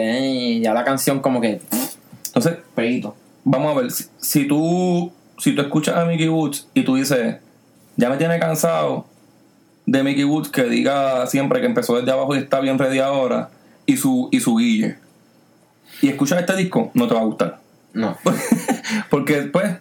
eh, 0.58 0.60
ya 0.62 0.73
la 0.73 0.84
canción 0.84 1.19
como 1.19 1.41
que 1.41 1.60
Entonces, 2.28 2.58
peito. 2.75 3.15
vamos 3.43 3.75
a 3.75 3.82
ver, 3.82 3.91
si, 3.91 4.06
si 4.19 4.47
tú 4.47 5.12
si 5.39 5.56
tú 5.56 5.62
escuchas 5.62 5.95
a 5.97 6.06
Mickey 6.06 6.28
Woods 6.30 6.67
y 6.73 6.84
tú 6.84 6.95
dices, 6.95 7.38
ya 7.95 8.10
me 8.10 8.17
tiene 8.17 8.38
cansado 8.39 9.06
de 9.86 10.04
Mickey 10.04 10.25
Woods 10.25 10.49
que 10.49 10.63
diga 10.65 11.25
siempre 11.28 11.60
que 11.62 11.65
empezó 11.65 11.95
desde 11.97 12.12
abajo 12.12 12.36
y 12.36 12.39
está 12.39 12.60
bien 12.60 12.78
ready 12.78 12.99
ahora, 12.99 13.49
y 13.89 13.97
su, 13.97 14.30
y 14.32 14.39
su 14.39 14.56
guille. 14.56 14.97
Y 16.02 16.10
escuchas 16.10 16.39
este 16.39 16.56
disco, 16.56 16.91
no 16.93 17.08
te 17.08 17.15
va 17.15 17.21
a 17.21 17.25
gustar. 17.25 17.60
No. 17.93 18.15
Porque 19.10 19.49
pues, 19.52 19.78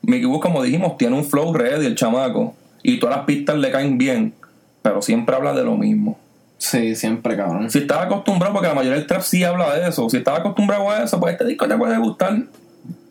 Mickey 0.00 0.24
Woods, 0.24 0.40
como 0.40 0.62
dijimos, 0.62 0.96
tiene 0.96 1.16
un 1.16 1.24
flow 1.24 1.52
ready, 1.52 1.84
el 1.84 1.94
chamaco, 1.94 2.54
y 2.82 2.98
todas 2.98 3.16
las 3.16 3.26
pistas 3.26 3.58
le 3.58 3.70
caen 3.70 3.98
bien, 3.98 4.32
pero 4.80 5.02
siempre 5.02 5.36
habla 5.36 5.52
de 5.52 5.64
lo 5.64 5.76
mismo. 5.76 6.18
Sí, 6.56 6.94
siempre, 6.94 7.36
cabrón. 7.36 7.70
Si 7.70 7.80
estás 7.80 8.06
acostumbrado, 8.06 8.54
porque 8.54 8.68
la 8.68 8.74
mayoría 8.74 8.98
del 8.98 9.06
trap 9.06 9.20
sí 9.20 9.44
habla 9.44 9.76
de 9.76 9.86
eso, 9.86 10.08
si 10.08 10.16
estás 10.16 10.38
acostumbrado 10.38 10.90
a 10.90 11.04
eso, 11.04 11.20
pues 11.20 11.32
este 11.32 11.44
disco 11.44 11.68
te 11.68 11.76
puede 11.76 11.98
gustar. 11.98 12.44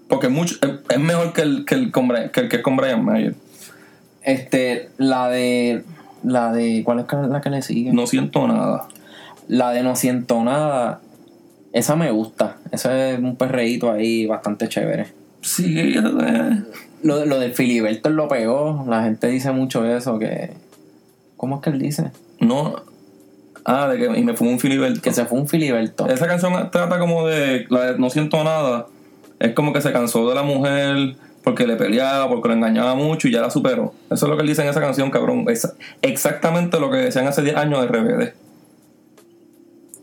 Porque 0.07 0.27
es, 0.27 0.33
mucho, 0.33 0.55
es, 0.61 0.71
es 0.89 0.99
mejor 0.99 1.33
que 1.33 1.41
el 1.41 1.65
que, 1.65 1.75
el 1.75 1.91
con 1.91 2.09
que 2.09 2.39
el 2.39 2.49
que 2.49 2.55
es 2.55 2.63
con 2.63 2.77
Brian 2.77 3.05
Mayer. 3.05 3.35
Este, 4.23 4.89
la 4.97 5.29
de. 5.29 5.83
La 6.23 6.51
de. 6.51 6.81
¿Cuál 6.83 6.99
es 6.99 7.29
la 7.29 7.41
que 7.41 7.49
le 7.49 7.61
sigue? 7.61 7.93
No 7.93 8.07
siento 8.07 8.47
nada. 8.47 8.87
La 9.47 9.71
de 9.71 9.83
No 9.83 9.95
Siento 9.95 10.43
Nada. 10.43 11.01
Esa 11.73 11.95
me 11.95 12.11
gusta. 12.11 12.57
Ese 12.71 13.13
es 13.13 13.19
un 13.19 13.35
perreíto 13.35 13.91
ahí 13.91 14.25
bastante 14.25 14.67
chévere. 14.67 15.07
Sí, 15.41 15.95
Lo, 17.03 17.25
lo 17.25 17.39
del 17.39 17.53
Filiberto 17.53 18.09
lo 18.09 18.27
pegó. 18.27 18.85
La 18.87 19.03
gente 19.03 19.27
dice 19.27 19.51
mucho 19.51 19.85
eso. 19.85 20.19
Que. 20.19 20.51
¿Cómo 21.37 21.55
es 21.55 21.61
que 21.61 21.69
él 21.71 21.79
dice? 21.79 22.11
no. 22.39 22.75
Ah, 23.63 23.87
de 23.87 23.97
que 23.97 24.19
y 24.19 24.23
me 24.23 24.33
fumó 24.35 24.51
un 24.51 24.59
Filiberto. 24.59 25.01
Que 25.01 25.13
se 25.13 25.25
fue 25.25 25.39
un 25.39 25.47
Filiberto. 25.47 26.07
Esa 26.07 26.27
canción 26.27 26.71
trata 26.71 26.99
como 26.99 27.27
de, 27.27 27.67
la 27.69 27.91
de 27.91 27.99
No 27.99 28.09
siento 28.09 28.43
nada. 28.43 28.87
Es 29.39 29.53
como 29.53 29.73
que 29.73 29.81
se 29.81 29.91
cansó 29.91 30.27
de 30.29 30.35
la 30.35 30.43
mujer 30.43 31.15
porque 31.43 31.65
le 31.65 31.75
peleaba, 31.75 32.27
porque 32.29 32.47
lo 32.49 32.53
engañaba 32.55 32.95
mucho 32.95 33.27
y 33.27 33.31
ya 33.31 33.41
la 33.41 33.49
superó. 33.49 33.93
Eso 34.09 34.25
es 34.25 34.29
lo 34.29 34.35
que 34.35 34.41
él 34.41 34.47
dice 34.47 34.61
en 34.61 34.69
esa 34.69 34.81
canción, 34.81 35.09
cabrón. 35.09 35.45
Es 35.49 35.71
exactamente 36.01 36.79
lo 36.79 36.91
que 36.91 36.97
decían 36.97 37.27
hace 37.27 37.41
10 37.41 37.55
años 37.55 37.81
de 37.81 37.87
RBD. 37.87 38.33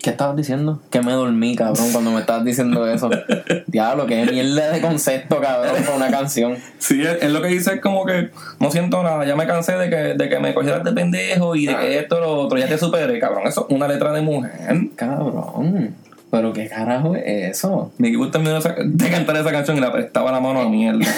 ¿Qué 0.01 0.11
estabas 0.11 0.37
diciendo? 0.37 0.81
Que 0.91 1.03
me 1.03 1.11
dormí, 1.13 1.57
cabrón, 1.57 1.91
cuando 1.93 2.13
me 2.13 2.21
estabas 2.21 2.45
diciendo 2.45 2.87
eso. 2.89 3.11
Diablo, 3.67 4.07
qué 4.07 4.25
mierda 4.27 4.71
de 4.71 4.81
concepto, 4.81 5.41
cabrón, 5.41 5.75
para 5.85 5.97
una 5.97 6.11
canción. 6.11 6.57
Sí, 6.79 7.03
él 7.21 7.33
lo 7.33 7.43
que 7.43 7.49
dice 7.49 7.75
es 7.75 7.81
como 7.81 8.07
que 8.07 8.31
no 8.61 8.71
siento 8.71 9.03
nada, 9.03 9.25
ya 9.27 9.35
me 9.35 9.47
cansé 9.47 9.73
de 9.77 9.91
que, 9.91 9.97
de 10.15 10.29
que 10.29 10.39
me 10.39 10.55
cogieras 10.55 10.85
de 10.85 10.93
pendejo 10.93 11.57
y 11.57 11.67
de 11.67 11.77
que 11.77 11.99
esto, 11.99 12.21
lo 12.21 12.33
otro, 12.43 12.59
ya 12.59 12.69
te 12.69 12.79
superé, 12.79 13.19
cabrón. 13.19 13.43
Eso 13.47 13.67
es 13.69 13.75
una 13.75 13.89
letra 13.89 14.13
de 14.13 14.23
mujer. 14.23 14.77
Cabrón. 14.95 15.95
Pero 16.31 16.53
qué 16.53 16.69
carajo 16.69 17.17
es 17.17 17.53
eso. 17.59 17.91
Terminó 18.31 18.59
esa- 18.59 18.77
de 18.85 19.11
cantar 19.11 19.37
esa 19.37 19.51
canción 19.51 19.79
y 19.79 19.81
le 19.81 19.91
prestaba 19.91 20.31
la 20.31 20.41
mano 20.41 20.61
a 20.61 20.69
mierda. 20.69 21.05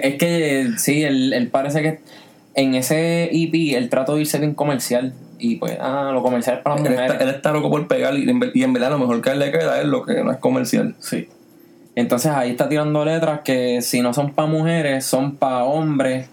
Es 0.00 0.14
que 0.16 0.70
sí, 0.78 1.02
él, 1.02 1.32
él 1.32 1.48
parece 1.48 1.82
que 1.82 2.00
en 2.54 2.74
ese 2.74 3.24
EP 3.32 3.76
él 3.76 3.88
trató 3.90 4.14
de 4.14 4.22
irse 4.22 4.38
bien 4.38 4.54
comercial. 4.54 5.12
Y 5.44 5.56
pues, 5.56 5.76
ah, 5.80 6.10
lo 6.12 6.22
comercial 6.22 6.56
es 6.58 6.62
para 6.62 6.76
las 6.76 6.84
él, 6.86 6.92
está, 6.92 7.02
mujeres. 7.04 7.22
él 7.28 7.34
está 7.34 7.52
loco 7.52 7.68
por 7.70 7.88
pegar 7.88 8.14
y 8.14 8.28
en, 8.30 8.38
ver- 8.38 8.52
y 8.54 8.62
en 8.62 8.72
verdad 8.72 8.90
lo 8.90 8.98
mejor 8.98 9.20
que 9.20 9.30
él 9.30 9.38
le 9.40 9.50
queda 9.50 9.80
es 9.80 9.86
lo 9.86 10.04
que 10.04 10.22
no 10.22 10.30
es 10.30 10.38
comercial. 10.38 10.94
Sí. 11.00 11.28
Entonces 11.96 12.30
ahí 12.32 12.50
está 12.50 12.68
tirando 12.68 13.04
letras 13.04 13.40
que 13.44 13.82
si 13.82 14.00
no 14.02 14.14
son 14.14 14.32
para 14.34 14.48
mujeres, 14.48 15.04
son 15.04 15.36
para 15.36 15.64
hombres 15.64 16.28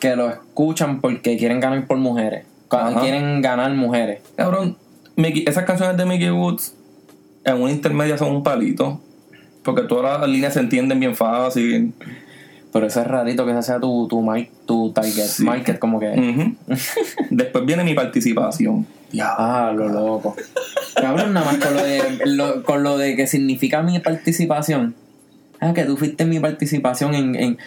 que 0.00 0.16
lo 0.16 0.28
escuchan 0.28 1.00
porque 1.00 1.36
quieren 1.36 1.60
ganar 1.60 1.86
por 1.86 1.96
mujeres. 1.98 2.44
Ajá. 2.70 3.00
Quieren 3.00 3.40
ganar 3.40 3.70
mujeres. 3.72 4.20
Cabrón, 4.36 4.76
Mickey- 5.16 5.48
esas 5.48 5.64
canciones 5.64 5.96
de 5.96 6.04
Mickey 6.04 6.30
Woods 6.30 6.74
en 7.44 7.62
una 7.62 7.70
intermedia 7.70 8.18
son 8.18 8.34
un 8.34 8.42
palito. 8.42 9.00
Porque 9.62 9.82
todas 9.82 10.20
las 10.20 10.28
líneas 10.28 10.54
se 10.54 10.60
entienden 10.60 10.98
bien 11.00 11.14
fácil. 11.14 11.92
Pero 12.78 12.86
eso 12.88 13.00
es 13.00 13.06
rarito 13.06 13.44
que 13.44 13.52
ese 13.52 13.62
sea 13.62 13.80
tu, 13.80 14.06
tu, 14.08 14.20
mic- 14.22 14.50
tu 14.66 14.92
target 14.92 15.26
Sí. 15.26 15.44
market, 15.44 15.78
como 15.78 15.98
que. 16.00 16.54
Después 17.30 17.66
viene 17.66 17.84
mi 17.84 17.94
participación. 17.94 18.86
Ah, 19.20 19.72
lo 19.74 19.88
loco. 19.88 20.36
Cabrón, 20.94 21.32
nada 21.32 21.46
más 21.46 21.56
con 21.64 21.74
lo, 21.74 21.82
de, 21.82 22.02
lo- 22.26 22.62
con 22.62 22.82
lo 22.82 22.98
de 22.98 23.16
que 23.16 23.26
significa 23.26 23.82
mi 23.82 23.98
participación. 24.00 24.94
Ah, 25.60 25.72
que 25.74 25.84
tú 25.84 25.96
fuiste 25.96 26.24
mi 26.24 26.38
participación 26.40 27.14
en. 27.14 27.34
en- 27.34 27.58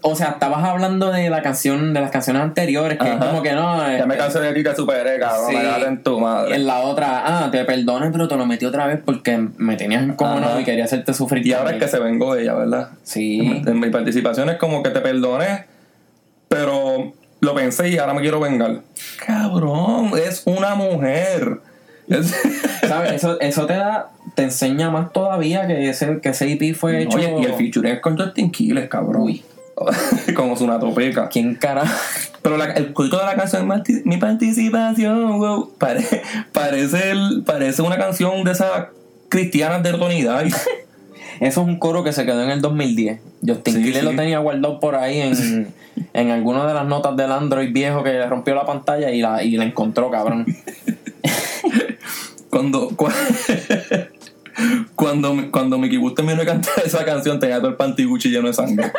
o 0.00 0.14
sea, 0.14 0.28
estabas 0.28 0.62
hablando 0.64 1.10
de 1.10 1.28
la 1.28 1.42
canción, 1.42 1.92
de 1.92 2.00
las 2.00 2.10
canciones 2.12 2.40
anteriores, 2.42 2.98
que 2.98 3.08
es 3.08 3.16
como 3.16 3.42
que 3.42 3.52
no. 3.52 3.76
Ya 3.78 4.06
me 4.06 4.14
este, 4.14 4.16
cansé 4.18 4.40
de 4.40 4.52
ti, 4.52 4.62
te 4.62 4.74
superé, 4.76 5.18
cabrón. 5.18 5.50
Sí. 5.50 5.56
Me 5.56 5.86
en 5.88 6.02
tu 6.04 6.18
Y 6.18 6.20
madre. 6.20 6.54
en 6.54 6.66
la 6.66 6.80
otra, 6.80 7.22
ah, 7.46 7.50
te 7.50 7.64
perdoné, 7.64 8.10
pero 8.12 8.28
te 8.28 8.36
lo 8.36 8.46
metí 8.46 8.64
otra 8.64 8.86
vez 8.86 9.00
porque 9.04 9.36
me 9.56 9.76
tenías 9.76 10.04
incómodo 10.04 10.60
y 10.60 10.64
quería 10.64 10.84
hacerte 10.84 11.12
sufrir. 11.14 11.44
Y 11.46 11.52
ahora 11.52 11.72
es 11.72 11.78
que 11.82 11.88
se 11.88 11.98
vengó 11.98 12.36
ella, 12.36 12.54
¿verdad? 12.54 12.90
Sí. 13.02 13.40
En 13.66 13.80
mi 13.80 13.90
participación 13.90 14.48
es 14.50 14.56
como 14.56 14.82
que 14.84 14.90
te 14.90 15.00
perdoné, 15.00 15.64
pero 16.48 17.12
lo 17.40 17.54
pensé 17.54 17.88
y 17.90 17.98
ahora 17.98 18.14
me 18.14 18.20
quiero 18.20 18.40
vengar. 18.40 18.80
Cabrón, 19.26 20.12
es 20.16 20.42
una 20.46 20.74
mujer. 20.74 21.58
Es- 22.08 22.34
¿Sabes? 22.88 23.12
Eso, 23.12 23.38
eso 23.40 23.66
te 23.66 23.74
da, 23.74 24.10
te 24.34 24.44
enseña 24.44 24.90
más 24.90 25.12
todavía 25.12 25.66
que 25.66 25.90
ese, 25.90 26.20
que 26.20 26.30
ese 26.30 26.52
EP 26.52 26.74
fue 26.74 27.02
hecho. 27.02 27.18
Oye, 27.18 27.34
y 27.40 27.44
el 27.44 27.54
featuring 27.54 27.94
es 27.94 28.00
con 28.00 28.16
Justin 28.16 28.50
Quiles, 28.50 28.88
cabrón. 28.88 29.22
Uy. 29.22 29.44
como 30.36 30.56
su 30.56 30.66
topeca. 30.66 31.28
¿Quién 31.28 31.54
carajo? 31.54 31.94
Pero 32.42 32.56
la- 32.56 32.72
el 32.72 32.92
culto 32.92 33.18
de 33.18 33.24
la 33.26 33.34
canción 33.36 33.66
"Marti- 33.66 34.02
Mi 34.04 34.16
participación, 34.16 35.38
wow, 35.38 35.72
pare- 35.78 36.22
parece, 36.52 37.10
el- 37.10 37.42
parece 37.44 37.82
una 37.82 37.96
canción 37.98 38.42
de 38.44 38.52
esas 38.52 38.86
cristianas 39.28 39.82
de 39.82 39.90
oportunidad. 39.90 40.44
Eso 41.40 41.60
es 41.62 41.66
un 41.68 41.78
coro 41.78 42.02
que 42.02 42.12
se 42.12 42.24
quedó 42.26 42.42
en 42.42 42.50
el 42.50 42.60
2010. 42.60 43.20
Justin 43.46 43.74
Sí, 43.74 43.92
sí. 43.92 44.00
lo 44.02 44.10
tenía 44.16 44.40
guardado 44.40 44.80
por 44.80 44.96
ahí 44.96 45.20
en, 45.20 45.72
en 46.12 46.30
alguna 46.30 46.66
de 46.66 46.74
las 46.74 46.84
notas 46.86 47.16
del 47.16 47.30
Android 47.30 47.72
viejo 47.72 48.02
que 48.02 48.26
rompió 48.26 48.54
la 48.56 48.66
pantalla 48.66 49.10
y 49.12 49.20
la, 49.20 49.42
y 49.44 49.52
la 49.56 49.64
encontró, 49.64 50.10
cabrón. 50.10 50.44
Cuando, 52.50 52.88
cu- 52.88 53.08
cuando, 54.94 55.36
cuando 55.52 55.78
Mickey 55.78 55.98
Wood 55.98 56.14
terminó 56.14 56.40
de 56.40 56.46
cantar 56.46 56.74
esa 56.84 57.04
canción, 57.04 57.38
tenía 57.38 57.58
todo 57.58 57.68
el 57.68 57.76
pantiguchi 57.76 58.30
lleno 58.30 58.48
de 58.48 58.54
sangre. 58.54 58.90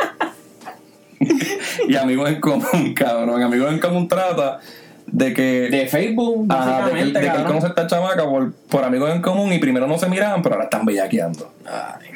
y 1.88 1.96
amigos 1.96 2.30
en 2.30 2.40
común, 2.40 2.94
cabrón. 2.96 3.42
Amigos 3.42 3.72
en 3.72 3.80
común 3.80 4.08
trata 4.08 4.60
de 5.08 5.34
que. 5.34 5.70
De 5.70 5.88
Facebook, 5.88 6.48
de 6.48 6.56
que, 6.94 7.06
de 7.06 7.22
que 7.22 7.38
él 7.38 7.44
conoce 7.46 7.68
a 7.68 7.70
esta 7.70 7.88
chamaca 7.88 8.24
por, 8.24 8.54
por 8.54 8.84
amigos 8.84 9.14
en 9.14 9.22
común 9.22 9.52
y 9.54 9.60
primero 9.60 9.88
no 9.88 9.98
se 9.98 10.08
miraban, 10.08 10.42
pero 10.42 10.56
ahora 10.56 10.66
están 10.66 10.86
bellaqueando. 10.86 11.52
Ay. 11.66 12.10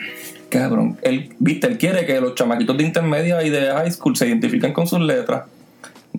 Cabrón, 0.50 1.00
él, 1.02 1.34
viste, 1.39 1.66
él 1.66 1.80
quiere 1.80 2.06
que 2.06 2.22
los 2.22 2.36
chamaquitos 2.36 2.78
de 2.78 2.84
intermedia 2.84 3.42
y 3.44 3.50
de 3.50 3.72
high 3.72 3.92
school 3.92 4.16
se 4.16 4.28
identifiquen 4.28 4.72
con 4.72 4.86
sus 4.86 5.00
letras. 5.00 5.44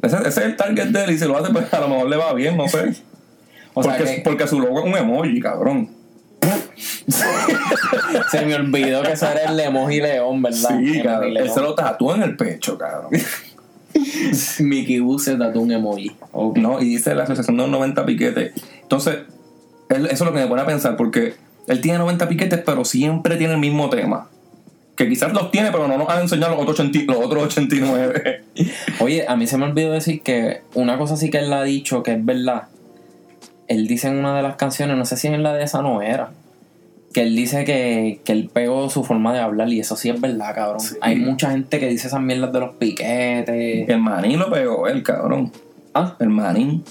Ese, 0.02 0.16
ese 0.16 0.28
es 0.28 0.38
el 0.38 0.56
target 0.56 0.88
de 0.88 1.04
él 1.04 1.10
y 1.12 1.18
si 1.18 1.24
lo 1.24 1.38
hace, 1.38 1.52
pues 1.52 1.72
a 1.72 1.80
lo 1.80 1.88
mejor 1.88 2.08
le 2.08 2.16
va 2.16 2.32
bien, 2.34 2.56
no 2.56 2.68
sé. 2.68 2.94
O 3.76 3.82
sea 3.82 3.96
porque, 3.96 4.14
que 4.14 4.20
porque 4.22 4.46
su 4.46 4.60
logo 4.60 4.78
es 4.78 4.84
un 4.84 4.96
emoji, 4.96 5.40
cabrón. 5.40 5.90
se 8.30 8.46
me 8.46 8.54
olvidó 8.54 9.02
que 9.02 9.12
ese 9.12 9.26
era 9.26 9.50
el 9.52 9.60
emoji 9.60 10.00
león, 10.00 10.42
¿verdad? 10.42 10.78
Sí, 10.80 11.02
cabrón. 11.02 11.36
Él 11.36 11.50
se 11.50 11.60
lo 11.60 11.74
tatuó 11.74 12.14
en 12.14 12.22
el 12.22 12.36
pecho, 12.36 12.78
cabrón. 12.78 13.10
Mickey 14.60 15.00
Boo 15.00 15.18
se 15.18 15.36
tatuó 15.36 15.62
un 15.62 15.72
emoji. 15.72 16.12
No, 16.56 16.80
y 16.80 16.84
dice 16.86 17.14
la 17.14 17.24
asociación 17.24 17.56
de 17.56 17.62
los 17.62 17.70
90 17.70 18.04
piquetes. 18.06 18.52
Entonces, 18.82 19.18
él- 19.88 20.06
eso 20.06 20.12
es 20.12 20.20
lo 20.20 20.32
que 20.32 20.40
me 20.40 20.46
pone 20.46 20.62
a 20.62 20.66
pensar, 20.66 20.96
porque 20.96 21.34
él 21.68 21.80
tiene 21.80 21.98
90 21.98 22.28
piquetes, 22.28 22.60
pero 22.64 22.84
siempre 22.84 23.36
tiene 23.36 23.54
el 23.54 23.60
mismo 23.60 23.88
tema. 23.90 24.28
que 24.96 25.08
quizás 25.08 25.32
los 25.32 25.50
tiene, 25.50 25.72
pero 25.72 25.88
no 25.88 25.98
nos 25.98 26.08
han 26.08 26.20
enseñado 26.20 26.52
los 26.52 26.62
otros, 26.62 26.78
80 26.78 27.12
los 27.12 27.24
otros 27.24 27.42
89. 27.46 28.44
Oye, 29.00 29.24
a 29.26 29.34
mí 29.34 29.48
se 29.48 29.58
me 29.58 29.64
olvidó 29.64 29.90
decir 29.90 30.22
que 30.22 30.60
una 30.74 30.96
cosa 30.98 31.16
sí 31.16 31.30
que 31.30 31.38
él 31.38 31.52
ha 31.52 31.64
dicho 31.64 32.04
que 32.04 32.12
es 32.12 32.24
verdad. 32.24 32.68
Él 33.66 33.88
dice 33.88 34.06
en 34.06 34.18
una 34.18 34.36
de 34.36 34.42
las 34.44 34.54
canciones, 34.54 34.96
no 34.96 35.04
sé 35.04 35.16
si 35.16 35.26
en 35.26 35.42
la 35.42 35.52
de 35.52 35.64
esa 35.64 35.82
no 35.82 36.00
era, 36.00 36.30
que 37.14 37.22
él 37.22 37.36
dice 37.36 37.64
que, 37.64 38.20
que 38.24 38.32
él 38.32 38.50
pegó 38.52 38.90
su 38.90 39.04
forma 39.04 39.32
de 39.32 39.38
hablar 39.38 39.68
y 39.72 39.78
eso 39.78 39.96
sí 39.96 40.10
es 40.10 40.20
verdad, 40.20 40.52
cabrón. 40.54 40.82
Hay 41.00 41.16
mucha 41.16 41.52
gente 41.52 41.78
que 41.78 41.88
dice 41.88 42.08
esas 42.08 42.20
mierdas 42.20 42.52
de 42.52 42.60
los 42.60 42.74
piquetes. 42.74 43.88
el 43.88 44.00
manín 44.00 44.38
lo 44.40 44.50
pegó, 44.50 44.88
el 44.88 45.02
cabrón. 45.02 45.52
Ah, 45.94 46.16
El 46.18 46.28
manín. 46.28 46.82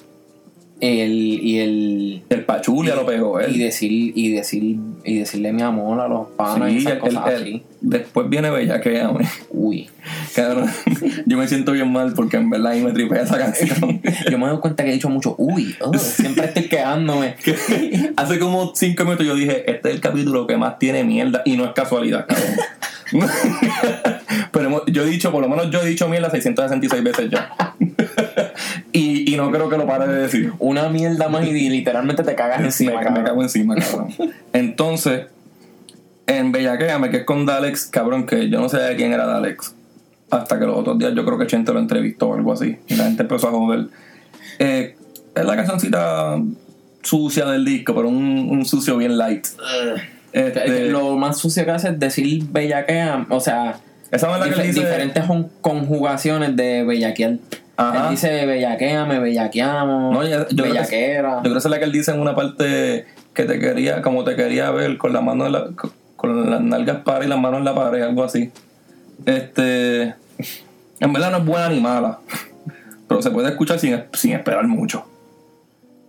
El, 0.84 1.12
y 1.14 1.60
el 1.60 2.24
El 2.30 2.46
pachulia 2.46 2.96
lo 2.96 3.06
pegó 3.06 3.40
él. 3.40 3.56
y 3.56 3.60
decir 3.60 3.92
y 3.92 4.32
decir 4.32 4.78
y 5.06 5.20
decirle 5.20 5.52
mi 5.54 5.62
amor 5.62 6.00
a 6.00 6.08
los 6.08 6.28
panas 6.30 6.72
y 6.72 6.78
esas 6.78 6.94
el- 6.94 7.00
cosas 7.00 7.28
el- 7.34 7.42
así. 7.42 7.64
después 7.82 8.30
viene 8.30 8.50
Bellaqueame. 8.50 9.26
Uy. 9.52 9.90
Cabrón, 10.36 10.70
yo 11.26 11.38
me 11.38 11.48
siento 11.48 11.72
bien 11.72 11.92
mal 11.92 12.14
porque 12.14 12.38
en 12.38 12.50
verdad 12.50 12.72
ahí 12.74 12.82
me 12.82 12.92
tripea 12.92 13.22
esa 13.24 13.38
canción. 13.38 14.02
Yo 14.32 14.38
me 14.40 14.48
doy 14.48 14.58
cuenta 14.60 14.84
que 14.84 14.90
he 14.90 14.94
dicho 14.94 15.10
mucho 15.10 15.36
uy, 15.38 15.76
ugh, 15.86 15.98
siempre 15.98 16.46
estoy 16.46 16.64
quejándome. 16.68 17.36
Que 17.44 17.56
Hace 18.18 18.40
como 18.40 18.74
cinco 18.76 19.04
minutos 19.06 19.26
yo 19.26 19.36
dije, 19.36 19.70
este 19.72 19.90
es 19.90 19.96
el 19.96 20.02
capítulo 20.02 20.48
que 20.48 20.58
más 20.58 20.80
tiene 20.80 21.04
mierda 21.04 21.42
y 21.46 21.56
no 21.56 21.66
es 21.66 21.72
casualidad, 21.74 22.26
cabrón. 22.28 22.50
Pero 24.52 24.86
yo 24.88 25.04
he 25.04 25.06
dicho, 25.08 25.32
por 25.32 25.42
lo 25.42 25.50
menos 25.50 25.70
yo 25.72 25.82
he 25.82 25.86
dicho 25.86 26.08
mierda 26.08 26.30
666 26.30 27.04
veces 27.04 27.30
ya. 27.32 27.56
y, 28.92 29.34
y 29.34 29.38
no 29.38 29.52
creo 29.52 29.70
que 29.70 29.78
lo 29.78 29.88
pare 29.88 30.08
de 30.08 30.22
decir. 30.22 30.54
Una 30.60 30.90
mierda 30.90 31.30
más 31.30 31.46
y 31.46 31.70
literalmente 31.70 32.24
te 32.24 32.36
cagas 32.36 32.62
encima, 32.62 33.02
me, 33.02 33.12
me 33.12 33.24
cago 33.24 33.42
encima, 33.42 33.76
cabrón. 33.78 34.14
Entonces, 34.54 35.28
en 36.28 36.52
Bellaquéame, 36.52 37.10
que 37.10 37.18
es 37.18 37.24
con 37.26 37.46
Dalex, 37.46 37.88
cabrón, 37.88 38.26
que 38.26 38.50
yo 38.50 38.60
no 38.60 38.70
sé 38.70 38.78
de 38.78 38.96
quién 38.96 39.14
era 39.14 39.26
Dalex. 39.26 39.76
Hasta 40.30 40.58
que 40.58 40.66
los 40.66 40.78
otros 40.78 40.98
días 40.98 41.14
yo 41.16 41.26
creo 41.26 41.38
que 41.38 41.48
Chente 41.48 41.74
lo 41.74 41.80
entrevistó 41.80 42.30
o 42.30 42.36
algo 42.36 42.54
así. 42.54 42.78
Y 42.88 42.96
la 42.96 43.06
gente 43.06 43.24
empezó 43.24 43.50
a 43.50 43.52
joder. 43.52 43.88
Eh, 44.58 44.96
es 45.36 45.46
la 45.46 45.56
cancioncita 45.56 46.40
sucia 47.02 47.46
del 47.46 47.66
disco, 47.66 47.94
pero 47.94 48.08
un, 48.08 48.48
un 48.50 48.66
sucio 48.66 48.98
bien 48.98 49.18
light. 49.18 49.46
Este, 50.34 50.90
Lo 50.90 51.16
más 51.16 51.38
sucio 51.38 51.64
que 51.64 51.72
hace 51.72 51.90
es 51.90 52.00
decir 52.00 52.44
bellaquea, 52.50 53.26
o 53.30 53.40
sea, 53.40 53.78
esa 54.12 54.34
es 54.34 54.40
la 54.40 54.46
que 54.56 54.62
dice. 54.64 54.80
diferentes 54.82 55.24
con- 55.26 55.50
conjugaciones 55.62 56.56
de 56.56 56.84
bellaquear. 56.84 57.38
Ajá. 57.78 58.06
Él 58.06 58.10
dice 58.12 58.46
bellaqueame, 58.46 59.20
bellaqueamos, 59.20 60.14
No, 60.14 60.24
yo, 60.24 60.46
creo 60.48 60.48
que, 60.48 60.62
bellaquera. 60.70 61.36
yo 61.38 61.42
creo 61.42 61.54
que 61.54 61.60
es 61.60 61.66
la 61.66 61.80
que 61.80 61.86
él 61.86 61.92
dice 61.92 62.12
en 62.12 62.20
una 62.20 62.36
parte 62.36 63.06
que 63.34 63.46
te 63.46 63.60
quería, 63.60 64.02
como 64.02 64.24
te 64.24 64.36
quería 64.36 64.70
ver, 64.72 64.98
con 64.98 65.14
la 65.14 65.22
mano 65.22 65.46
en 65.46 65.52
la, 65.54 65.66
con- 65.76 65.92
con 66.16 66.50
las 66.50 66.62
nalgas 66.62 66.98
para 67.04 67.26
y 67.26 67.28
las 67.28 67.40
manos 67.40 67.60
en 67.60 67.66
la 67.66 67.76
pared, 67.76 68.02
algo 68.02 68.24
así. 68.24 68.52
Este. 69.26 70.14
En 71.00 71.12
verdad 71.14 71.32
no 71.32 71.38
es 71.38 71.46
buena 71.46 71.70
ni 71.70 71.80
mala. 71.80 72.20
Pero 73.08 73.22
se 73.22 73.30
puede 73.32 73.50
escuchar 73.50 73.78
sin, 73.80 74.04
sin 74.14 74.34
esperar 74.34 74.66
mucho. 74.68 75.06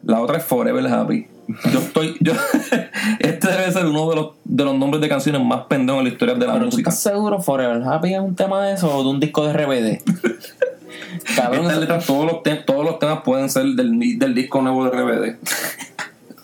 La 0.07 0.21
otra 0.21 0.38
es 0.38 0.45
Forever 0.45 0.87
Happy. 0.87 1.27
Yo 1.73 1.79
estoy. 1.79 2.17
Yo, 2.21 2.33
este 3.19 3.49
debe 3.49 3.71
ser 3.73 3.87
uno 3.87 4.09
de 4.11 4.17
los, 4.17 4.31
de 4.45 4.64
los 4.64 4.75
nombres 4.79 5.01
de 5.03 5.09
canciones 5.09 5.43
más 5.45 5.64
pendejos 5.67 6.01
en 6.01 6.05
la 6.07 6.11
historia 6.12 6.35
de 6.35 6.47
la 6.47 6.53
Pero 6.55 6.64
tú 6.67 6.71
música. 6.73 6.90
estás 6.90 7.03
seguro, 7.03 7.40
Forever 7.40 7.83
Happy 7.83 8.14
es 8.14 8.21
un 8.21 8.35
tema 8.35 8.64
de 8.67 8.75
eso 8.75 8.95
o 8.97 9.03
de 9.03 9.09
un 9.11 9.21
disco 9.21 9.47
de 9.47 9.53
RBD. 9.53 10.03
Cabrón, 11.37 11.61
Estas 11.61 11.73
eso- 11.73 11.81
letras, 11.81 12.07
todos 12.07 12.27
los, 12.27 12.43
te- 12.43 12.57
todos 12.57 12.85
los 12.85 12.99
temas 12.99 13.21
pueden 13.25 13.49
ser 13.51 13.64
del, 13.67 14.19
del 14.19 14.35
disco 14.35 14.61
nuevo 14.62 14.85
de 14.85 14.90
RBD. 14.90 15.37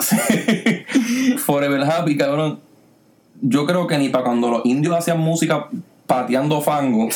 Sí. 0.00 1.36
Forever 1.38 1.82
Happy, 1.82 2.16
cabrón. 2.16 2.58
Yo 3.42 3.66
creo 3.66 3.86
que 3.86 3.98
ni 3.98 4.08
para 4.08 4.24
cuando 4.24 4.50
los 4.50 4.64
indios 4.64 4.96
hacían 4.96 5.18
música 5.20 5.68
pateando 6.06 6.60
fango, 6.62 7.08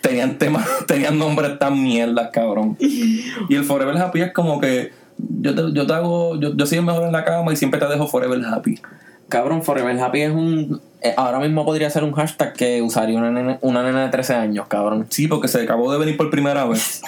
tenían 0.00 0.38
temas, 0.38 0.66
tenían 0.86 1.18
nombres 1.18 1.58
tan 1.58 1.82
mierdas, 1.82 2.30
cabrón. 2.32 2.76
Y 2.78 3.54
el 3.54 3.64
Forever 3.64 3.96
Happy 3.98 4.20
es 4.20 4.32
como 4.32 4.60
que 4.60 4.92
yo 5.18 5.54
te, 5.54 5.72
yo 5.72 5.86
te 5.86 5.92
hago, 5.92 6.38
yo, 6.40 6.54
yo 6.56 6.66
soy 6.66 6.78
el 6.78 6.84
mejor 6.84 7.04
en 7.04 7.12
la 7.12 7.24
cama 7.24 7.52
y 7.52 7.56
siempre 7.56 7.78
te 7.80 7.86
dejo 7.86 8.06
Forever 8.08 8.40
Happy. 8.44 8.80
Cabrón, 9.28 9.62
Forever 9.62 9.98
Happy 10.00 10.20
es 10.22 10.30
un. 10.32 10.80
eh, 11.00 11.14
ahora 11.16 11.40
mismo 11.40 11.64
podría 11.64 11.88
ser 11.90 12.04
un 12.04 12.12
hashtag 12.12 12.52
que 12.52 12.82
usaría 12.82 13.18
una 13.18 13.30
nena, 13.30 13.58
una 13.62 13.82
nena 13.82 14.02
de 14.04 14.08
13 14.10 14.34
años, 14.34 14.66
cabrón. 14.68 15.06
Sí, 15.10 15.26
porque 15.28 15.48
se 15.48 15.62
acabó 15.62 15.90
de 15.92 15.98
venir 15.98 16.16
por 16.16 16.30
primera 16.30 16.64
vez. 16.66 17.02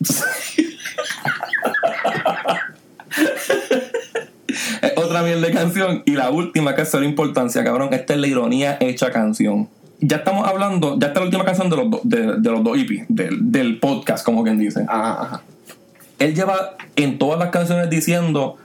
Es 4.82 4.92
otra 4.96 5.22
mierda 5.22 5.46
de 5.46 5.52
canción. 5.52 6.02
Y 6.04 6.12
la 6.12 6.30
última 6.30 6.74
que 6.74 6.82
es 6.82 6.92
la 6.94 7.04
importancia, 7.04 7.62
cabrón. 7.64 7.88
Esta 7.92 8.14
es 8.14 8.20
la 8.20 8.26
ironía 8.26 8.76
hecha 8.80 9.10
canción. 9.10 9.68
Ya 10.00 10.16
estamos 10.18 10.46
hablando, 10.48 10.98
ya 10.98 11.08
está 11.08 11.20
la 11.20 11.26
última 11.26 11.44
canción 11.44 11.70
de 11.70 11.76
los, 11.76 11.90
do- 11.90 12.00
de, 12.02 12.36
de 12.38 12.50
los 12.50 12.64
dos 12.64 12.76
hippies, 12.76 13.06
del, 13.08 13.52
del 13.52 13.78
podcast, 13.78 14.24
como 14.24 14.42
quien 14.42 14.58
dice. 14.58 14.84
Ajá, 14.88 15.22
ajá. 15.22 15.42
Él 16.22 16.34
lleva 16.34 16.76
en 16.96 17.18
todas 17.18 17.38
las 17.38 17.50
canciones 17.50 17.90
diciendo 17.90 18.56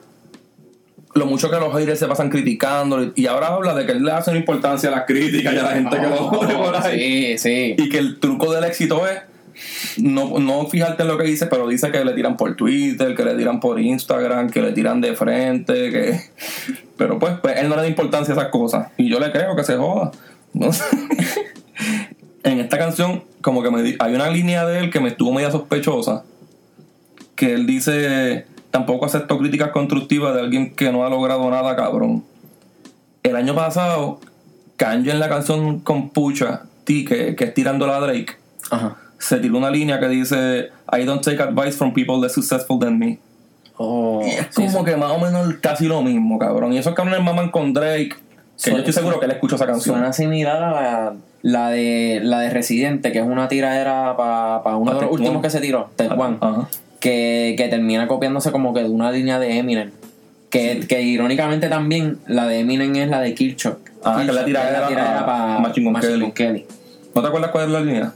lo 1.14 1.26
mucho 1.26 1.50
que 1.50 1.56
los 1.58 1.74
haters 1.74 1.98
se 2.00 2.08
pasan 2.08 2.30
criticando. 2.30 3.12
Y 3.16 3.26
ahora 3.26 3.48
habla 3.48 3.74
de 3.74 3.86
que 3.86 3.94
él 3.94 4.04
le 4.04 4.12
hace 4.12 4.30
una 4.30 4.40
importancia 4.40 4.90
a 4.90 4.92
las 4.92 5.06
críticas 5.06 5.54
y 5.54 5.58
a 5.58 5.64
la 5.64 5.72
gente 5.72 5.96
que 5.98 6.08
lo 6.08 6.18
jode 6.18 6.54
por 6.56 6.76
ahí. 6.76 7.00
Sí, 7.00 7.38
sí. 7.38 7.76
Y 7.78 7.90
que 7.90 7.98
el 7.98 8.20
truco 8.20 8.54
del 8.54 8.64
éxito 8.66 9.08
es 9.08 9.22
no, 9.98 10.38
no 10.38 10.68
fijarte 10.68 11.02
en 11.02 11.08
lo 11.08 11.18
que 11.18 11.24
dice, 11.24 11.48
pero 11.48 11.68
dice 11.68 11.90
que 11.92 12.06
le 12.06 12.14
tiran 12.14 12.38
por 12.38 12.56
Twitter, 12.56 13.16
que 13.16 13.26
le 13.26 13.34
tiran 13.34 13.60
por 13.60 13.80
Instagram, 13.80 14.52
que 14.52 14.62
le 14.62 14.72
tiran 14.74 15.02
de 15.02 15.16
frente, 15.16 15.74
que... 15.92 16.20
Pero 16.98 17.20
pues, 17.20 17.36
pues, 17.42 17.58
él 17.58 17.70
no 17.70 17.76
le 17.76 17.84
da 17.84 17.88
importancia 17.88 18.34
a 18.34 18.38
esas 18.38 18.50
cosas. 18.50 18.90
Y 18.98 19.08
yo 19.10 19.20
le 19.20 19.32
creo 19.32 19.56
que 19.56 19.64
se 19.64 19.78
joda. 19.78 20.12
No 20.54 20.74
sé. 20.74 20.84
en 22.44 22.60
esta 22.60 22.78
canción, 22.78 23.24
como 23.42 23.62
que 23.62 23.70
me 23.70 23.84
di- 23.84 23.96
hay 24.00 24.16
una 24.16 24.30
línea 24.30 24.66
de 24.66 24.80
él 24.80 24.90
que 24.90 25.00
me 25.00 25.10
estuvo 25.10 25.32
media 25.32 25.52
sospechosa. 25.52 26.24
Que 27.38 27.54
él 27.54 27.66
dice, 27.66 28.46
tampoco 28.72 29.06
acepto 29.06 29.38
críticas 29.38 29.70
constructivas 29.70 30.34
de 30.34 30.42
alguien 30.42 30.76
que 30.76 30.92
no 30.92 31.06
ha 31.06 31.10
logrado 31.10 31.50
nada, 31.50 31.76
cabrón. 31.78 32.26
El 33.24 33.36
año 33.38 33.56
pasado, 33.56 34.20
Kanye 34.76 35.12
en 35.12 35.20
la 35.20 35.30
canción 35.30 35.80
con 35.80 36.10
Pucha, 36.10 36.64
T, 36.84 37.06
que, 37.06 37.36
que 37.36 37.44
es 37.46 37.54
tirándola 37.54 37.98
a 37.98 38.00
Drake, 38.02 38.34
Ajá. 38.72 38.98
se 39.20 39.38
tiró 39.40 39.58
una 39.58 39.70
línea 39.70 40.00
que 40.00 40.08
dice 40.10 40.70
I 40.92 41.04
don't 41.06 41.24
take 41.24 41.42
advice 41.42 41.74
from 41.78 41.94
people 41.94 42.18
less 42.20 42.34
successful 42.34 42.78
than 42.80 42.98
me. 43.00 43.20
Oh, 43.78 44.24
Y 44.26 44.30
es 44.32 44.48
sí, 44.50 44.66
como 44.66 44.80
sí. 44.80 44.86
que 44.86 44.96
más 44.98 45.12
o 45.12 45.20
menos 45.20 45.54
casi 45.62 45.86
lo 45.88 46.02
mismo, 46.02 46.40
cabrón. 46.40 46.74
Y 46.74 46.80
esos 46.80 46.96
cabrones 46.96 47.22
maman 47.24 47.52
con 47.52 47.74
Drake. 47.74 48.16
Que 48.64 48.72
yo 48.72 48.78
estoy 48.78 48.94
seguro 48.94 49.20
que 49.20 49.26
él 49.26 49.32
escucha 49.34 49.56
esa 49.56 49.68
canción. 49.68 49.96
Suena 49.98 50.12
similar 50.14 50.64
a 50.64 50.72
la, 50.72 51.14
la 51.44 51.70
de 51.70 52.20
la 52.24 52.40
de 52.40 52.50
Residente, 52.50 53.12
que 53.12 53.20
es 53.20 53.26
una 53.26 53.48
tiradera 53.48 54.16
para 54.18 54.76
uno 54.78 54.92
Pa' 54.94 54.98
de 54.98 55.02
los 55.06 55.12
últimos 55.12 55.44
que 55.44 55.52
se 55.52 55.60
tiró, 55.62 55.92
Tech 55.96 56.12
One, 56.18 56.38
Ajá. 56.42 56.68
Que, 57.00 57.56
que 57.58 57.68
termina 57.68 58.08
copiándose 58.08 58.52
como 58.52 58.74
que 58.74 58.84
de 58.84 58.90
una 58.90 59.12
línea 59.12 59.40
de 59.40 59.58
Eminem. 59.58 59.92
Que, 60.50 60.86
que 60.88 61.02
irónicamente 61.02 61.68
también 61.68 62.20
la 62.28 62.48
de 62.48 62.60
Eminem 62.60 62.96
es 62.96 63.10
la 63.10 63.20
de 63.20 63.34
Kirchhoff. 63.34 63.78
Ah, 64.04 64.16
que 64.16 64.22
Kirchhoff 64.22 64.36
la 64.36 64.46
tiradera 64.46 64.88
a 65.20 65.26
para 65.26 65.60
Machine 65.60 65.92
Gun 65.92 66.32
Kelly. 66.32 66.66
¿No 67.14 67.22
te 67.22 67.28
acuerdas 67.28 67.52
cuál 67.52 67.66
es 67.66 67.72
la 67.72 67.82
línea? 67.82 68.14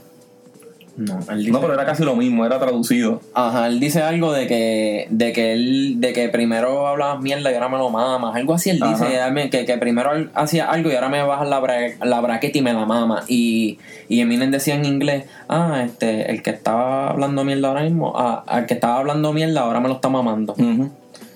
No, 0.94 1.18
él 1.30 1.38
dice, 1.38 1.50
No, 1.52 1.60
pero 1.60 1.72
era 1.72 1.86
casi 1.86 2.04
lo 2.04 2.14
mismo, 2.16 2.44
era 2.44 2.58
traducido. 2.58 3.22
Ajá, 3.32 3.66
él 3.66 3.80
dice 3.80 4.02
algo 4.02 4.30
de 4.32 4.46
que, 4.46 5.06
de 5.08 5.32
que 5.32 5.54
él, 5.54 5.94
de 6.00 6.12
que 6.12 6.28
primero 6.28 6.86
hablabas 6.86 7.20
mierda 7.22 7.50
y 7.50 7.54
ahora 7.54 7.70
me 7.70 7.78
lo 7.78 7.88
mamas. 7.88 8.36
Algo 8.36 8.52
así 8.52 8.68
él 8.70 8.82
Ajá. 8.82 8.92
dice, 9.06 9.16
"Dame- 9.16 9.48
que, 9.48 9.64
que 9.64 9.78
primero 9.78 10.10
hacía 10.34 10.70
algo 10.70 10.90
y 10.90 10.94
ahora 10.94 11.08
me 11.08 11.22
bajas 11.22 11.48
la, 11.48 11.60
bra- 11.62 11.94
la 12.04 12.20
braqueta 12.20 12.58
y 12.58 12.62
me 12.62 12.74
la 12.74 12.84
mama. 12.84 13.24
Y, 13.26 13.78
y 14.08 14.20
Eminem 14.20 14.50
decía 14.50 14.74
en 14.74 14.84
inglés, 14.84 15.24
ah, 15.48 15.82
este, 15.84 16.30
el 16.30 16.42
que 16.42 16.50
estaba 16.50 17.08
hablando 17.08 17.42
mierda 17.44 17.68
ahora 17.68 17.84
mismo, 17.84 18.12
ah, 18.14 18.44
al 18.46 18.66
que 18.66 18.74
estaba 18.74 18.98
hablando 18.98 19.32
mierda 19.32 19.62
ahora 19.62 19.80
me 19.80 19.88
lo 19.88 19.94
está 19.94 20.10
mamando. 20.10 20.52
Ujú. 20.52 20.90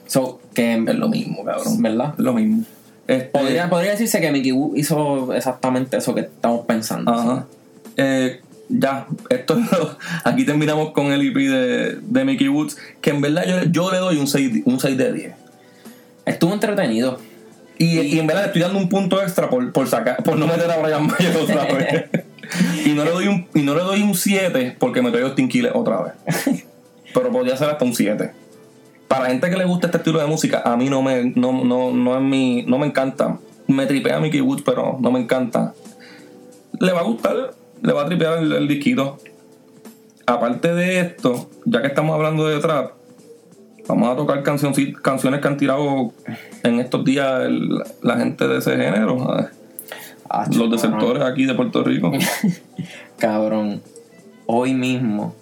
So, 0.06 0.38
que 0.54 0.74
Es 0.74 0.94
lo 0.94 1.08
mismo, 1.08 1.44
cabrón. 1.44 1.80
¿Verdad? 1.82 2.12
Es 2.18 2.24
lo 2.24 2.32
mismo. 2.34 2.62
Este, 3.08 3.24
Podría, 3.30 3.70
podría 3.70 3.92
decirse 3.92 4.20
que 4.20 4.30
Mickey 4.30 4.52
Wu 4.52 4.74
hizo 4.76 5.32
exactamente 5.32 5.96
eso 5.96 6.14
que 6.14 6.20
estamos 6.22 6.66
pensando. 6.66 7.10
Ajá. 7.10 7.46
Eh, 7.96 8.40
ya, 8.68 9.06
esto 9.28 9.56
aquí 10.24 10.44
terminamos 10.44 10.92
con 10.92 11.06
el 11.12 11.22
EP 11.22 11.34
de, 11.34 11.98
de 12.00 12.24
Mickey 12.24 12.48
Woods, 12.48 12.76
que 13.00 13.10
en 13.10 13.20
verdad 13.20 13.44
yo, 13.46 13.70
yo 13.70 13.92
le 13.92 13.98
doy 13.98 14.18
un 14.18 14.26
6, 14.26 14.62
un 14.64 14.80
6 14.80 14.96
de 14.96 15.12
10. 15.12 15.34
Estuvo 16.24 16.52
entretenido. 16.52 17.18
Y, 17.78 18.00
y 18.00 18.18
en 18.18 18.26
verdad 18.26 18.42
le 18.42 18.46
estoy 18.48 18.62
dando 18.62 18.78
un 18.78 18.88
punto 18.88 19.22
extra 19.22 19.50
por, 19.50 19.70
por 19.72 19.86
sacar, 19.86 20.22
por 20.22 20.38
no 20.38 20.46
meter 20.46 20.70
a 20.70 20.78
Brian 20.78 21.06
Mayer 21.06 21.36
otra 21.36 21.64
vez. 21.74 22.06
y 22.86 22.90
no 22.90 23.04
le 23.04 23.10
doy 23.10 23.28
un, 23.28 23.46
y 23.54 23.62
no 23.62 23.74
le 23.74 23.82
doy 23.82 24.02
un 24.02 24.14
7 24.14 24.76
porque 24.78 25.02
me 25.02 25.16
Austin 25.20 25.48
Killer 25.48 25.72
otra 25.74 26.02
vez. 26.02 26.64
Pero 27.12 27.30
podría 27.30 27.56
ser 27.56 27.68
hasta 27.68 27.84
un 27.84 27.94
7. 27.94 28.32
Para 29.08 29.26
gente 29.26 29.48
que 29.48 29.56
le 29.56 29.64
gusta 29.64 29.86
este 29.86 29.98
estilo 29.98 30.18
de 30.18 30.26
música, 30.26 30.62
a 30.64 30.76
mí 30.76 30.88
no 30.88 31.02
me, 31.02 31.32
no, 31.36 31.64
no, 31.64 31.92
no 31.92 32.16
es 32.16 32.22
mi, 32.22 32.62
no 32.62 32.78
me 32.78 32.86
encanta. 32.86 33.38
Me 33.68 33.86
tripea 33.86 34.20
Mickey 34.20 34.40
Woods, 34.40 34.62
pero 34.64 34.96
no 35.00 35.12
me 35.12 35.20
encanta. 35.20 35.74
Le 36.80 36.92
va 36.92 37.00
a 37.00 37.04
gustar, 37.04 37.54
le 37.86 37.92
va 37.94 38.02
a 38.02 38.06
tripear 38.06 38.38
el, 38.38 38.52
el 38.52 38.68
disquito. 38.68 39.18
Aparte 40.26 40.74
de 40.74 41.00
esto, 41.00 41.48
ya 41.64 41.80
que 41.80 41.86
estamos 41.88 42.14
hablando 42.14 42.46
de 42.48 42.58
trap, 42.58 42.90
vamos 43.86 44.08
a 44.10 44.16
tocar 44.16 44.42
canciones 44.42 45.40
que 45.40 45.48
han 45.48 45.56
tirado 45.56 46.12
en 46.64 46.80
estos 46.80 47.04
días 47.04 47.42
el- 47.44 47.78
la 48.02 48.16
gente 48.18 48.46
de 48.48 48.58
ese 48.58 48.72
género. 48.76 49.16
Ah, 50.28 50.44
Los 50.52 50.68
desertores 50.70 51.22
aquí 51.22 51.44
de 51.46 51.54
Puerto 51.54 51.84
Rico. 51.84 52.10
Cabrón, 53.18 53.80
hoy 54.46 54.74
mismo 54.74 55.34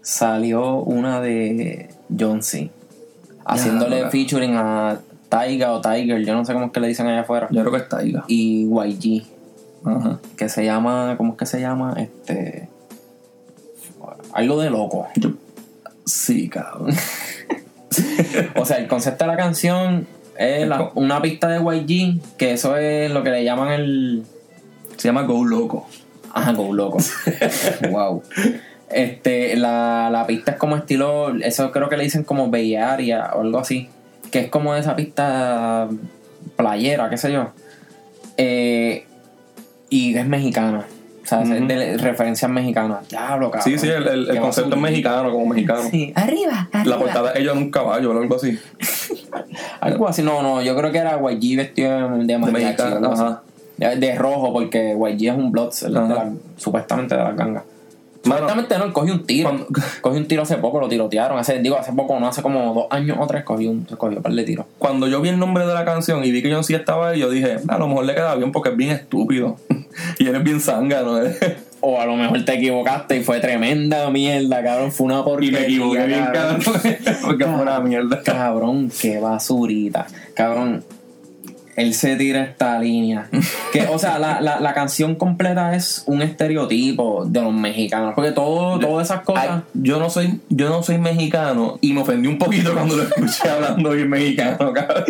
salió 0.00 0.76
una 0.76 1.20
de 1.20 1.88
John 2.18 2.42
C. 2.42 2.70
Haciéndole 3.44 3.98
loca. 3.98 4.10
featuring 4.10 4.54
a 4.56 5.00
Taiga 5.28 5.72
o 5.72 5.80
Tiger, 5.80 6.24
yo 6.24 6.34
no 6.34 6.44
sé 6.44 6.52
cómo 6.52 6.66
es 6.66 6.72
que 6.72 6.80
le 6.80 6.88
dicen 6.88 7.06
allá 7.06 7.22
afuera. 7.22 7.48
Yo 7.50 7.60
creo 7.62 7.72
que 7.72 7.78
está 7.78 7.98
ahí. 7.98 8.14
Y 8.28 8.66
YG, 8.68 9.26
Ajá. 9.84 10.20
que 10.36 10.48
se 10.48 10.64
llama, 10.64 11.14
¿cómo 11.16 11.32
es 11.32 11.38
que 11.38 11.46
se 11.46 11.60
llama? 11.60 11.94
Este. 11.98 12.68
Algo 14.32 14.60
de 14.60 14.70
loco. 14.70 15.08
Yo- 15.16 15.30
Sí, 16.04 16.48
cabrón. 16.48 16.92
O 18.56 18.64
sea, 18.64 18.76
el 18.78 18.86
concepto 18.88 19.24
de 19.24 19.30
la 19.30 19.36
canción 19.36 20.06
es 20.36 20.68
la- 20.68 20.90
una 20.94 21.20
pista 21.22 21.48
de 21.48 21.58
YG, 21.58 22.20
que 22.36 22.52
eso 22.52 22.76
es 22.76 23.10
lo 23.10 23.22
que 23.22 23.30
le 23.30 23.44
llaman 23.44 23.72
el. 23.72 24.24
Se 24.96 25.08
llama 25.08 25.22
Go 25.22 25.44
Loco. 25.44 25.86
Ajá, 26.32 26.52
go 26.52 26.72
loco. 26.72 26.98
wow. 27.90 28.22
Este, 28.90 29.56
la, 29.56 30.08
la 30.12 30.26
pista 30.26 30.52
es 30.52 30.56
como 30.58 30.76
estilo, 30.76 31.34
eso 31.38 31.72
creo 31.72 31.88
que 31.88 31.96
le 31.96 32.04
dicen 32.04 32.22
como 32.22 32.50
Bay 32.50 32.76
Area 32.76 33.32
o 33.34 33.40
algo 33.40 33.58
así. 33.58 33.88
Que 34.30 34.40
es 34.40 34.48
como 34.50 34.74
esa 34.76 34.94
pista 34.94 35.88
playera, 36.56 37.08
qué 37.10 37.16
sé 37.16 37.32
yo. 37.32 37.48
Eh, 38.36 39.06
y 39.90 40.16
es 40.16 40.26
mexicana. 40.26 40.84
O 41.22 41.26
sea, 41.28 41.42
es 41.42 41.50
Ujú. 41.50 41.66
de 41.66 41.96
referencias 41.98 42.50
mexicanas. 42.50 43.06
Diablo, 43.08 43.50
cabrón. 43.50 43.70
Sí, 43.70 43.78
sí, 43.78 43.88
el, 43.88 44.06
el- 44.28 44.40
concepto 44.40 44.76
es 44.76 44.80
mexicano, 44.80 45.30
como 45.30 45.46
mexicano. 45.46 45.82
Sí, 45.90 46.10
arriba, 46.14 46.68
arriba. 46.72 46.96
La 46.96 46.98
portada 47.02 47.32
es 47.32 47.40
ella 47.40 47.52
en 47.52 47.58
un 47.58 47.70
caballo 47.70 48.12
o 48.12 48.18
algo 48.20 48.36
así. 48.36 48.58
Algo 49.80 50.08
así, 50.08 50.22
no, 50.22 50.42
no, 50.42 50.62
yo 50.62 50.76
creo 50.76 50.90
que 50.92 50.98
era 50.98 51.18
YG 51.18 51.56
vestido 51.56 52.10
de 52.18 52.24
De 52.24 52.38
mariachi. 52.38 52.82
De, 53.76 53.96
de 53.96 54.14
rojo, 54.16 54.52
porque 54.52 54.96
YG 54.98 55.28
es 55.30 55.36
un 55.36 55.52
Bloods, 55.52 55.82
el 55.84 55.94
de 55.94 56.00
la- 56.00 56.32
supuestamente 56.56 57.16
de 57.16 57.22
las 57.22 57.36
gangas. 57.36 57.62
Supuestamente 58.36 58.78
no, 58.78 58.92
cogió 58.92 59.14
un 59.14 59.26
tiro. 59.26 59.48
Cuando- 59.48 59.66
Cogió 60.00 60.18
un 60.20 60.28
tiro 60.28 60.42
hace 60.42 60.56
poco, 60.56 60.80
lo 60.80 60.88
tirotearon. 60.88 61.38
Hace, 61.38 61.58
digo, 61.60 61.76
hace 61.76 61.92
poco, 61.92 62.18
no 62.20 62.28
hace 62.28 62.42
como 62.42 62.74
dos 62.74 62.86
años 62.90 63.16
o 63.20 63.26
tres, 63.26 63.44
cogió 63.44 63.70
un, 63.70 63.84
cogió 63.84 64.16
un 64.18 64.22
par 64.22 64.32
de 64.32 64.44
tiros. 64.44 64.66
cuando 64.78 65.06
yo 65.08 65.20
vi 65.20 65.28
el 65.30 65.38
nombre 65.38 65.66
de 65.66 65.74
la 65.74 65.84
canción 65.84 66.24
y 66.24 66.30
vi 66.30 66.42
que 66.42 66.52
John 66.52 66.64
C 66.64 66.74
estaba 66.74 67.10
ahí, 67.10 67.20
yo 67.20 67.30
dije, 67.30 67.56
a 67.66 67.78
lo 67.78 67.88
mejor 67.88 68.04
le 68.04 68.14
queda 68.14 68.34
bien 68.34 68.52
porque 68.52 68.70
es 68.70 68.76
bien 68.76 68.90
estúpido. 68.90 69.56
y 70.18 70.26
él 70.26 70.34
es 70.34 70.42
bien 70.42 70.60
zángano. 70.60 71.18
O 71.80 72.00
a 72.00 72.06
lo 72.06 72.16
mejor 72.16 72.44
te 72.44 72.54
equivocaste 72.54 73.18
y 73.18 73.22
fue 73.22 73.38
tremenda 73.38 74.10
mierda, 74.10 74.64
cabrón. 74.64 74.90
Fue 74.90 75.06
una 75.06 75.20
y 75.20 75.22
porquería. 75.22 75.60
me 75.60 75.64
equivoqué 75.66 76.06
bien, 76.06 76.24
cabrón. 76.32 76.60
porque 77.22 77.44
fue 77.44 77.54
una 77.62 77.78
mierda. 77.78 78.20
Cabrón, 78.24 78.90
qué 79.00 79.20
basurita. 79.20 80.08
Cabrón, 80.34 80.82
él 81.78 81.94
se 81.94 82.16
tira 82.16 82.42
esta 82.42 82.78
línea. 82.80 83.28
Que, 83.72 83.82
o 83.82 83.98
sea, 83.98 84.18
la, 84.18 84.40
la, 84.40 84.60
la 84.60 84.72
canción 84.72 85.14
completa 85.14 85.76
es 85.76 86.02
un 86.06 86.22
estereotipo 86.22 87.26
de 87.26 87.42
los 87.42 87.52
mexicanos. 87.52 88.14
Porque 88.14 88.32
todo, 88.32 88.78
todas 88.78 89.10
esas 89.10 89.20
cosas. 89.24 89.46
Ay, 89.46 89.60
yo 89.74 89.98
no 89.98 90.08
soy 90.08 90.40
yo 90.48 90.70
no 90.70 90.82
soy 90.82 90.96
mexicano 90.96 91.78
y 91.82 91.92
me 91.92 92.00
ofendí 92.00 92.28
un 92.28 92.38
poquito 92.38 92.72
cuando 92.72 92.96
lo 92.96 93.02
escuché 93.02 93.48
hablando 93.50 93.90
bien 93.90 94.08
mexicano, 94.08 94.72
cabrón. 94.72 95.04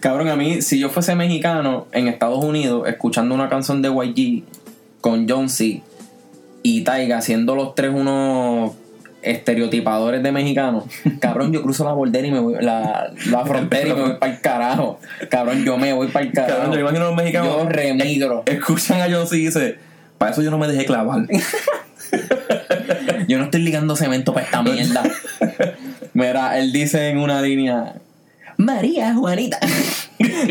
Cabrón, 0.00 0.28
a 0.28 0.36
mí, 0.36 0.62
si 0.62 0.78
yo 0.78 0.88
fuese 0.88 1.14
mexicano 1.14 1.86
en 1.92 2.08
Estados 2.08 2.42
Unidos, 2.42 2.88
escuchando 2.88 3.34
una 3.34 3.50
canción 3.50 3.82
de 3.82 3.90
YG 3.90 4.42
con 5.02 5.28
John 5.28 5.50
C. 5.50 5.82
y 6.62 6.80
Taiga, 6.80 7.20
siendo 7.20 7.54
los 7.54 7.74
tres 7.74 7.92
unos 7.94 8.72
estereotipadores 9.24 10.22
de 10.22 10.32
mexicanos, 10.32 10.84
cabrón, 11.20 11.52
yo 11.52 11.62
cruzo 11.62 11.84
la 11.84 11.92
bordera 11.92 12.26
y 12.26 12.30
me 12.30 12.38
voy, 12.38 12.54
la, 12.60 13.12
la 13.30 13.44
frontera 13.46 13.88
y 13.88 13.92
me 13.92 14.02
voy 14.02 14.14
para 14.18 14.32
el 14.32 14.40
carajo. 14.40 15.00
Cabrón, 15.28 15.64
yo 15.64 15.78
me 15.78 15.92
voy 15.92 16.08
para 16.08 16.26
el 16.26 16.32
carajo. 16.32 16.54
Cabrón, 16.54 16.74
yo 16.74 16.80
imagino 16.80 17.04
a 17.04 17.08
los 17.08 17.16
mexicanos 17.16 17.56
Yo 17.56 17.68
remigro. 17.68 18.42
escuchan 18.46 19.00
a 19.00 19.14
John 19.14 19.26
C 19.26 19.36
y 19.36 19.46
dice, 19.46 19.78
para 20.18 20.32
eso 20.32 20.42
yo 20.42 20.50
no 20.50 20.58
me 20.58 20.68
dejé 20.68 20.84
clavar. 20.84 21.26
Yo 23.26 23.38
no 23.38 23.44
estoy 23.44 23.62
ligando 23.62 23.96
cemento 23.96 24.32
para 24.34 24.46
esta 24.46 24.62
mierda. 24.62 25.02
Mira, 26.12 26.58
él 26.58 26.72
dice 26.72 27.08
en 27.08 27.18
una 27.18 27.42
línea, 27.42 27.94
María 28.56 29.14
Juanita. 29.14 29.58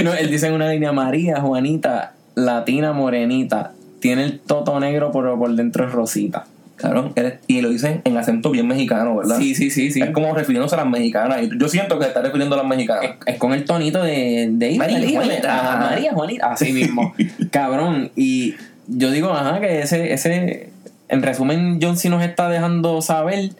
no, 0.03 0.13
él 0.13 0.29
dice 0.29 0.47
en 0.47 0.53
una 0.53 0.69
línea, 0.69 0.91
María 0.91 1.39
Juanita, 1.39 2.13
latina 2.35 2.91
morenita, 2.91 3.71
tiene 3.99 4.25
el 4.25 4.39
toto 4.39 4.77
negro 4.79 5.11
pero 5.13 5.37
por 5.37 5.55
dentro 5.55 5.85
es 5.87 5.91
rosita. 5.93 6.45
Cabrón, 6.83 7.13
eres- 7.15 7.39
y 7.47 7.61
lo 7.61 7.69
dicen 7.69 8.01
en 8.03 8.17
acento 8.17 8.51
bien 8.51 8.67
mexicano, 8.67 9.15
¿verdad? 9.17 9.37
Sí, 9.39 9.55
sí, 9.55 9.71
sí, 9.71 9.89
sí. 9.91 10.01
Es 10.01 10.11
como 10.11 10.33
refiriéndose 10.35 10.75
a 10.75 10.79
las 10.79 10.87
mexicanas. 10.87 11.41
Yo 11.57 11.67
siento 11.69 11.97
que 11.97 12.05
está 12.05 12.21
refiriendo 12.21 12.55
a 12.55 12.59
las 12.59 12.67
mexicanas. 12.67 13.03
Es, 13.05 13.11
es 13.33 13.37
con 13.39 13.53
el 13.53 13.63
tonito 13.65 14.03
de, 14.03 14.49
de 14.51 14.75
María 14.75 14.99
María 14.99 15.09
Juanita. 15.15 15.23
Juanita. 15.25 15.55
Ajá, 15.59 15.77
María 15.89 16.13
Juanita. 16.13 16.51
Así 16.51 16.73
mismo. 16.73 17.13
Cabrón. 17.51 18.11
Y 18.15 18.55
yo 18.87 19.11
digo, 19.11 19.31
ajá, 19.31 19.59
que 19.59 19.81
ese, 19.81 20.13
ese. 20.13 20.69
En 21.09 21.21
resumen, 21.23 21.79
John 21.81 21.97
sí 21.97 22.09
nos 22.09 22.23
está 22.23 22.49
dejando 22.49 23.01
saber 23.01 23.51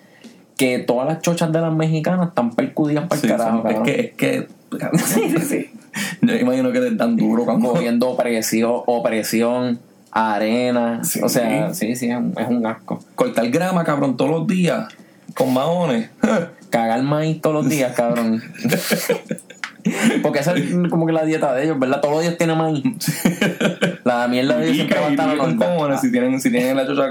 que 0.58 0.80
todas 0.80 1.08
las 1.08 1.22
chochas 1.22 1.52
de 1.52 1.62
las 1.62 1.74
mexicanas 1.74 2.28
están 2.30 2.52
percudidas 2.52 3.08
para 3.08 3.16
el 3.16 3.22
Sí, 3.22 3.28
carajo. 3.28 3.62
sí, 3.62 3.68
es 3.68 3.74
cabrón. 3.74 3.84
que, 3.86 4.00
es 4.02 4.12
que, 4.14 4.48
cabrón, 4.78 5.02
yo 6.22 6.36
imagino 6.36 6.72
que 6.72 6.88
es 6.88 6.98
tan 6.98 7.16
duro 7.18 7.46
cuando 7.46 7.70
Cogiendo 7.70 8.10
opresión, 8.10 8.82
opresión, 8.86 9.80
arena. 10.14 11.04
Sí. 11.04 11.20
O 11.24 11.30
sea, 11.30 11.74
sí, 11.74 11.96
sí, 11.96 12.10
es 12.10 12.18
un, 12.18 12.34
es 12.38 12.48
un 12.48 12.66
asco. 12.66 13.04
cortar 13.16 13.50
grama, 13.50 13.84
cabrón, 13.84 14.16
todos 14.16 14.32
los 14.32 14.48
días 14.48 14.88
con 15.36 15.54
maones. 15.54 16.10
Cagar 16.70 17.04
maíz 17.04 17.40
todos 17.42 17.56
los 17.56 17.70
días, 17.70 17.94
cabrón. 17.94 18.42
Porque 20.24 20.40
esa 20.40 20.54
es 20.54 20.74
como 20.90 21.06
que 21.06 21.12
la 21.12 21.26
dieta 21.26 21.54
de 21.54 21.66
ellos, 21.66 21.78
¿verdad? 21.78 22.00
Todos 22.02 22.16
los 22.16 22.24
días 22.24 22.38
tiene 22.38 22.56
maíz. 22.56 22.84
La 24.06 24.28
mierda 24.28 24.58
de 24.58 24.66
ellos 24.66 24.78
siempre 24.78 25.00
va 25.00 25.08
a 25.08 25.12
estar 25.12 25.30
a 25.30 25.38
con 25.38 26.00
si 26.00 26.12
tienen, 26.12 26.42
si 26.42 26.50
tienen 26.50 26.76
la 26.76 26.86
chocha 26.86 27.10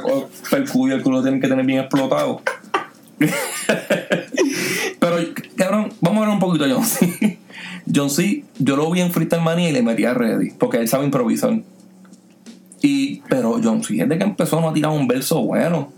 percudia, 0.50 0.96
el 0.96 1.02
culo 1.02 1.22
tienen 1.22 1.40
que 1.40 1.48
tener 1.48 1.64
bien 1.64 1.80
explotado. 1.80 2.42
Pero, 4.98 5.16
cabrón, 5.56 5.92
vamos 6.00 6.18
a 6.18 6.26
ver 6.26 6.34
un 6.34 6.40
poquito 6.40 6.64
a 6.64 6.68
John 6.68 6.84
C. 6.84 7.38
John 7.94 8.10
C, 8.10 8.44
yo 8.58 8.76
lo 8.76 8.90
vi 8.90 9.00
en 9.00 9.10
Freestyle 9.10 9.42
Mania 9.42 9.70
y 9.70 9.72
le 9.72 9.82
metí 9.82 10.04
a 10.04 10.14
Ready, 10.14 10.52
porque 10.58 10.78
él 10.78 10.88
sabe 10.88 11.04
improvisar. 11.04 11.60
Y, 12.82 13.22
pero 13.28 13.60
John 13.62 13.82
C, 13.84 13.94
desde 13.94 14.18
que 14.18 14.24
empezó 14.24 14.60
no 14.60 14.70
ha 14.70 14.74
tirado 14.74 14.94
un 14.94 15.06
verso 15.06 15.40
bueno. 15.42 15.90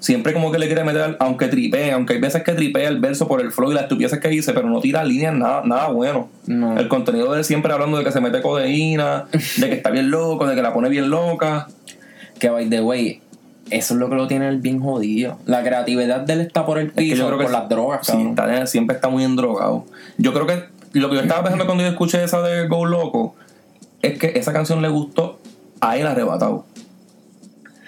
Siempre 0.00 0.32
como 0.32 0.50
que 0.50 0.58
le 0.58 0.66
quiere 0.66 0.82
meter, 0.82 1.16
aunque 1.20 1.46
tripee, 1.46 1.92
aunque 1.92 2.14
hay 2.14 2.20
veces 2.20 2.42
que 2.42 2.52
tripea 2.52 2.88
el 2.88 2.98
verso 2.98 3.28
por 3.28 3.40
el 3.40 3.52
flow 3.52 3.70
y 3.70 3.74
las 3.74 3.84
estupideces 3.84 4.18
que 4.18 4.28
dice, 4.28 4.52
pero 4.52 4.68
no 4.68 4.80
tira 4.80 5.04
líneas 5.04 5.32
nada, 5.32 5.62
nada 5.64 5.88
bueno. 5.90 6.28
No. 6.46 6.76
El 6.76 6.88
contenido 6.88 7.32
de 7.32 7.38
él 7.38 7.44
siempre 7.44 7.72
hablando 7.72 7.96
de 7.98 8.04
que 8.04 8.10
se 8.10 8.20
mete 8.20 8.42
codeína, 8.42 9.26
de 9.58 9.68
que 9.68 9.74
está 9.76 9.90
bien 9.90 10.10
loco, 10.10 10.46
de 10.46 10.56
que 10.56 10.62
la 10.62 10.72
pone 10.72 10.88
bien 10.88 11.08
loca. 11.08 11.68
Que 12.40 12.50
by 12.50 12.68
the 12.68 12.80
way, 12.80 13.22
eso 13.70 13.94
es 13.94 14.00
lo 14.00 14.10
que 14.10 14.16
lo 14.16 14.26
tiene 14.26 14.48
él 14.48 14.58
bien 14.58 14.80
jodido. 14.80 15.38
La 15.46 15.62
creatividad 15.62 16.20
de 16.22 16.32
él 16.32 16.40
está 16.40 16.66
por 16.66 16.78
el 16.78 16.88
Es 16.88 16.92
que 16.94 17.00
piso, 17.02 17.16
yo 17.18 17.26
creo 17.28 17.38
que 17.38 17.44
por 17.44 17.52
las 17.52 17.68
drogas, 17.68 18.06
sí, 18.06 18.20
está- 18.28 18.66
siempre 18.66 18.96
está 18.96 19.08
muy 19.08 19.22
endrogado. 19.22 19.84
Yo 20.18 20.32
creo 20.34 20.48
que 20.48 20.64
lo 20.98 21.08
que 21.10 21.14
yo 21.16 21.22
estaba 21.22 21.42
pensando 21.44 21.64
cuando 21.66 21.84
yo 21.84 21.90
escuché 21.90 22.24
esa 22.24 22.42
de 22.42 22.66
Go 22.66 22.86
Loco 22.86 23.36
es 24.02 24.18
que 24.18 24.32
esa 24.36 24.52
canción 24.52 24.82
le 24.82 24.88
gustó 24.88 25.38
a 25.84 25.96
él 25.96 26.06
arrebatado. 26.06 26.64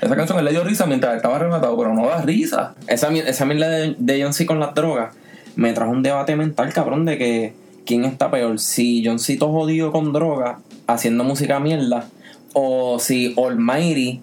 Esa 0.01 0.15
canción 0.15 0.39
él 0.39 0.45
le 0.45 0.51
dio 0.51 0.63
risa 0.63 0.87
mientras 0.87 1.17
estaba 1.17 1.37
arrebatado, 1.37 1.77
pero 1.79 1.95
no 1.95 2.07
da 2.07 2.21
risa. 2.21 2.75
Esa, 2.87 3.11
esa 3.13 3.45
mierda 3.47 3.69
de, 3.69 3.97
de 3.99 4.23
John 4.23 4.35
C 4.35 4.45
con 4.45 4.61
las 4.61 4.75
drogas 4.75 5.15
me 5.57 5.73
trajo 5.73 5.91
un 5.91 6.03
debate 6.03 6.37
mental, 6.37 6.73
cabrón, 6.73 7.07
de 7.07 7.17
que 7.17 7.55
quién 7.87 8.05
está 8.05 8.31
peor, 8.31 8.59
si 8.59 9.03
John 9.05 9.19
C 9.19 9.37
todo 9.37 9.53
jodido 9.53 9.91
con 9.93 10.13
drogas, 10.13 10.59
haciendo 10.87 11.25
música 11.25 11.59
mierda, 11.61 12.09
o 12.53 12.99
si 12.99 13.35
Almighty 13.39 14.21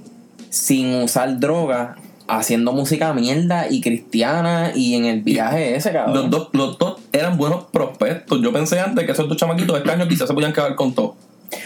sin 0.50 0.94
usar 0.96 1.40
drogas, 1.40 1.98
haciendo 2.28 2.72
música 2.74 3.12
mierda 3.14 3.68
y 3.70 3.82
cristiana 3.82 4.72
y 4.76 4.94
en 4.94 5.06
el 5.06 5.22
viaje 5.22 5.76
ese, 5.76 5.92
cabrón. 5.92 6.16
Los 6.16 6.30
dos, 6.30 6.50
los 6.54 6.78
dos 6.78 7.02
eran 7.12 7.38
buenos 7.38 7.66
prospectos. 7.66 8.40
Yo 8.42 8.54
pensé 8.54 8.80
antes 8.80 9.06
que 9.06 9.12
esos 9.12 9.28
dos 9.28 9.38
chamaquitos 9.38 9.74
de 9.74 9.80
este 9.80 9.92
año 9.92 10.08
quizás 10.08 10.28
se 10.28 10.34
podían 10.36 10.54
quedar 10.54 10.76
con 10.76 10.94
todo. 10.94 11.16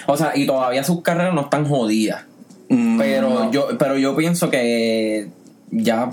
O 0.07 0.17
sea, 0.17 0.31
y 0.35 0.45
todavía 0.45 0.83
sus 0.83 1.01
carreras 1.01 1.33
no 1.33 1.41
están 1.41 1.65
jodidas. 1.65 2.23
Mm, 2.69 2.97
Pero 2.97 3.29
no. 3.29 3.51
yo, 3.51 3.69
pero 3.77 3.97
yo 3.97 4.15
pienso 4.15 4.49
que 4.49 5.29
ya 5.71 6.11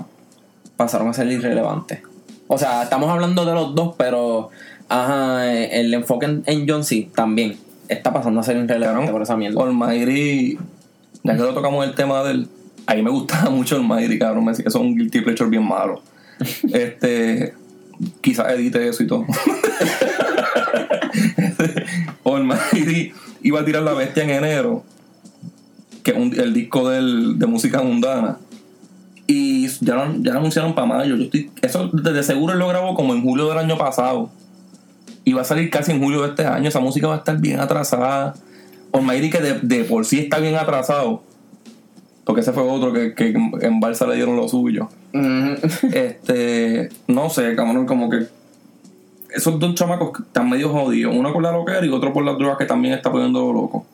pasaron 0.77 1.09
a 1.09 1.13
ser 1.13 1.27
irrelevantes. 1.27 1.99
O 2.47 2.57
sea, 2.57 2.83
estamos 2.83 3.09
hablando 3.09 3.45
de 3.45 3.53
los 3.53 3.75
dos, 3.75 3.95
pero 3.97 4.49
ajá, 4.87 5.51
el 5.53 5.93
enfoque 5.93 6.27
en, 6.27 6.43
en 6.45 6.67
John 6.69 6.83
C 6.83 7.09
también 7.15 7.57
está 7.89 8.13
pasando 8.13 8.39
a 8.39 8.43
ser 8.43 8.57
irrelevante 8.57 9.11
por 9.11 9.21
esa 9.21 9.35
mierda. 9.35 9.61
Almighty, 9.63 10.57
ya 11.23 11.33
que 11.33 11.39
lo 11.41 11.53
tocamos 11.53 11.85
el 11.85 11.95
tema 11.95 12.23
del. 12.23 12.47
A 12.87 12.93
mí 12.95 13.01
me 13.01 13.09
gustaba 13.09 13.49
mucho 13.51 13.75
Almighty, 13.75 14.19
cabrón. 14.19 14.45
Me 14.45 14.51
decía 14.51 14.63
que 14.63 14.69
eso 14.69 14.79
es 14.79 14.85
un 14.85 14.95
guilty 14.95 15.21
pleasure 15.21 15.49
bien 15.49 15.67
malo. 15.67 16.01
este. 16.73 17.53
Quizás 18.21 18.51
edite 18.51 18.87
eso 18.89 19.03
y 19.03 19.07
todo. 19.07 19.25
Almighty 22.25 23.13
iba 23.47 23.59
a 23.61 23.65
tirar 23.65 23.83
la 23.83 23.93
bestia 23.93 24.23
en 24.23 24.29
enero, 24.31 24.83
que 26.03 26.11
es 26.11 26.17
un- 26.17 26.37
el 26.39 26.53
disco 26.53 26.89
del, 26.89 27.37
de 27.39 27.45
música 27.47 27.81
mundana. 27.81 28.37
Y 29.27 29.67
ya 29.81 29.95
lo, 29.95 30.15
ya 30.21 30.33
lo 30.33 30.39
anunciaron 30.39 30.75
para 30.75 30.87
mayo. 30.87 31.15
Yo 31.15 31.23
estoy, 31.25 31.49
eso 31.61 31.89
desde 31.93 32.21
seguro 32.23 32.53
lo 32.55 32.67
grabó 32.67 32.93
como 32.95 33.13
en 33.15 33.23
julio 33.23 33.47
del 33.49 33.57
año 33.57 33.77
pasado. 33.77 34.29
Y 35.23 35.33
va 35.33 35.41
a 35.41 35.45
salir 35.45 35.69
casi 35.71 35.91
en 35.91 35.99
julio 36.01 36.21
de 36.21 36.29
este 36.29 36.45
año. 36.45 36.69
Esa 36.69 36.79
música 36.79 37.07
va 37.07 37.15
a 37.15 37.17
estar 37.17 37.37
bien 37.39 37.59
atrasada. 37.59 38.35
Almighty 38.93 39.29
que 39.31 39.39
de, 39.39 39.59
de 39.61 39.83
por 39.83 40.05
sí 40.05 40.19
está 40.19 40.37
bien 40.39 40.55
atrasado. 40.55 41.23
Porque 42.23 42.41
ese 42.41 42.53
fue 42.53 42.63
otro 42.63 42.93
que, 42.93 43.13
que 43.15 43.33
en 43.61 43.79
Balsa 43.79 44.05
le 44.07 44.15
dieron 44.15 44.35
lo 44.35 44.47
suyo. 44.47 44.89
este, 45.93 46.89
no 47.07 47.29
sé, 47.29 47.55
cabrón, 47.55 47.85
como 47.85 48.09
que 48.09 48.27
esos 49.35 49.59
dos 49.59 49.75
chamacos 49.75 50.11
que 50.15 50.23
están 50.23 50.49
medio 50.49 50.69
jodidos, 50.69 51.13
uno 51.15 51.31
con 51.33 51.43
la 51.43 51.51
loquera 51.51 51.85
y 51.85 51.89
otro 51.89 52.13
por 52.13 52.23
las 52.23 52.37
drogas 52.37 52.57
que 52.57 52.65
también 52.65 52.93
está 52.93 53.11
poniendo 53.11 53.51
loco. 53.53 53.85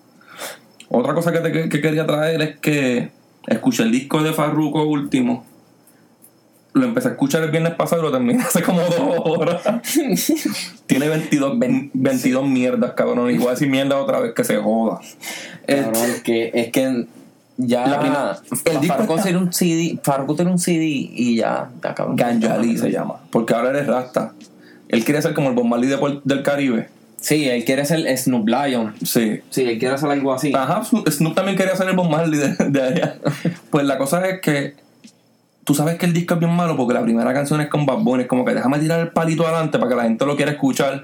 Otra 0.90 1.14
cosa 1.14 1.32
que, 1.32 1.40
te, 1.40 1.70
que 1.70 1.82
quería 1.82 2.06
traer 2.06 2.42
es 2.42 2.58
que 2.60 3.12
escuché 3.48 3.84
el 3.84 3.92
disco 3.92 4.22
de 4.22 4.34
Farruko 4.34 4.84
último. 4.84 5.46
Lo 6.74 6.86
empecé 6.86 7.10
a 7.10 7.12
escuchar 7.12 7.44
el 7.44 7.52
viernes 7.52 7.74
pasado 7.76 8.02
y 8.02 8.06
lo 8.06 8.12
terminé 8.12 8.42
hace 8.44 8.62
como 8.62 8.80
dos 8.82 9.22
horas. 9.26 9.62
Tiene 10.86 11.10
22, 11.10 11.60
22 11.94 12.48
mierdas, 12.48 12.92
cabrón. 12.94 13.30
Y 13.32 13.38
voy 13.38 13.48
a 13.48 13.52
decir 13.52 13.70
mierda 13.70 13.98
otra 14.02 14.20
vez 14.20 14.34
que 14.34 14.44
se 14.44 14.58
joda. 14.58 15.00
Cabrón, 15.68 15.94
es 15.96 16.22
que, 16.24 16.52
es 16.54 16.72
que 16.72 17.08
ya 17.58 17.88
La 17.88 18.00
primera- 18.00 18.38
el 18.66 18.80
disco 18.82 19.16
tiene 19.22 19.38
un 19.38 19.54
CD, 19.54 20.00
Farruko 20.02 20.36
tiene 20.36 20.52
un 20.52 20.60
CD 20.60 20.86
y 20.86 21.36
ya, 21.38 21.70
ya 21.84 21.94
cabrón. 21.94 22.16
Ganjali 22.16 22.78
se 22.78 22.92
llama. 22.92 23.16
Porque 23.32 23.54
ahora 23.54 23.70
eres 23.72 23.88
rasta. 23.88 24.34
Él 24.92 25.04
quiere 25.04 25.22
ser 25.22 25.34
como 25.34 25.50
el 25.50 25.56
Bob 25.56 25.66
Marley 25.66 25.90
de 25.90 25.98
del 26.24 26.44
Caribe. 26.44 26.90
Sí, 27.20 27.48
él 27.48 27.64
quiere 27.66 27.86
ser 27.86 28.18
Snoop 28.18 28.48
Lion. 28.48 28.96
Sí. 29.04 29.42
Sí, 29.50 29.62
él 29.64 29.78
quiere 29.78 29.94
hacer 29.96 30.10
algo 30.10 30.34
así. 30.34 30.52
Ajá, 30.56 30.84
Snoop 30.84 31.36
también 31.36 31.56
quería 31.58 31.76
ser 31.76 31.88
el 31.88 31.96
Bob 31.96 32.10
Marley 32.10 32.40
de, 32.40 32.56
de 32.70 32.82
allá. 32.82 33.16
Pues 33.70 33.86
la 33.86 33.98
cosa 33.98 34.28
es 34.28 34.42
que 34.42 34.76
tú 35.64 35.76
sabes 35.76 35.98
que 35.98 36.08
el 36.08 36.14
disco 36.14 36.34
es 36.34 36.40
bien 36.40 36.52
malo 36.52 36.76
porque 36.76 36.94
la 36.94 37.04
primera 37.04 37.32
canción 37.34 37.62
es 37.62 37.68
con 37.68 37.86
Bad 37.86 38.00
Bunny. 38.00 38.24
Es 38.24 38.28
como 38.28 38.44
que 38.44 38.54
déjame 38.54 38.80
tirar 38.80 39.00
el 39.00 39.10
palito 39.10 39.46
adelante 39.46 39.78
para 39.78 39.90
que 39.90 39.96
la 39.96 40.04
gente 40.04 40.26
lo 40.26 40.36
quiera 40.36 40.52
escuchar 40.52 41.04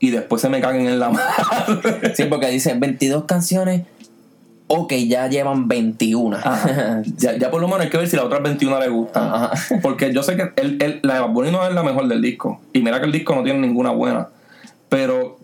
y 0.00 0.10
después 0.10 0.42
se 0.42 0.48
me 0.48 0.60
caguen 0.60 0.86
en 0.88 0.98
la 0.98 1.08
madre. 1.10 2.14
Sí, 2.14 2.24
porque 2.24 2.48
dice 2.48 2.74
22 2.74 3.24
canciones. 3.24 3.82
Ok, 4.66 4.92
ya 4.94 5.28
llevan 5.28 5.68
21. 5.68 6.36
Ajá. 6.38 7.02
ya, 7.18 7.36
ya 7.36 7.50
por 7.50 7.60
lo 7.60 7.68
menos 7.68 7.82
hay 7.82 7.90
que 7.90 7.98
ver 7.98 8.08
si 8.08 8.16
las 8.16 8.24
otras 8.24 8.42
21 8.42 8.80
le 8.80 8.88
gustan. 8.88 9.22
Ajá. 9.24 9.50
Porque 9.82 10.12
yo 10.12 10.22
sé 10.22 10.36
que 10.36 10.50
el, 10.56 10.82
el- 10.82 11.00
la 11.02 11.14
de 11.14 11.20
Bad 11.20 11.30
Bunny 11.30 11.50
no 11.50 11.66
es 11.66 11.74
la 11.74 11.82
mejor 11.82 12.08
del 12.08 12.22
disco. 12.22 12.60
Y 12.72 12.80
mira 12.80 12.98
que 13.00 13.06
el 13.06 13.12
disco 13.12 13.34
no 13.34 13.42
tiene 13.42 13.58
ninguna 13.60 13.90
buena. 13.90 14.28
Pero 14.88 15.38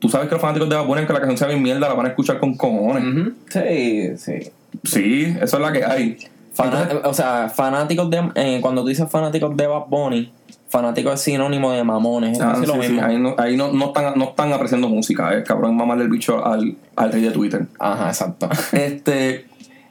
tú 0.00 0.08
sabes 0.08 0.28
que 0.28 0.34
los 0.34 0.40
fanáticos 0.42 0.68
de 0.68 0.76
Bad 0.76 0.86
Bunny, 0.86 1.06
que 1.06 1.12
la 1.12 1.20
canción 1.20 1.38
sea 1.38 1.48
bien 1.48 1.62
mierda, 1.62 1.88
la 1.88 1.94
van 1.94 2.06
a 2.06 2.08
escuchar 2.10 2.40
con 2.40 2.54
cojones. 2.56 3.32
Sí, 3.50 4.16
sí. 4.18 4.50
Sí, 4.82 5.36
eso 5.40 5.56
es 5.56 5.62
la 5.62 5.72
que 5.72 5.84
hay. 5.84 6.16
Fana- 6.54 6.82
Entonces, 6.82 7.00
o 7.04 7.14
sea, 7.14 7.48
fanáticos 7.48 8.10
de. 8.10 8.30
eh, 8.34 8.58
cuando 8.60 8.82
tú 8.82 8.88
dices 8.88 9.08
fanáticos 9.08 9.56
de 9.56 9.66
Bad 9.66 9.86
Bunny, 9.88 10.32
fanático 10.74 11.12
es 11.12 11.20
sinónimo 11.20 11.70
de 11.70 11.84
mamones. 11.84 12.36
Es 12.36 12.40
ah, 12.44 12.56
lo 12.66 12.72
sí, 12.72 12.78
mismo. 12.80 13.04
ahí, 13.04 13.16
no, 13.16 13.36
ahí 13.38 13.56
no, 13.56 13.72
no 13.72 13.86
están, 13.86 14.18
no 14.18 14.30
están 14.30 14.52
apreciando 14.52 14.88
música, 14.88 15.32
es 15.32 15.46
cabrón 15.46 15.76
mamarle 15.76 16.02
el 16.02 16.10
bicho 16.10 16.44
al, 16.44 16.76
al 16.96 17.12
rey 17.12 17.22
de 17.22 17.30
Twitter. 17.30 17.68
Ajá, 17.78 18.08
exacto. 18.08 18.48
Este, 18.72 19.46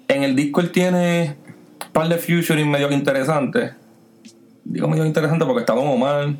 en 0.10 0.24
el 0.24 0.36
disco 0.36 0.60
él 0.60 0.72
tiene 0.72 1.38
un 1.86 1.92
par 1.94 2.10
de 2.10 2.18
featuring 2.18 2.70
medio 2.70 2.92
interesantes. 2.92 3.72
Digo 4.66 4.90
medio 4.90 5.06
interesante 5.06 5.46
porque 5.46 5.62
está 5.62 5.74
Don 5.74 5.88
Omar. 5.88 6.34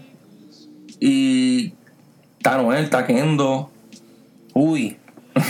Y 1.00 1.74
está 2.38 2.58
Noel, 2.58 2.84
está 2.84 3.06
Kendo. 3.06 3.72
Uy. 4.54 4.98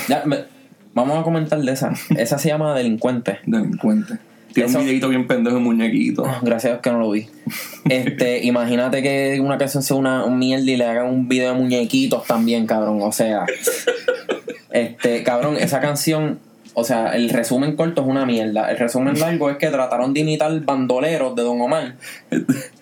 Ya, 0.07 0.21
me- 0.25 0.45
vamos 0.93 1.19
a 1.19 1.23
comentar 1.23 1.59
de 1.59 1.71
esa. 1.71 1.93
Esa 2.15 2.37
se 2.37 2.49
llama 2.49 2.75
Delincuente. 2.75 3.39
Delincuente. 3.47 4.19
Tiene 4.53 4.69
Eso- 4.69 4.79
un 4.79 4.85
videito 4.85 5.09
bien 5.09 5.25
pendejo 5.27 5.55
de 5.57 5.61
muñequito. 5.63 6.25
Ah, 6.25 6.39
Gracias 6.41 6.65
a 6.65 6.73
Dios 6.75 6.81
que 6.81 6.91
no 6.91 6.99
lo 6.99 7.11
vi. 7.11 7.27
Este, 7.89 8.39
imagínate 8.45 9.01
que 9.01 9.39
una 9.41 9.57
canción 9.57 9.81
sea 9.83 9.97
una 9.97 10.23
un 10.25 10.37
mierda 10.39 10.69
y 10.69 10.77
le 10.77 10.85
hagan 10.85 11.07
un 11.07 11.27
video 11.27 11.53
de 11.53 11.59
muñequitos 11.59 12.25
también, 12.27 12.65
cabrón. 12.67 12.99
O 13.01 13.11
sea, 13.11 13.45
este, 14.71 15.23
cabrón, 15.23 15.57
esa 15.57 15.79
canción, 15.79 16.39
o 16.73 16.83
sea, 16.83 17.15
el 17.15 17.29
resumen 17.29 17.75
corto 17.75 18.01
es 18.01 18.07
una 18.07 18.25
mierda. 18.25 18.69
El 18.71 18.77
resumen 18.77 19.19
largo 19.19 19.49
es 19.49 19.57
que 19.57 19.67
trataron 19.67 20.13
de 20.13 20.21
imitar 20.21 20.59
bandoleros 20.61 21.35
de 21.35 21.43
Don 21.43 21.61
Omar. 21.61 21.95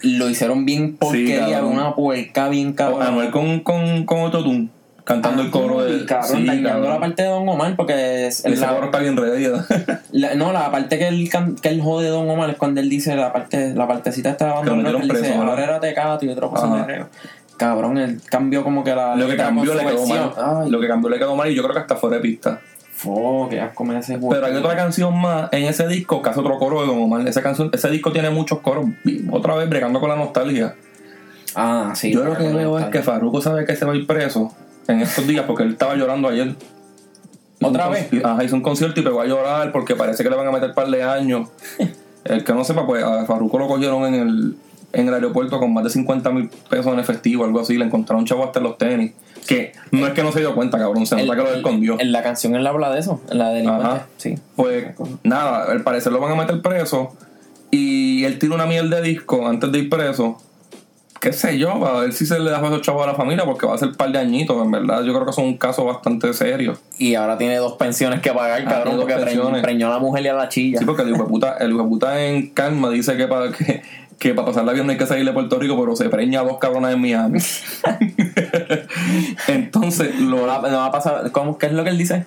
Lo 0.02 0.30
hicieron 0.30 0.66
bien 0.66 0.96
porquería, 0.98 1.50
cabrón. 1.50 1.74
una 1.74 1.96
puerca 1.96 2.50
bien 2.50 2.74
cabrón. 2.74 3.02
Anuel 3.04 3.32
con, 3.32 3.60
con, 3.62 4.06
con 4.06 4.20
Autotune 4.20 4.70
cantando 5.14 5.42
el 5.44 5.52
coro 5.52 5.84
de. 5.84 5.96
Uy, 5.96 6.06
cabrón, 6.06 6.30
Sí, 6.40 6.46
dañando 6.46 6.70
cabrón. 6.70 6.90
la 6.94 7.00
parte 7.00 7.24
de 7.24 7.28
Don 7.30 7.50
Omar 7.50 7.76
porque 7.76 8.28
es 8.28 8.46
Ese 8.46 8.56
la- 8.62 8.70
coro 8.74 8.86
está 8.86 9.00
bien. 9.00 9.16
La- 10.12 10.36
no, 10.36 10.52
la 10.52 10.72
parte 10.72 10.98
que 10.98 11.08
él, 11.08 11.30
que 11.62 11.70
él 11.70 11.82
jode 11.82 12.10
Don 12.10 12.30
Omar 12.30 12.50
es 12.50 12.58
cuando 12.58 12.82
él 12.82 12.90
dice 12.90 13.16
la 13.16 13.32
parte 13.32 13.74
la 13.74 13.88
partecita 13.88 14.30
esta 14.32 14.62
de 14.62 14.70
Que 14.70 15.08
que 15.08 15.18
dice, 15.20 15.34
ahora 15.36 15.64
era 15.64 15.80
tecato 15.80 16.26
y 16.26 16.30
otro 16.30 16.50
cosa 16.50 16.76
de 16.76 16.84
reo. 16.84 17.10
Cabrón, 17.58 17.98
él 18.00 18.20
cambió 18.28 18.64
como 18.64 18.84
que 18.84 18.96
la 18.96 19.16
Lo 19.16 19.28
que 19.28 19.38
cambió 19.38 19.74
le 19.76 19.86
quedó 19.86 20.08
mal. 20.08 20.72
Lo 20.72 20.80
que 20.80 20.88
cambió 20.88 21.10
le 21.10 21.18
quedó 21.20 21.36
mal 21.36 21.50
y 21.52 21.56
yo 21.56 21.62
creo 21.64 21.74
que 21.76 21.80
hasta 21.82 21.96
fuera 21.96 22.16
de 22.18 22.22
pista. 22.24 22.60
fo, 22.94 23.48
qué 23.50 23.60
asco 23.62 23.84
me 23.84 23.96
hace 23.98 24.18
Pero 24.30 24.46
hay 24.46 24.56
otra 24.56 24.76
canción 24.76 25.16
más 25.20 25.50
en 25.52 25.64
ese 25.66 25.88
disco 25.88 26.22
que 26.22 26.30
hace 26.30 26.40
otro 26.40 26.58
coro 26.58 26.82
de 26.82 26.88
Don 26.88 27.02
Omar. 27.02 27.28
Esa 27.28 27.42
canción, 27.42 27.70
ese 27.74 27.90
disco 27.90 28.12
tiene 28.12 28.30
muchos 28.32 28.60
coros. 28.60 28.86
Y 29.06 29.28
Otra 29.32 29.56
vez 29.56 29.70
bregando 29.70 30.00
con 30.00 30.10
la 30.10 30.16
nostalgia. 30.16 30.76
Ah, 31.56 31.92
sí. 31.96 32.12
Yo 32.14 32.24
lo 32.24 32.36
que 32.38 32.44
veo 32.48 32.78
es 32.78 32.86
está 32.86 32.92
que. 32.98 33.04
Farruko 33.04 33.42
sabe 33.42 33.66
que 33.66 33.76
se 33.76 33.86
va 33.86 33.94
a 33.94 33.96
ir 33.96 34.08
preso 34.08 34.54
en 34.92 35.02
estos 35.02 35.28
días 35.28 35.46
porque 35.46 35.64
él 35.64 35.72
estaba 35.72 35.96
llorando 35.96 36.28
ayer. 36.28 36.56
¿Otra 37.62 37.88
un 37.88 37.94
vez? 37.94 38.10
Ajá, 38.24 38.44
hizo 38.44 38.56
un 38.56 38.62
concierto 38.62 39.00
y 39.00 39.04
pegó 39.04 39.22
a 39.22 39.26
llorar 39.26 39.72
porque 39.72 39.96
parece 39.96 40.24
que 40.24 40.30
le 40.30 40.36
van 40.36 40.48
a 40.48 40.52
meter 40.52 40.74
par 40.74 40.90
de 40.90 41.04
años. 41.04 41.50
El 42.24 42.44
que 42.44 42.54
no 42.54 42.64
sepa, 42.64 42.86
pues 42.86 43.04
a 43.04 43.26
Farruko 43.26 43.58
lo 43.58 43.68
cogieron 43.68 44.06
en 44.06 44.14
el, 44.14 44.56
en 44.94 45.08
el 45.08 45.14
aeropuerto 45.14 45.60
con 45.60 45.74
más 45.74 45.84
de 45.84 45.90
50 45.90 46.30
mil 46.30 46.52
pesos 46.70 46.94
en 46.94 47.00
efectivo, 47.00 47.46
algo 47.46 47.60
así. 47.60 47.78
Le 47.78 47.86
encontraron 47.86 48.26
chavo 48.26 48.44
hasta 48.44 48.60
en 48.60 48.64
los 48.64 48.78
tenis. 48.78 49.14
Que 49.48 49.74
no 49.90 50.06
es 50.06 50.14
que 50.14 50.22
no 50.22 50.32
se 50.32 50.40
dio 50.40 50.54
cuenta, 50.54 50.78
cabrón. 50.78 51.08
Se 51.08 51.16
nota 51.16 51.36
que 51.36 51.42
lo 51.42 51.56
escondió. 51.56 52.00
En 52.00 52.12
la 52.12 52.22
canción 52.22 52.54
él 52.54 52.68
habla 52.68 52.92
de 52.92 53.00
eso, 53.00 53.22
en 53.32 53.40
la 53.40 53.50
de. 53.50 53.68
Ajá. 53.68 54.06
Sí. 54.18 54.36
Pues 54.56 54.94
nada, 55.24 55.72
al 55.72 55.82
parecer 55.82 56.12
lo 56.12 56.20
van 56.20 56.32
a 56.32 56.36
meter 56.36 56.62
preso. 56.62 57.16
Y 57.72 58.24
él 58.26 58.38
tira 58.38 58.54
una 58.54 58.68
miel 58.68 58.92
de 58.92 59.02
disco 59.02 59.48
antes 59.48 59.72
de 59.72 59.80
ir 59.80 59.90
preso. 59.90 60.38
Qué 61.22 61.34
sé 61.34 61.60
yo, 61.60 61.80
para 61.80 62.00
ver 62.00 62.14
si 62.14 62.26
se 62.26 62.40
le 62.40 62.50
da 62.50 62.58
esos 62.58 62.82
chavos 62.82 63.04
a 63.04 63.12
la 63.12 63.16
familia, 63.16 63.46
porque 63.46 63.68
va 63.68 63.76
a 63.76 63.78
ser 63.78 63.90
un 63.90 63.96
par 63.96 64.12
de 64.12 64.18
añitos, 64.18 64.60
en 64.60 64.72
verdad. 64.72 65.04
Yo 65.04 65.14
creo 65.14 65.24
que 65.24 65.30
es 65.32 65.38
un 65.38 65.56
caso 65.56 65.86
bastante 65.86 66.34
serio. 66.34 66.80
Y 66.98 67.14
ahora 67.14 67.38
tiene 67.38 67.58
dos 67.58 67.74
pensiones 67.74 68.22
que 68.22 68.32
pagar, 68.32 68.64
Ah, 68.66 68.70
cabrón, 68.70 68.98
porque 68.98 69.14
pensiones. 69.14 69.62
preñó 69.62 69.88
a 69.88 69.92
la 69.92 70.00
mujer 70.00 70.26
y 70.26 70.28
a 70.30 70.34
la 70.34 70.50
chilla. 70.50 70.80
Sí, 70.80 70.86
porque 70.86 71.04
el 71.04 71.10
hijo 71.10 71.28
puta, 71.28 71.58
el 71.60 71.76
puta 71.76 72.20
en 72.26 72.50
calma 72.50 72.90
dice 72.90 73.16
que 73.18 73.28
para 73.28 73.52
que, 73.52 73.84
que 74.18 74.34
para 74.34 74.48
pasarla 74.48 74.74
bien 74.74 74.88
no 74.88 74.94
hay 74.94 74.98
que 74.98 75.06
salir 75.06 75.24
de 75.24 75.32
Puerto 75.32 75.60
Rico, 75.60 75.80
pero 75.80 75.96
se 75.96 76.10
preña 76.10 76.40
a 76.40 76.44
dos 76.44 76.58
cabronas 76.58 76.92
en 76.94 77.02
Miami. 77.02 77.38
Entonces, 79.48 80.16
no, 80.20 80.46
va, 80.48 80.62
no 80.70 80.78
va 80.78 80.86
a 80.88 80.92
pasar. 80.92 81.32
¿Cómo? 81.32 81.58
¿Qué 81.58 81.68
es 81.68 81.74
lo 81.74 81.84
que 81.84 81.90
él 81.92 81.98
dice? 81.98 82.26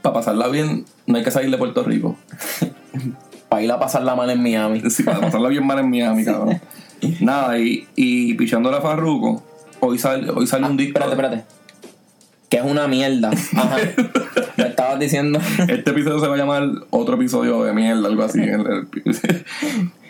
para 0.00 0.14
pasarla 0.14 0.48
bien 0.48 0.84
no 1.06 1.16
hay 1.16 1.24
que 1.24 1.30
salir 1.30 1.50
de 1.50 1.58
Puerto 1.58 1.82
Rico. 1.84 2.16
Para 3.48 3.62
ir 3.62 3.70
a 3.70 3.78
pasarla 3.78 4.14
mal 4.16 4.30
en 4.30 4.42
Miami. 4.42 4.82
Sí, 4.90 5.02
para 5.02 5.20
pasarla 5.20 5.48
bien 5.50 5.66
mal 5.66 5.78
en 5.78 5.90
Miami, 5.90 6.24
cabrón. 6.24 6.58
Nada, 7.20 7.58
y, 7.58 7.86
y 7.96 8.34
pichándole 8.34 8.76
a 8.76 8.80
Farruko, 8.80 9.42
hoy 9.80 9.98
sale, 9.98 10.30
hoy 10.30 10.46
sale 10.46 10.66
un 10.66 10.76
disco. 10.76 10.98
Ah, 11.02 11.08
Espérate, 11.10 11.36
espérate. 11.36 11.62
Que 12.48 12.58
es 12.58 12.64
una 12.64 12.86
mierda. 12.86 13.30
Ajá. 13.30 13.76
Me 14.56 14.64
estabas 14.64 14.98
diciendo. 14.98 15.40
Este 15.68 15.90
episodio 15.90 16.20
se 16.20 16.28
va 16.28 16.34
a 16.34 16.38
llamar 16.38 16.68
otro 16.90 17.14
episodio 17.14 17.64
de 17.64 17.72
mierda, 17.72 18.06
algo 18.06 18.22
así. 18.22 18.40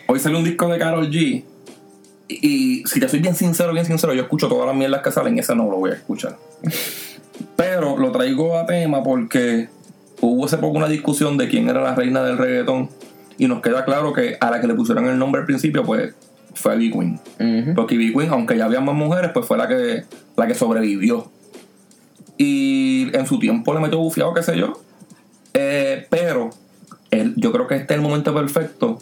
Hoy 0.07 0.19
sale 0.19 0.37
un 0.37 0.43
disco 0.43 0.67
de 0.67 0.77
Carol 0.77 1.09
G. 1.09 1.43
Y, 2.27 2.47
y 2.47 2.83
si 2.85 2.99
te 2.99 3.07
soy 3.07 3.19
bien 3.19 3.35
sincero, 3.35 3.71
bien 3.73 3.85
sincero, 3.85 4.13
yo 4.13 4.23
escucho 4.23 4.47
todas 4.47 4.67
las 4.67 4.75
mierdas 4.75 5.01
que 5.01 5.11
salen, 5.11 5.39
ese 5.39 5.55
no 5.55 5.69
lo 5.69 5.77
voy 5.77 5.91
a 5.91 5.93
escuchar. 5.93 6.37
Pero 7.55 7.97
lo 7.97 8.11
traigo 8.11 8.57
a 8.57 8.65
tema 8.65 9.01
porque 9.03 9.69
hubo 10.19 10.45
hace 10.45 10.57
poco 10.57 10.77
una 10.77 10.87
discusión 10.87 11.37
de 11.37 11.47
quién 11.47 11.69
era 11.69 11.81
la 11.81 11.95
reina 11.95 12.23
del 12.23 12.37
reggaetón. 12.37 12.89
Y 13.37 13.47
nos 13.47 13.61
queda 13.61 13.85
claro 13.85 14.13
que 14.13 14.37
a 14.39 14.51
la 14.51 14.61
que 14.61 14.67
le 14.67 14.75
pusieron 14.75 15.07
el 15.07 15.17
nombre 15.17 15.41
al 15.41 15.47
principio, 15.47 15.83
pues 15.83 16.13
fue 16.53 16.77
B 16.77 16.91
Queen. 16.91 17.73
Porque 17.75 17.97
B 17.97 18.13
Queen, 18.13 18.29
aunque 18.31 18.57
ya 18.57 18.65
había 18.65 18.79
más 18.81 18.95
mujeres, 18.95 19.31
pues 19.33 19.45
fue 19.45 19.57
la 19.57 19.67
que, 19.67 20.03
la 20.35 20.47
que 20.47 20.55
sobrevivió. 20.55 21.31
Y 22.37 23.15
en 23.15 23.25
su 23.27 23.39
tiempo 23.39 23.73
le 23.73 23.79
metió 23.79 23.99
bufiado, 23.99 24.33
qué 24.33 24.43
sé 24.43 24.57
yo. 24.57 24.73
Eh, 25.53 26.07
pero 26.09 26.49
él- 27.11 27.33
yo 27.37 27.51
creo 27.51 27.67
que 27.67 27.75
este 27.75 27.93
es 27.93 27.97
el 27.99 28.01
momento 28.03 28.33
perfecto 28.33 28.97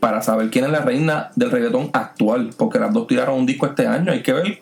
para 0.00 0.22
saber 0.22 0.50
quién 0.50 0.64
es 0.66 0.70
la 0.70 0.80
reina 0.80 1.30
del 1.34 1.50
reggaetón 1.50 1.90
actual. 1.92 2.50
Porque 2.56 2.78
las 2.78 2.92
dos 2.92 3.06
tiraron 3.06 3.36
un 3.38 3.46
disco 3.46 3.66
este 3.66 3.86
año. 3.86 4.12
Hay 4.12 4.22
que 4.22 4.32
ver 4.32 4.58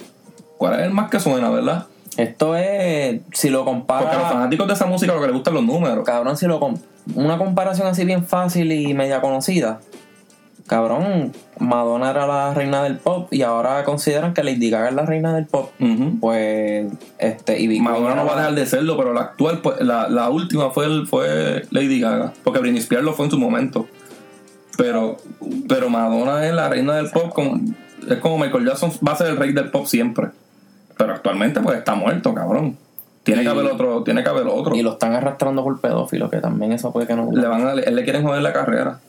cuál 0.56 0.74
es 0.80 0.86
el 0.86 0.92
más 0.92 1.10
que 1.10 1.18
suena, 1.20 1.50
¿verdad? 1.50 1.86
Esto 2.16 2.56
es. 2.56 3.20
Si 3.32 3.50
lo 3.50 3.64
Porque 3.64 3.92
a 3.92 3.96
los 4.00 4.06
comparas. 4.06 4.32
fanáticos 4.32 4.66
de 4.68 4.72
esa 4.74 4.86
música 4.86 5.12
lo 5.12 5.20
que 5.20 5.26
les 5.26 5.34
gustan 5.34 5.54
los 5.54 5.64
números. 5.64 6.04
Cabrón, 6.04 6.36
si 6.36 6.46
lo. 6.46 6.60
com- 6.60 6.78
Una 7.14 7.38
comparación 7.38 7.86
así 7.86 8.04
bien 8.04 8.24
fácil 8.24 8.72
y 8.72 8.94
media 8.94 9.20
conocida. 9.20 9.80
Cabrón, 10.66 11.32
Madonna 11.60 12.10
era 12.10 12.26
la 12.26 12.52
reina 12.52 12.82
del 12.82 12.96
pop 12.96 13.32
y 13.32 13.42
ahora 13.42 13.84
consideran 13.84 14.34
que 14.34 14.42
Lady 14.42 14.68
Gaga 14.68 14.88
es 14.88 14.94
la 14.94 15.06
reina 15.06 15.32
del 15.34 15.46
pop. 15.46 15.70
Pues. 16.20 16.92
Este. 17.18 17.60
Y 17.60 17.68
Big 17.68 17.80
Madonna 17.82 18.16
no 18.16 18.26
va 18.26 18.32
a 18.32 18.36
dejar 18.36 18.54
de 18.54 18.66
serlo, 18.66 18.96
pero 18.96 19.12
la 19.12 19.20
actual, 19.20 19.60
pues, 19.62 19.80
la, 19.80 20.08
la 20.08 20.28
última 20.28 20.70
fue, 20.70 20.86
el- 20.86 21.06
fue 21.06 21.66
Lady 21.70 22.00
Gaga. 22.00 22.32
Porque 22.42 22.58
Britney 22.60 22.80
Spears 22.80 23.04
lo 23.04 23.12
fue 23.12 23.26
en 23.26 23.30
su 23.30 23.38
momento. 23.38 23.86
Pero, 24.76 25.16
pero 25.68 25.88
Madonna 25.88 26.44
es 26.46 26.52
la 26.54 26.68
reina 26.68 26.96
del 26.96 27.10
pop. 27.10 27.32
como- 27.32 27.60
es 28.08 28.18
como 28.18 28.38
Michael 28.38 28.66
Jackson 28.66 28.90
va 29.06 29.12
a 29.12 29.16
ser 29.16 29.28
el 29.28 29.36
rey 29.36 29.52
del 29.52 29.70
pop 29.70 29.86
siempre. 29.86 30.28
Pero 30.98 31.12
actualmente, 31.12 31.60
pues 31.60 31.78
está 31.78 31.94
muerto, 31.94 32.34
cabrón. 32.34 32.76
Tiene 33.22 33.42
que 33.42 33.48
haber 33.48 33.66
otro, 33.66 34.02
tiene 34.04 34.22
que 34.22 34.28
haber 34.28 34.46
otro. 34.46 34.76
Y 34.76 34.82
lo 34.82 34.92
están 34.92 35.12
arrastrando 35.14 35.64
por 35.64 35.80
pedófilo, 35.80 36.30
que 36.30 36.38
también 36.38 36.72
eso 36.72 36.92
puede 36.92 37.06
que 37.06 37.14
no. 37.16 37.30
Le 37.32 37.46
van 37.48 37.66
a, 37.66 37.72
él 37.72 37.94
le 37.96 38.04
quieren 38.04 38.22
joder 38.24 38.42
la 38.42 38.52
carrera. 38.52 39.00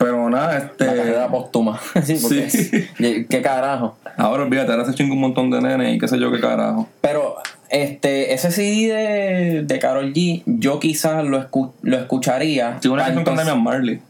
Pero 0.00 0.30
nada, 0.30 0.56
este. 0.56 0.86
La 0.86 0.94
carrera 0.96 1.28
póstuma. 1.28 1.78
sí, 2.02 2.16
porque. 2.22 2.48
Sí. 2.48 3.26
¿Qué 3.28 3.42
carajo? 3.42 3.98
Ahora 4.16 4.42
olvídate, 4.44 4.72
ahora 4.72 4.86
se 4.86 4.94
chinga 4.94 5.12
un 5.12 5.20
montón 5.20 5.50
de 5.50 5.60
nenes 5.60 5.94
y 5.94 5.98
qué 5.98 6.08
sé 6.08 6.18
yo 6.18 6.32
qué 6.32 6.40
carajo. 6.40 6.88
Pero 7.02 7.36
este 7.68 8.32
ese 8.32 8.50
CD 8.50 8.92
de, 8.94 9.62
de 9.62 9.78
Carol 9.78 10.12
G, 10.14 10.42
yo 10.46 10.80
quizás 10.80 11.22
lo, 11.24 11.38
escu- 11.38 11.72
lo 11.82 11.96
escucharía. 11.98 12.78
Si 12.80 12.88
una 12.88 13.04
canción 13.04 13.24
con 13.24 13.36
Damian 13.36 13.62
Marley. 13.62 14.00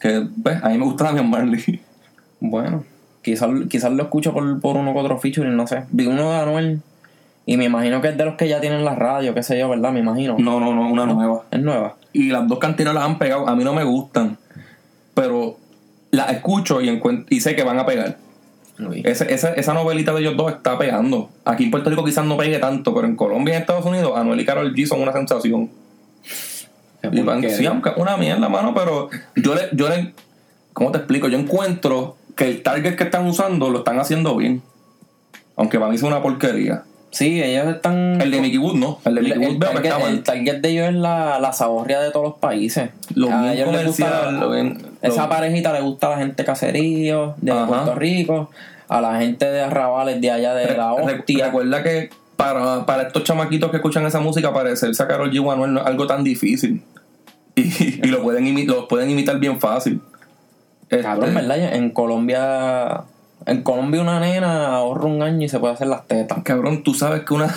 Que, 0.00 0.26
pues, 0.42 0.62
a 0.62 0.68
mí 0.68 0.78
me 0.78 0.84
gusta 0.84 1.04
Damian 1.04 1.30
Marley. 1.30 1.80
Bueno, 2.40 2.84
quizás, 3.22 3.48
quizás 3.68 3.90
lo 3.90 4.02
escucho 4.04 4.32
por, 4.32 4.60
por 4.60 4.76
uno 4.76 4.92
que 4.92 4.98
otro 5.00 5.18
featuring, 5.18 5.56
no 5.56 5.66
sé. 5.66 5.82
Vi 5.90 6.06
uno 6.06 6.30
de 6.30 6.36
Anuel 6.38 6.80
y 7.46 7.56
me 7.56 7.64
imagino 7.64 8.00
que 8.00 8.08
es 8.08 8.16
de 8.16 8.24
los 8.24 8.36
que 8.36 8.46
ya 8.48 8.60
tienen 8.60 8.84
la 8.84 8.94
radio, 8.94 9.34
qué 9.34 9.42
sé 9.42 9.58
yo, 9.58 9.68
¿verdad? 9.68 9.90
Me 9.90 9.98
imagino. 9.98 10.36
No, 10.38 10.60
no, 10.60 10.72
no, 10.72 10.88
una 10.88 11.04
nueva. 11.06 11.42
Es 11.50 11.60
nueva. 11.60 11.96
Y 12.12 12.30
las 12.30 12.46
dos 12.46 12.60
cantinas 12.60 12.94
las 12.94 13.02
han 13.04 13.18
pegado. 13.18 13.48
A 13.48 13.56
mí 13.56 13.64
no 13.64 13.72
me 13.74 13.82
gustan. 13.82 14.38
Pero 15.20 15.56
las 16.10 16.30
escucho 16.32 16.80
y, 16.80 17.00
y 17.30 17.40
sé 17.40 17.54
que 17.56 17.64
van 17.64 17.78
a 17.78 17.86
pegar. 17.86 18.16
Ese- 19.04 19.32
esa, 19.34 19.52
esa 19.54 19.74
novelita 19.74 20.12
de 20.14 20.20
ellos 20.20 20.36
dos 20.36 20.52
está 20.52 20.78
pegando. 20.78 21.30
Aquí 21.44 21.64
en 21.64 21.70
Puerto 21.72 21.90
Rico 21.90 22.04
quizás 22.04 22.24
no 22.24 22.36
pegue 22.36 22.58
tanto, 22.58 22.94
pero 22.94 23.06
en 23.06 23.16
Colombia 23.16 23.54
y 23.54 23.56
en 23.56 23.62
Estados 23.62 23.84
Unidos, 23.84 24.12
Anuel 24.16 24.40
y 24.40 24.44
Carol 24.44 24.72
G 24.74 24.86
son 24.86 25.00
una 25.02 25.12
sensación. 25.12 25.68
Y 27.12 27.20
van, 27.22 27.40
sí, 27.50 27.66
aunque 27.66 27.90
una 27.96 28.16
mierda, 28.16 28.48
mano, 28.48 28.74
pero 28.74 29.08
yo 29.36 29.54
le, 29.54 29.62
yo 29.72 29.88
le, 29.88 30.12
¿cómo 30.72 30.90
te 30.92 30.98
explico? 30.98 31.28
Yo 31.28 31.38
encuentro 31.38 32.16
que 32.36 32.46
el 32.46 32.62
target 32.62 32.96
que 32.96 33.04
están 33.04 33.26
usando 33.26 33.70
lo 33.70 33.78
están 33.78 33.98
haciendo 33.98 34.36
bien. 34.36 34.62
Aunque 35.56 35.78
para 35.78 35.90
mí 35.90 35.96
es 35.96 36.02
una 36.02 36.22
porquería. 36.22 36.84
Sí, 37.10 37.42
ellos 37.42 37.66
están. 37.74 38.20
El 38.20 38.30
de 38.30 38.40
Mickey 38.40 38.58
Wood 38.58 38.74
no. 38.76 38.98
El 39.04 39.14
de 39.14 39.22
Mickey 39.22 39.38
Wood 39.38 39.48
el 39.52 39.58
veo 39.58 39.72
target, 39.72 40.08
el 40.08 40.22
target 40.22 40.56
de 40.60 40.68
ellos 40.68 40.88
es 40.88 40.94
la, 40.94 41.38
la 41.40 41.52
saborria 41.52 42.00
de 42.00 42.10
todos 42.10 42.26
los 42.26 42.34
países. 42.36 42.90
Lo 43.14 43.32
A 43.32 43.52
ellos 43.54 43.72
les 43.72 43.86
gusta 43.86 44.30
la- 44.30 44.30
lo 44.32 44.54
esa 45.00 45.28
parejita 45.28 45.72
le 45.72 45.80
gusta 45.80 46.08
a 46.08 46.10
la 46.10 46.16
gente 46.18 46.44
caserío 46.44 47.34
de 47.38 47.52
Ajá. 47.52 47.66
Puerto 47.66 47.94
Rico, 47.94 48.50
a 48.88 49.00
la 49.00 49.18
gente 49.20 49.46
de 49.50 49.60
arrabales 49.62 50.20
de 50.20 50.30
allá 50.30 50.54
de 50.54 50.76
la 50.76 50.94
Re- 50.96 51.14
hostia. 51.18 51.46
Recuerda 51.46 51.82
que 51.82 52.10
para, 52.36 52.84
para 52.84 53.04
estos 53.04 53.24
chamaquitos 53.24 53.70
que 53.70 53.76
escuchan 53.78 54.04
esa 54.06 54.20
música, 54.20 54.52
parecerse 54.52 55.02
a 55.02 55.08
Karol 55.08 55.30
G 55.32 55.44
o 55.44 55.50
Anuel 55.50 55.72
no 55.74 55.80
es 55.80 55.86
algo 55.86 56.06
tan 56.06 56.22
difícil. 56.22 56.82
Y, 57.54 57.62
y 58.04 58.08
lo, 58.08 58.22
pueden 58.22 58.44
imi- 58.46 58.66
lo 58.66 58.86
pueden 58.86 59.08
imitar 59.10 59.38
bien 59.38 59.58
fácil. 59.58 60.00
Este, 60.90 61.02
Cabrón, 61.02 61.34
¿verdad? 61.34 61.74
En 61.74 61.90
Colombia, 61.90 63.02
en 63.48 63.62
Colombia 63.62 64.00
una 64.00 64.20
nena 64.20 64.76
ahorra 64.76 65.06
un 65.06 65.22
año 65.22 65.44
y 65.44 65.48
se 65.48 65.58
puede 65.58 65.74
hacer 65.74 65.88
las 65.88 66.06
tetas. 66.06 66.42
Cabrón, 66.42 66.82
tú 66.82 66.94
sabes 66.94 67.22
que 67.24 67.34
una 67.34 67.54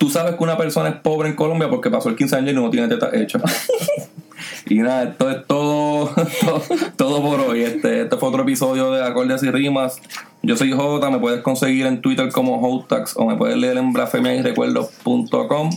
tú 0.00 0.08
sabes 0.08 0.36
que 0.36 0.42
una 0.42 0.56
persona 0.56 0.88
es 0.88 0.96
pobre 0.96 1.28
en 1.28 1.36
Colombia 1.36 1.68
porque 1.68 1.90
pasó 1.90 2.08
el 2.08 2.16
15 2.16 2.36
años 2.36 2.52
y 2.52 2.54
no 2.54 2.70
tiene 2.70 2.88
teta 2.88 3.10
hecha. 3.12 3.38
y 4.66 4.76
nada, 4.76 5.02
esto 5.04 5.30
es 5.30 5.46
todo, 5.46 6.10
todo, 6.40 6.62
todo 6.96 7.22
por 7.22 7.40
hoy. 7.40 7.62
Este, 7.62 8.02
este 8.02 8.16
fue 8.16 8.30
otro 8.30 8.42
episodio 8.42 8.92
de 8.92 9.04
Acordes 9.04 9.42
y 9.42 9.50
Rimas. 9.50 10.00
Yo 10.42 10.56
soy 10.56 10.72
Jota, 10.72 11.10
me 11.10 11.18
puedes 11.18 11.42
conseguir 11.42 11.84
en 11.84 12.00
Twitter 12.00 12.30
como 12.32 12.60
Hotax 12.62 13.14
o 13.18 13.26
me 13.26 13.36
puedes 13.36 13.58
leer 13.58 13.76
en 13.76 13.92
blasfemiayrecuerdos.com. 13.92 15.70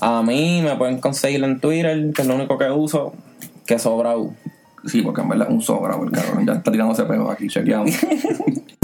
A 0.00 0.22
mí 0.22 0.62
me 0.62 0.76
pueden 0.76 1.00
conseguir 1.00 1.42
en 1.42 1.58
Twitter, 1.58 2.12
que 2.14 2.22
es 2.22 2.28
lo 2.28 2.36
único 2.36 2.56
que 2.58 2.70
uso, 2.70 3.12
que 3.66 3.80
sobra 3.80 4.16
U. 4.16 4.34
Sí, 4.84 5.02
porque 5.02 5.22
en 5.22 5.30
verdad 5.30 5.48
es 5.48 5.54
un 5.54 5.62
sobra, 5.62 5.96
el 6.00 6.12
cabrón 6.12 6.46
ya 6.46 6.52
está 6.52 6.70
tirándose 6.70 7.04
pedos 7.04 7.28
aquí, 7.28 7.48
chequeamos. 7.48 7.90